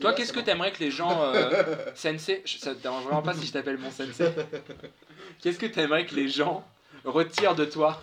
Toi, 0.00 0.14
qu'est-ce 0.14 0.32
que 0.32 0.40
t'aimerais 0.40 0.72
que 0.72 0.78
les 0.80 0.90
gens. 0.90 1.22
Euh, 1.34 1.64
sensei, 1.94 2.42
je- 2.46 2.58
ça 2.58 2.74
te 2.74 2.80
dérange 2.82 3.04
vraiment 3.04 3.22
pas 3.22 3.34
si 3.34 3.46
je 3.46 3.52
t'appelle 3.52 3.76
mon 3.78 3.90
sensei. 3.90 4.32
Qu'est-ce 5.42 5.58
que 5.58 5.66
t'aimerais 5.66 6.06
que 6.06 6.14
les 6.14 6.28
gens 6.28 6.66
retirent 7.04 7.54
de 7.54 7.64
toi 7.64 8.02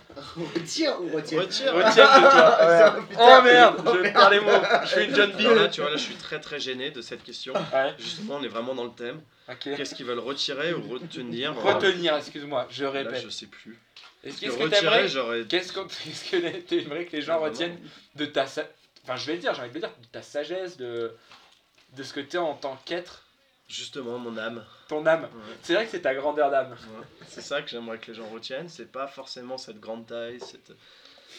Retire 0.56 0.98
ou 1.02 1.10
retire 1.16 1.42
Retire. 1.42 1.74
Retiennent 1.74 2.08
de 2.24 2.30
toi 2.32 2.96
Oh 3.00 3.02
putain. 3.10 3.42
merde, 3.44 3.82
je 3.86 3.98
vais 4.00 4.12
faire 4.12 4.30
les 4.30 4.40
mots. 4.40 4.52
Je 4.84 4.88
suis 4.90 5.06
une 5.06 5.12
B. 5.12 5.40
Alors 5.42 5.56
là, 5.56 5.68
tu 5.70 5.82
vois, 5.82 5.90
là, 5.90 5.98
je 5.98 6.02
suis 6.04 6.16
très 6.16 6.40
très 6.40 6.60
gêné 6.60 6.92
de 6.92 7.02
cette 7.02 7.24
question. 7.24 7.54
Ouais, 7.54 7.94
Justement, 8.00 8.36
on 8.38 8.44
est 8.44 8.48
vraiment 8.48 8.74
dans 8.76 8.86
le 8.86 8.92
thème. 8.92 9.22
Qu'est-ce 9.60 9.94
qu'ils 9.96 10.06
veulent 10.06 10.20
retirer 10.20 10.74
ou 10.74 10.82
retenir 10.90 11.54
Retenir, 11.62 12.16
excuse-moi, 12.18 12.68
je 12.72 12.84
Là, 12.86 12.92
répète. 12.92 13.24
je 13.24 13.30
sais 13.30 13.46
plus. 13.48 13.78
Est-ce- 14.24 14.36
Que 14.36 14.40
Qu'est-ce 14.46 14.58
que 14.58 14.64
retirer, 14.64 14.82
t'aimerais. 14.82 15.46
Qu'est-ce 15.48 15.72
que 15.74 15.80
que 15.82 16.58
t'aimerais 16.62 17.06
que 17.06 17.16
les 17.16 17.22
gens 17.22 17.40
retiennent 17.40 17.78
de 18.16 18.26
ta 18.26 18.48
sa- 18.48 18.64
enfin 19.04 19.16
je 19.18 19.28
vais 19.28 19.34
le 19.34 19.40
dire 19.40 19.54
j'ai 19.54 19.62
envie 19.62 19.70
de 19.70 19.76
le 19.76 19.80
dire 19.82 19.90
de 20.02 20.08
ta 20.12 20.22
sagesse 20.24 20.78
de 20.78 21.14
de 21.96 22.04
ce 22.04 22.12
que 22.14 22.22
t'es 22.22 22.40
en 22.40 22.56
tant 22.56 22.76
qu'être? 22.86 23.22
Justement, 23.68 24.20
mon 24.20 24.38
âme. 24.38 24.64
ton 24.88 25.06
âme 25.08 25.24
Ouais. 25.24 25.30
c'est 25.64 25.74
vrai 25.74 25.86
que 25.86 25.92
c'est 25.92 26.02
ta 26.02 26.14
grandeur 26.14 26.52
d'âme 26.52 26.72
Ouais. 26.72 27.06
C'est 27.28 27.42
ça 27.42 27.62
que 27.64 27.70
j'aimerais 27.70 27.98
que 27.98 28.12
les 28.12 28.18
gens 28.18 28.28
retiennent. 28.30 28.70
C'est 28.70 28.92
pas 28.92 29.08
forcément 29.08 29.58
cette 29.58 29.80
grande 29.80 30.06
taille, 30.06 30.40
cette, 30.40 30.72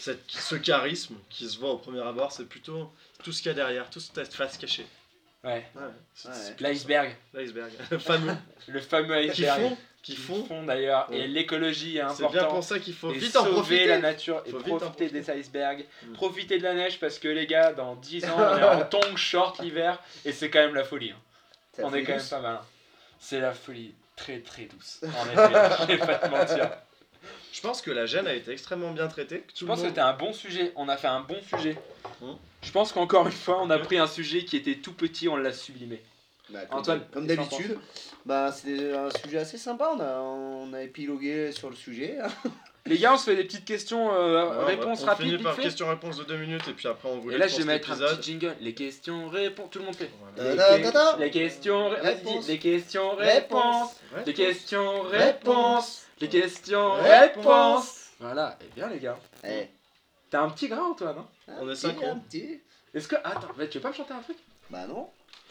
cette, 0.00 0.28
ce 0.28 0.56
charisme 0.56 1.14
qui 1.30 1.48
se 1.48 1.58
voit 1.58 1.70
au 1.70 1.78
premier 1.78 2.02
abord. 2.02 2.32
C'est 2.32 2.46
plutôt 2.48 2.90
tout 3.22 3.30
ce 3.32 3.38
qu'il 3.42 3.50
y 3.50 3.52
a 3.52 3.54
derrière, 3.54 3.88
toute 3.90 4.02
cette 4.02 4.34
face 4.34 4.58
cachée. 4.58 4.86
ouais 5.44 5.64
Ouais. 5.76 6.30
L'iceberg 6.60 7.16
L'iceberg. 7.32 7.70
Le 7.90 7.98
fameux. 8.10 8.34
le 8.66 8.80
fameux 8.80 9.20
qui 9.30 9.42
iceberg 9.44 9.60
font. 9.60 9.78
Qui 10.02 10.14
font. 10.14 10.62
d'ailleurs 10.64 11.08
et 11.12 11.26
l'écologie 11.26 11.98
est 11.98 12.04
C'est 12.10 12.18
bien 12.18 12.28
important 12.28 12.54
pour 12.54 12.62
ça 12.64 12.78
qu'il 12.78 12.94
faut 12.94 13.10
et 13.10 13.18
vite 13.18 13.34
en 13.34 13.40
sauver 13.42 13.54
profiter. 13.54 13.86
la 13.86 13.98
nature 13.98 14.40
et 14.46 14.52
profiter 14.52 15.08
des 15.08 15.30
icebergs 15.30 15.84
Mm. 16.04 16.12
profiter 16.12 16.58
de 16.58 16.62
la 16.62 16.74
neige 16.74 17.00
parce 17.00 17.18
que 17.18 17.26
les 17.26 17.46
gars 17.48 17.72
dans 17.72 17.96
10 17.96 18.24
ans 18.26 18.36
on 18.38 18.56
est 18.58 18.62
en 18.62 18.84
tongs 18.88 19.16
short 19.16 19.58
l'hiver 19.60 19.98
et 20.24 20.30
c'est 20.30 20.48
quand 20.48 20.60
même 20.60 20.76
la 20.76 20.84
folie 20.84 21.10
hein. 21.10 21.16
Ça 21.76 21.82
on 21.84 21.94
est 21.94 22.02
quand 22.02 22.16
même 22.16 22.28
pas 22.28 22.40
mal 22.40 22.54
hein. 22.56 22.60
c'est 23.20 23.40
la 23.40 23.52
folie 23.52 23.94
très 24.16 24.40
très 24.40 24.64
douce 24.64 25.00
en 25.02 25.26
effet 25.30 25.76
je 25.80 25.86
vais 25.86 25.98
pas 25.98 26.14
te 26.14 26.28
mentir 26.28 26.70
Je 27.52 27.60
pense 27.60 27.82
que 27.82 27.90
la 27.90 28.06
gêne 28.06 28.26
a 28.26 28.34
été 28.34 28.52
extrêmement 28.52 28.92
bien 28.92 29.08
traitée. 29.08 29.42
Je 29.54 29.64
pense 29.64 29.80
que 29.80 29.88
c'était 29.88 30.02
un 30.02 30.12
bon 30.12 30.34
sujet. 30.34 30.72
On 30.76 30.90
a 30.90 30.98
fait 30.98 31.08
un 31.08 31.20
bon 31.20 31.40
sujet. 31.40 31.78
Hum. 32.20 32.36
Je 32.62 32.70
pense 32.70 32.92
qu'encore 32.92 33.26
une 33.26 33.32
fois, 33.32 33.62
on 33.62 33.70
a 33.70 33.78
pris 33.78 33.96
un 33.96 34.06
sujet 34.06 34.44
qui 34.44 34.56
était 34.56 34.74
tout 34.74 34.92
petit, 34.92 35.26
on 35.26 35.36
l'a 35.36 35.52
sublimé. 35.52 36.02
Bah, 36.50 36.66
comme, 36.66 36.78
Antoine, 36.78 37.06
comme 37.12 37.26
d'habitude, 37.26 37.78
bah, 38.26 38.52
c'est 38.52 38.94
un 38.94 39.08
sujet 39.10 39.38
assez 39.38 39.58
sympa. 39.58 39.90
On 39.96 40.00
a, 40.00 40.18
on 40.18 40.72
a 40.74 40.82
épilogué 40.82 41.50
sur 41.52 41.70
le 41.70 41.76
sujet. 41.76 42.18
hein. 42.86 42.88
Les 42.90 42.98
gars, 42.98 43.14
on 43.14 43.16
se 43.18 43.24
fait 43.24 43.36
des 43.36 43.44
petites 43.44 43.64
questions, 43.64 44.12
euh, 44.14 44.44
Ouais, 44.48 44.56
on 44.62 44.64
réponses 44.66 45.02
on 45.02 45.06
rapides, 45.06 45.24
finit 45.26 45.36
vite 45.36 45.44
par 45.44 45.54
fait. 45.56 45.62
question-réponse 45.62 46.16
de 46.18 46.24
2 46.24 46.36
minutes 46.36 46.68
et 46.68 46.72
puis 46.72 46.88
après 46.88 47.08
on 47.08 47.18
vous 47.18 47.30
Et 47.30 47.38
là, 47.38 47.46
je 47.48 47.56
vais 47.58 47.64
mettre 47.64 47.90
un 47.92 47.96
petit 47.96 48.22
jingle. 48.32 48.54
Les 48.60 48.74
questions, 48.74 49.28
réponses. 49.28 49.70
Tout 49.70 49.78
le 49.80 49.84
monde 49.86 49.96
fait. 49.96 50.10
Voilà. 50.36 50.76
Les, 50.76 50.82
que- 50.82 51.20
les 51.20 51.30
questions, 51.30 51.88
ré- 51.88 52.00
vas-y, 52.00 52.14
Réponse. 52.14 52.48
les 52.48 52.58
questions, 52.58 53.16
réponses. 53.16 53.90
Ouais. 54.14 54.22
Les 54.26 54.34
questions, 54.34 55.02
réponses. 55.02 55.12
Réponse. 55.12 56.02
Les 56.20 56.28
questions, 56.28 56.92
Réponse. 56.94 57.10
réponses. 57.44 58.02
Voilà, 58.20 58.56
et 58.62 58.74
bien 58.74 58.88
les 58.88 58.98
gars. 58.98 59.18
Eh, 59.44 59.68
T'as 60.30 60.40
un 60.42 60.48
petit 60.50 60.68
grain, 60.68 60.82
Antoine, 60.90 61.16
hein? 61.18 61.26
Un 61.48 61.52
On 61.62 61.70
est 61.70 61.74
synchro. 61.76 62.06
un 62.06 62.16
petit. 62.18 62.60
Est-ce 62.94 63.06
que. 63.08 63.16
Attends, 63.16 63.48
mais 63.58 63.68
tu 63.68 63.78
veux 63.78 63.82
pas 63.82 63.90
me 63.90 63.94
chanter 63.94 64.14
un 64.14 64.20
truc? 64.22 64.36
Bah 64.70 64.86
non. 64.88 65.08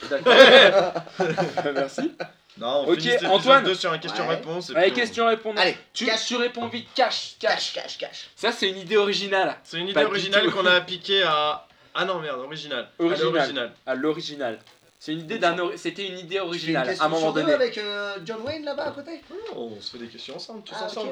D'accord. 0.09 0.33
Merci. 1.73 2.11
Non, 2.57 2.85
on 2.87 2.91
Ok, 2.91 2.99
finit 2.99 3.03
cet 3.11 3.13
épisode 3.23 3.31
Antoine. 3.31 3.63
2 3.65 3.75
sur 3.75 3.91
un 3.91 3.97
question-réponse. 3.97 4.69
Allez, 4.71 4.91
puis 4.91 4.91
on- 4.91 4.95
question, 4.95 5.27
réponse. 5.27 5.59
Allez, 5.59 5.77
Tu, 5.93 6.05
cache. 6.05 6.25
tu 6.25 6.35
réponds 6.37 6.67
vite, 6.67 6.87
cache, 6.95 7.35
cache. 7.39 7.73
Cache, 7.73 7.83
cache, 7.83 7.97
cache. 7.97 8.29
Ça, 8.35 8.51
c'est 8.51 8.69
une 8.69 8.77
idée 8.77 8.97
originale. 8.97 9.57
C'est 9.63 9.77
une 9.77 9.85
idée 9.89 9.93
Pas 9.93 10.05
originale 10.05 10.49
qu'on 10.51 10.65
a 10.65 10.71
appliquée 10.75 11.23
à 11.23 11.67
Ah 11.93 12.05
non, 12.05 12.19
merde, 12.19 12.39
original. 12.39 12.87
Original. 12.99 13.73
À 13.85 13.95
l'original. 13.95 14.59
C'est 14.97 15.11
une 15.11 15.19
idée 15.19 15.37
d'un 15.37 15.55
C'était 15.75 16.07
une 16.07 16.17
idée 16.17 16.37
fais 16.37 16.41
une 16.43 16.47
originale 16.47 16.95
à 16.99 17.05
un 17.05 17.09
moment 17.09 17.31
donné. 17.31 17.51
avec 17.53 17.77
euh, 17.77 18.15
John 18.25 18.41
Wayne 18.41 18.63
là-bas 18.65 18.85
à 18.87 18.91
côté? 18.91 19.21
Oh, 19.55 19.73
on 19.77 19.81
se 19.81 19.91
fait 19.91 19.97
des 19.99 20.07
questions 20.07 20.35
ensemble, 20.37 20.63
tous 20.63 20.73
Ah, 20.79 20.85
ensemble. 20.85 21.11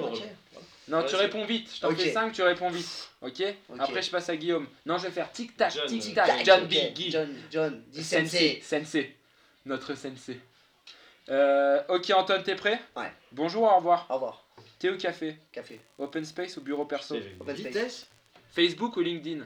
Non, 0.88 1.04
tu 1.04 1.16
réponds 1.16 1.46
vite. 1.46 1.70
Je 1.76 1.82
t'en 1.82 1.96
fais 1.96 2.12
5, 2.12 2.32
tu 2.34 2.42
réponds 2.42 2.70
vite. 2.70 3.10
Ok, 3.22 3.42
Ok. 3.70 3.78
Après, 3.80 4.02
je 4.02 4.10
passe 4.10 4.30
à 4.30 4.36
Guillaume. 4.36 4.68
Non, 4.86 4.98
je 4.98 5.04
vais 5.04 5.12
faire 5.12 5.32
tic-tac, 5.32 5.74
John, 5.74 5.86
tic-tac. 5.88 6.26
Tac, 6.28 6.46
John 6.46 6.64
ok. 6.64 6.70
B. 6.70 6.94
Guy. 6.94 7.12
John, 7.12 7.36
John, 7.52 7.84
sensei. 8.02 8.62
Sensei. 8.64 9.16
Notre 9.66 9.96
sensei. 9.96 10.40
Euh, 11.30 11.82
ok, 11.90 12.12
Antoine, 12.16 12.44
t'es 12.44 12.56
prêt? 12.56 12.80
Ouais. 12.96 13.12
Bonjour, 13.32 13.64
au 13.64 13.76
revoir. 13.78 14.06
Au 14.10 14.16
revoir. 14.16 14.46
Thé 14.80 14.90
ou 14.90 14.98
café? 14.98 15.38
Café. 15.52 15.80
Open 15.98 16.26
space 16.26 16.58
ou 16.58 16.62
bureau 16.62 16.86
perso? 16.86 17.16
Open 17.40 17.56
space. 17.56 17.66
vitesse 17.68 18.08
Facebook 18.52 18.98
ou 18.98 19.02
LinkedIn? 19.02 19.46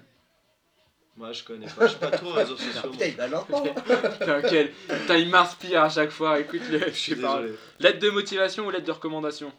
Moi, 1.16 1.32
je 1.34 1.44
connais 1.44 1.68
pas. 1.68 1.86
Je 1.86 1.92
suis 1.92 2.00
pas 2.00 2.12
trop 2.12 2.32
réseaux 2.32 2.58
sociaux. 2.58 2.92
Putain, 2.92 3.06
il 3.06 3.16
va 3.16 3.28
lentement. 3.28 3.64
Putain, 3.64 4.42
quel- 4.42 4.72
Putain, 4.72 5.18
il 5.18 5.30
m'inspire 5.30 5.84
à 5.84 5.90
chaque 5.90 6.12
fois. 6.12 6.40
Écoute-le, 6.40 6.80
Je 6.80 6.86
je 6.86 6.90
suis 6.92 7.16
sais 7.16 7.22
pas. 7.22 7.42
désolé. 7.42 7.58
Lettre 7.80 8.00
de 8.00 8.10
motivation 8.10 8.66
ou 8.68 8.72
lettre 8.72 8.86
de 8.86 8.92
recommandation? 8.92 9.52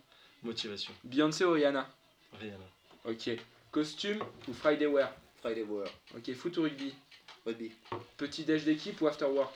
Motivation. 0.43 0.93
Beyoncé 1.05 1.45
ou 1.45 1.53
Rihanna? 1.53 1.89
Rien. 2.41 2.55
Ok. 3.05 3.31
Costume 3.73 4.23
ou 4.49 4.53
Friday 4.53 4.87
wear? 4.87 5.13
Friday 5.41 5.63
War. 5.63 5.87
Ok, 6.17 6.33
foot 6.35 6.57
ou 6.59 6.63
rugby? 6.63 6.95
Rugby. 7.47 7.71
Petit 8.17 8.45
déj 8.45 8.65
d'équipe 8.65 9.01
ou 9.01 9.07
after 9.07 9.27
work? 9.27 9.53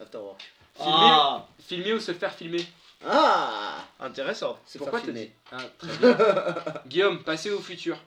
After 0.00 0.18
work. 0.18 0.42
Filmer, 0.74 0.92
Ah 0.92 1.46
filmer 1.58 1.92
ou 1.92 2.00
se 2.00 2.12
faire 2.14 2.34
filmer 2.34 2.64
Ah 3.06 3.84
Intéressant. 4.00 4.58
C'est 4.66 4.78
Pourquoi 4.78 5.00
t'as 5.00 5.12
dit 5.12 5.30
ah, 5.52 5.58
très 5.78 5.96
bien. 5.98 6.16
Guillaume, 6.86 7.22
passé 7.22 7.50
ou 7.50 7.60
futur 7.60 7.98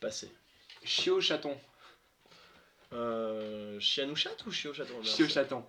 Passé. 0.00 0.32
Chiot 0.84 1.16
ou 1.16 1.20
chaton? 1.20 1.56
Euh, 2.92 3.78
chien 3.80 4.08
ou 4.10 4.16
chat 4.16 4.36
ou 4.46 4.50
chien 4.50 4.70
ou 4.70 4.74
chaton? 4.74 5.02
Chiot 5.02 5.28
chaton. 5.28 5.64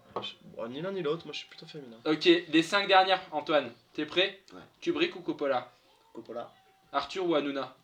Bon, 0.56 0.67
Ni 0.67 0.82
l'un 0.82 0.91
ni 0.91 1.02
l'autre, 1.02 1.26
moi 1.26 1.34
je 1.34 1.39
suis 1.39 1.48
plutôt 1.48 1.65
féminin. 1.65 1.98
Ok, 2.06 2.26
les 2.26 2.63
5 2.63 2.88
dernières, 2.88 3.22
Antoine. 3.32 3.72
T'es 3.93 4.06
prêt? 4.06 4.41
Ouais. 4.54 4.62
Kubrick 4.82 5.15
ou 5.15 5.22
Coppola? 5.22 5.72
Coppola. 6.13 6.52
Arthur 6.91 7.26
ou 7.26 7.36
Hanouna? 7.36 7.76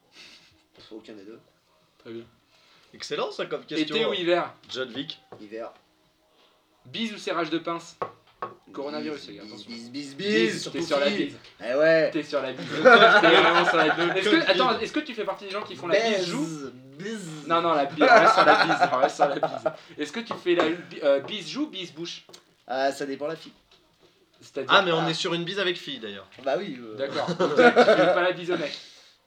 Aucun 0.91 1.13
des 1.13 1.23
deux. 1.23 1.39
Très 1.99 2.12
bien. 2.12 2.23
Excellent 2.93 3.31
ça 3.31 3.45
comme 3.45 3.65
question. 3.65 3.95
Été 3.95 4.05
ou 4.05 4.13
hiver? 4.13 4.53
John 4.69 4.91
Wick. 4.93 5.19
Hiver. 5.39 5.71
Bise 6.91 7.13
ou 7.13 7.17
serrage 7.17 7.49
de 7.49 7.58
pince 7.60 7.97
Coronavirus, 8.71 9.28
les 9.30 9.36
gars, 9.36 9.41
Bis, 9.43 9.49
attention. 9.52 9.71
bis, 9.71 9.89
bis, 9.89 10.15
bis. 10.15 10.69
T'es 10.71 10.82
sur 10.82 10.99
la 10.99 11.10
bise. 11.10 11.36
Eh 11.60 11.73
ouais. 11.75 12.12
T'es 12.12 12.23
sur 12.23 12.41
la 12.41 12.54
bise. 12.54 12.65
T'es 12.71 12.80
vraiment 12.82 13.65
sur 13.65 13.78
la 13.78 13.89
bise. 13.95 14.15
Est-ce 14.15 14.30
Comme 14.30 14.39
que, 14.41 14.52
attends, 14.52 14.80
est-ce 14.80 14.93
que 14.93 14.99
tu 14.99 15.13
fais 15.15 15.23
partie 15.25 15.45
des 15.45 15.52
gens 15.52 15.63
qui 15.63 15.75
font 15.75 15.88
la 15.88 15.99
bise 15.99 16.25
joue 16.28 16.47
Bise. 16.99 17.47
Non, 17.47 17.62
non, 17.62 17.73
la 17.73 17.86
bise, 17.86 18.04
on 18.04 18.19
reste 18.19 18.34
sur 18.36 18.45
la 18.45 18.65
bise. 18.65 18.89
on 18.93 18.97
reste 18.97 19.15
sur 19.15 19.28
la 19.28 19.36
bise. 19.36 19.71
Est-ce 19.97 20.12
que 20.12 20.19
tu 20.19 20.34
fais 20.34 20.54
la 20.56 20.65
euh, 21.04 21.19
bise 21.21 21.49
joue, 21.49 21.67
bise 21.67 21.91
bouche 21.93 22.25
Ah, 22.67 22.91
ça 22.91 23.06
dépend 23.06 23.28
la 23.28 23.36
fille. 23.36 23.54
C'est-à-dire. 24.41 24.71
Ah, 24.73 24.82
mais 24.84 24.91
on 24.91 25.08
est 25.08 25.13
sur 25.13 25.34
une 25.34 25.43
bise 25.43 25.60
avec 25.60 25.78
fille 25.78 25.99
d'ailleurs. 25.99 26.28
Bah 26.43 26.56
oui. 26.58 26.78
euh, 26.80 26.95
D'accord. 26.95 27.28
Donc, 27.36 27.49
tu 27.56 27.56
fais 27.56 28.13
pas 28.13 28.21
la 28.21 28.32
bise 28.34 28.52
au 28.52 28.58
mec. 28.58 28.78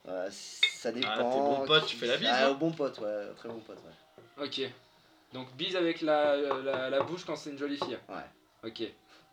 euh, 0.09 0.29
ça 0.31 0.93
dépend. 0.93 1.09
Ah, 1.11 1.17
t'es 1.19 1.23
bon 1.25 1.67
pote, 1.67 1.87
tu 1.87 1.97
fais 1.97 2.07
la 2.07 2.17
bise, 2.17 2.29
Ah, 2.31 2.47
hein 2.47 2.51
au 2.51 2.55
bon 2.55 2.71
pote, 2.71 2.99
ouais. 3.01 3.27
Très 3.37 3.49
bon 3.49 3.59
pote, 3.67 3.79
ouais. 3.79 4.45
Ok. 4.47 4.71
Donc 5.33 5.55
bise 5.57 5.77
avec 5.77 6.03
la, 6.03 6.37
la, 6.37 6.91
la 6.91 7.01
bouche 7.03 7.25
quand 7.25 7.37
c'est 7.37 7.51
une 7.51 7.59
jolie 7.59 7.79
fille. 7.79 7.99
Ouais. 8.09 8.69
Ok. 8.69 8.83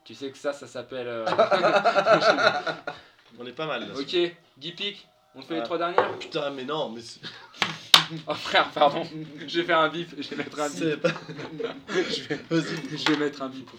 Tu 0.06 0.16
sais 0.16 0.32
que 0.32 0.38
ça, 0.38 0.54
ça 0.54 0.66
s'appelle. 0.68 1.08
euh, 1.08 1.26
On 3.40 3.46
est 3.46 3.52
pas 3.54 3.66
mal 3.68 3.88
là. 3.88 3.94
ok. 4.00 4.16
Guy 4.58 4.72
Pic. 4.72 5.08
On 5.36 5.42
te 5.42 5.48
fait 5.48 5.54
les 5.56 5.60
Ouais. 5.60 5.66
trois 5.66 5.78
dernières 5.78 6.18
Putain, 6.18 6.50
mais 6.52 6.64
non, 6.66 6.90
mais 6.90 7.02
c'est- 7.02 7.20
Oh 8.28 8.34
frère, 8.34 8.72
pardon. 8.72 9.08
Je 9.46 9.60
vais 9.60 9.66
faire 9.68 9.78
un 9.80 9.90
bip. 9.90 10.10
Je 10.20 10.30
vais 10.30 10.38
mettre 10.38 10.60
un 10.60 10.68
bip. 10.68 10.78
c'est 10.80 10.98
pas. 10.98 11.10
Je 11.90 12.24
vais, 12.24 12.40
Vas-y. 12.50 12.98
je 12.98 13.12
vais 13.12 13.18
mettre 13.18 13.42
un 13.44 13.50
bip. 13.50 13.70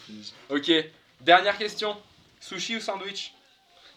Ok. 0.51 0.71
Dernière 1.21 1.59
question. 1.59 1.97
Sushi 2.39 2.77
ou 2.77 2.81
sandwich? 2.81 3.35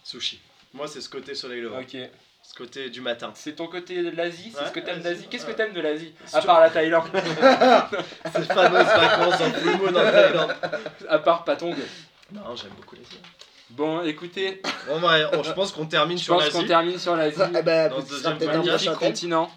Sushi. 0.03 0.41
Moi, 0.73 0.87
c'est 0.87 1.01
ce 1.01 1.09
côté 1.09 1.35
soleil 1.35 1.61
levant. 1.61 1.79
Ok. 1.79 1.95
Ce 2.43 2.53
côté 2.53 2.89
du 2.89 3.01
matin. 3.01 3.31
C'est 3.35 3.53
ton 3.55 3.67
côté 3.67 4.03
de 4.03 4.09
l'Asie 4.15 4.51
C'est 4.53 4.59
Ouais, 4.61 4.67
ce 4.67 4.71
que 4.73 4.79
t'aimes 4.81 4.99
d'Asie 5.01 5.21
c'est- 5.23 5.29
Qu'est-ce 5.29 5.45
que 5.45 5.53
t'aimes 5.53 5.73
de 5.73 5.81
l'Asie 5.81 6.13
À 6.33 6.41
part 6.41 6.59
la 6.59 6.69
Thaïlande. 6.69 7.05
Ces 8.35 8.43
fameuses 8.43 8.85
vacances 8.85 9.41
en 9.41 9.51
full 9.51 9.77
moon 9.77 9.87
en 9.89 10.11
Thaïlande. 10.11 10.55
À 11.09 11.19
part 11.19 11.43
Patong. 11.45 11.75
Non, 12.31 12.55
j'aime 12.55 12.71
beaucoup 12.75 12.95
l'Asie. 12.95 13.19
Bon, 13.69 14.03
écoutez. 14.03 14.61
Bon, 14.87 15.01
ouais, 15.07 15.23
on- 15.33 15.41
je 15.43 15.51
pense 15.53 15.71
qu'on 15.71 15.85
termine 15.85 16.17
Je 16.17 16.23
sur 16.25 16.35
pense 16.37 16.49
qu'on 16.49 16.57
l'Asie. 16.59 16.67
termine 16.67 16.97
sur 16.99 17.15
l'Asie. 17.15 17.39
Eh 17.57 17.61
ben, 17.63 17.89
Dans 17.89 17.97
le 17.97 18.01
ce 18.03 18.07
sera 18.17 18.33
deuxième 18.33 18.37
peut-être 18.37 18.55
un 18.55 18.61
prochain 18.61 18.91
thème. 18.91 18.99
continent. 19.09 19.51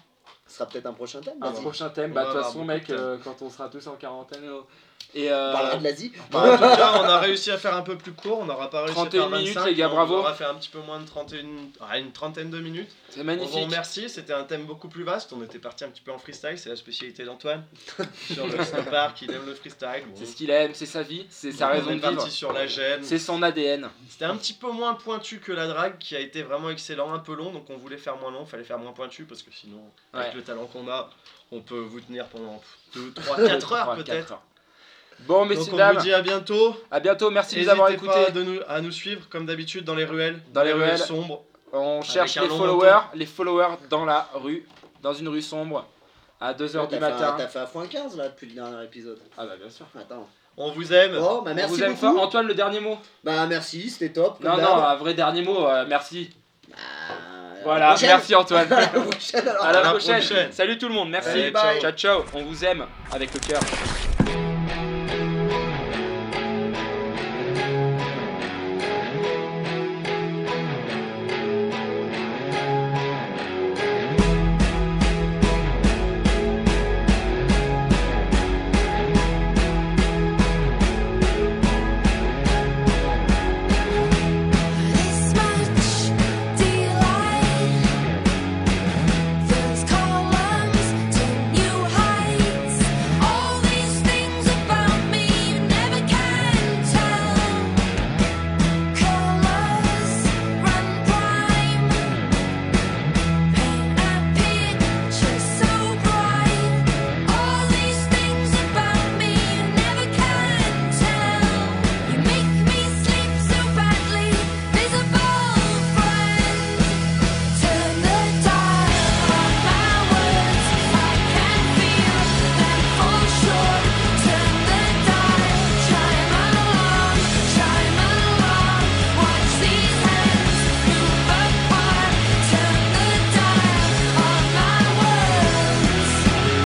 Ce 0.47 0.53
sera 0.57 0.69
peut-être 0.69 0.85
un 0.85 0.93
prochain 0.93 1.19
thème. 1.21 1.33
Un 1.41 1.51
vas-y. 1.51 1.61
prochain 1.61 1.89
thème, 1.89 2.11
On 2.11 2.15
bah 2.15 2.21
va 2.21 2.27
de 2.27 2.31
toute 2.31 2.37
avoir 2.37 2.45
façon 2.51 2.59
beaucoup 2.59 2.67
mec, 2.71 2.87
thèmes. 2.87 2.95
euh, 2.97 3.17
quand 3.23 3.41
on 3.41 3.49
sera 3.49 3.67
tous 3.69 3.85
en 3.87 3.95
quarantaine. 3.95 4.43
euh, 4.45 4.61
Et 5.13 5.31
euh, 5.31 5.49
On 5.49 5.53
parlera 5.53 5.77
de 5.77 5.83
l'Asie. 5.83 6.11
En 6.33 6.41
tout 6.57 6.57
cas, 6.59 6.99
on 7.01 7.03
a 7.03 7.19
réussi 7.19 7.49
à 7.49 7.57
faire 7.57 7.75
un 7.75 7.81
peu 7.81 7.97
plus 7.97 8.11
court. 8.11 8.39
On 8.39 8.45
n'aura 8.45 8.69
pas 8.69 8.81
réussi 8.81 8.93
31 8.93 9.07
à 9.07 9.23
faire 9.23 9.29
25. 9.29 9.39
minutes, 9.39 9.65
les 9.65 9.75
gars, 9.75 9.87
bravo. 9.87 10.15
On 10.15 10.19
aura 10.19 10.33
fait 10.33 10.43
un 10.45 10.53
petit 10.55 10.69
peu 10.69 10.79
moins 10.79 10.99
de 10.99 11.05
31, 11.07 11.39
ah, 11.79 11.97
une 11.97 12.11
trentaine 12.11 12.49
de 12.51 12.59
minutes. 12.59 12.89
c'est 13.09 13.15
On 13.19 13.21
vous 13.21 13.25
magnifique. 13.25 13.55
remercie. 13.63 14.09
C'était 14.09 14.33
un 14.33 14.43
thème 14.43 14.65
beaucoup 14.65 14.89
plus 14.89 15.03
vaste. 15.03 15.33
On 15.33 15.41
était 15.43 15.59
parti 15.59 15.85
un 15.85 15.89
petit 15.89 16.01
peu 16.01 16.11
en 16.11 16.19
freestyle. 16.19 16.57
C'est 16.59 16.69
la 16.69 16.75
spécialité 16.75 17.23
d'Antoine. 17.23 17.63
sur 18.31 18.45
le 18.47 18.63
snowpark, 18.63 19.21
il 19.21 19.31
aime 19.31 19.45
le 19.45 19.55
freestyle. 19.55 20.03
Bon. 20.07 20.13
C'est 20.15 20.25
ce 20.25 20.35
qu'il 20.35 20.51
aime, 20.51 20.71
c'est 20.73 20.85
sa 20.85 21.01
vie, 21.03 21.25
c'est 21.29 21.51
sa 21.53 21.69
On 21.69 21.71
raison 21.71 21.95
de 21.95 21.99
vivre. 22.07 22.27
sur 22.27 22.51
la 22.53 22.67
gêne. 22.67 23.01
C'est 23.03 23.17
son 23.19 23.41
ADN. 23.41 23.89
C'était 24.09 24.25
un 24.25 24.35
petit 24.35 24.53
peu 24.53 24.69
moins 24.71 24.93
pointu 24.93 25.39
que 25.39 25.53
la 25.53 25.67
drague 25.67 25.97
qui 25.99 26.15
a 26.15 26.19
été 26.19 26.43
vraiment 26.43 26.69
excellent, 26.69 27.13
un 27.13 27.19
peu 27.19 27.33
long, 27.33 27.51
donc 27.51 27.69
on 27.69 27.77
voulait 27.77 27.97
faire 27.97 28.17
moins 28.17 28.31
long, 28.31 28.45
fallait 28.45 28.63
faire 28.65 28.77
moins 28.77 28.91
pointu 28.91 29.23
parce 29.23 29.41
que 29.41 29.51
sinon, 29.51 29.81
avec 30.13 30.33
le 30.33 30.43
talent 30.43 30.65
qu'on 30.65 30.87
a, 30.89 31.09
on 31.51 31.61
peut 31.61 31.79
vous 31.79 32.01
tenir 32.01 32.25
pendant 32.27 32.61
2, 32.93 33.13
3, 33.13 33.37
4 33.47 33.73
heures 33.73 33.95
peut-être. 33.95 34.39
Bon, 35.21 35.39
Donc 35.45 35.49
messieurs, 35.49 35.73
on 35.73 35.77
dames, 35.77 35.95
vous 35.97 36.01
dit 36.03 36.13
à 36.13 36.21
bientôt. 36.21 36.75
à 36.91 36.99
bientôt, 36.99 37.29
merci 37.31 37.55
de 37.55 37.59
nous 37.61 37.65
N'hésitez 37.65 37.71
avoir 37.71 37.87
pas 37.87 37.93
écoutés. 38.21 38.31
de 38.31 38.43
nous, 38.43 38.59
à 38.67 38.81
nous 38.81 38.91
suivre 38.91 39.27
comme 39.29 39.45
d'habitude 39.45 39.83
dans 39.83 39.95
les 39.95 40.05
ruelles. 40.05 40.39
Dans 40.53 40.63
les 40.63 40.71
ruelles. 40.73 40.97
sombres. 40.97 41.43
On 41.73 42.01
cherche 42.01 42.35
les 42.39 42.47
followers, 42.47 42.99
les 43.13 43.25
followers 43.25 43.75
dans 43.89 44.05
la 44.05 44.29
rue, 44.35 44.65
dans 45.01 45.13
une 45.13 45.27
rue 45.27 45.41
sombre, 45.41 45.85
à 46.39 46.53
2h 46.53 46.77
Ouais, 46.81 46.87
du 46.87 46.97
matin. 46.99 47.35
t'as 47.37 47.47
fait 47.47 47.59
un 47.59 47.65
point 47.65 47.87
15 47.87 48.15
là 48.15 48.29
depuis 48.29 48.47
le 48.47 48.53
dernier 48.53 48.83
épisode. 48.85 49.19
Ah 49.37 49.45
bah 49.45 49.53
bien 49.59 49.69
sûr. 49.69 49.85
Attends. 49.99 50.27
On 50.55 50.71
vous 50.71 50.93
aime. 50.93 51.13
Bon, 51.19 51.41
bah 51.41 51.51
On 51.51 51.55
merci 51.55 51.73
vous 51.73 51.83
aime 51.83 51.93
beaucoup. 51.93 52.13
fort. 52.15 52.23
Antoine, 52.23 52.47
le 52.47 52.53
dernier 52.53 52.79
mot 52.79 52.97
Bah 53.23 53.45
merci, 53.47 53.89
c'était 53.89 54.13
top. 54.13 54.39
Non, 54.41 54.55
non, 54.57 54.77
un 54.77 54.95
vrai 54.95 55.13
dernier 55.13 55.41
mot, 55.43 55.67
euh, 55.67 55.85
merci. 55.87 56.29
Bah, 56.69 56.75
à 56.77 57.63
Voilà, 57.63 57.95
merci 58.01 58.33
Antoine. 58.33 58.67
À 58.71 58.79
la 58.81 58.87
prochaine 58.87 59.47
alors. 59.47 59.63
À 59.65 59.71
la 59.73 59.81
la 59.83 59.89
prochaine. 59.89 60.19
prochaine. 60.19 60.51
Salut 60.53 60.77
tout 60.77 60.87
le 60.87 60.93
monde, 60.93 61.09
merci. 61.09 61.29
Allez. 61.53 61.81
Ciao, 61.81 61.91
ciao. 61.91 62.23
On 62.33 62.43
vous 62.43 62.63
aime 62.63 62.85
avec 63.11 63.33
le 63.33 63.39
cœur. 63.41 63.59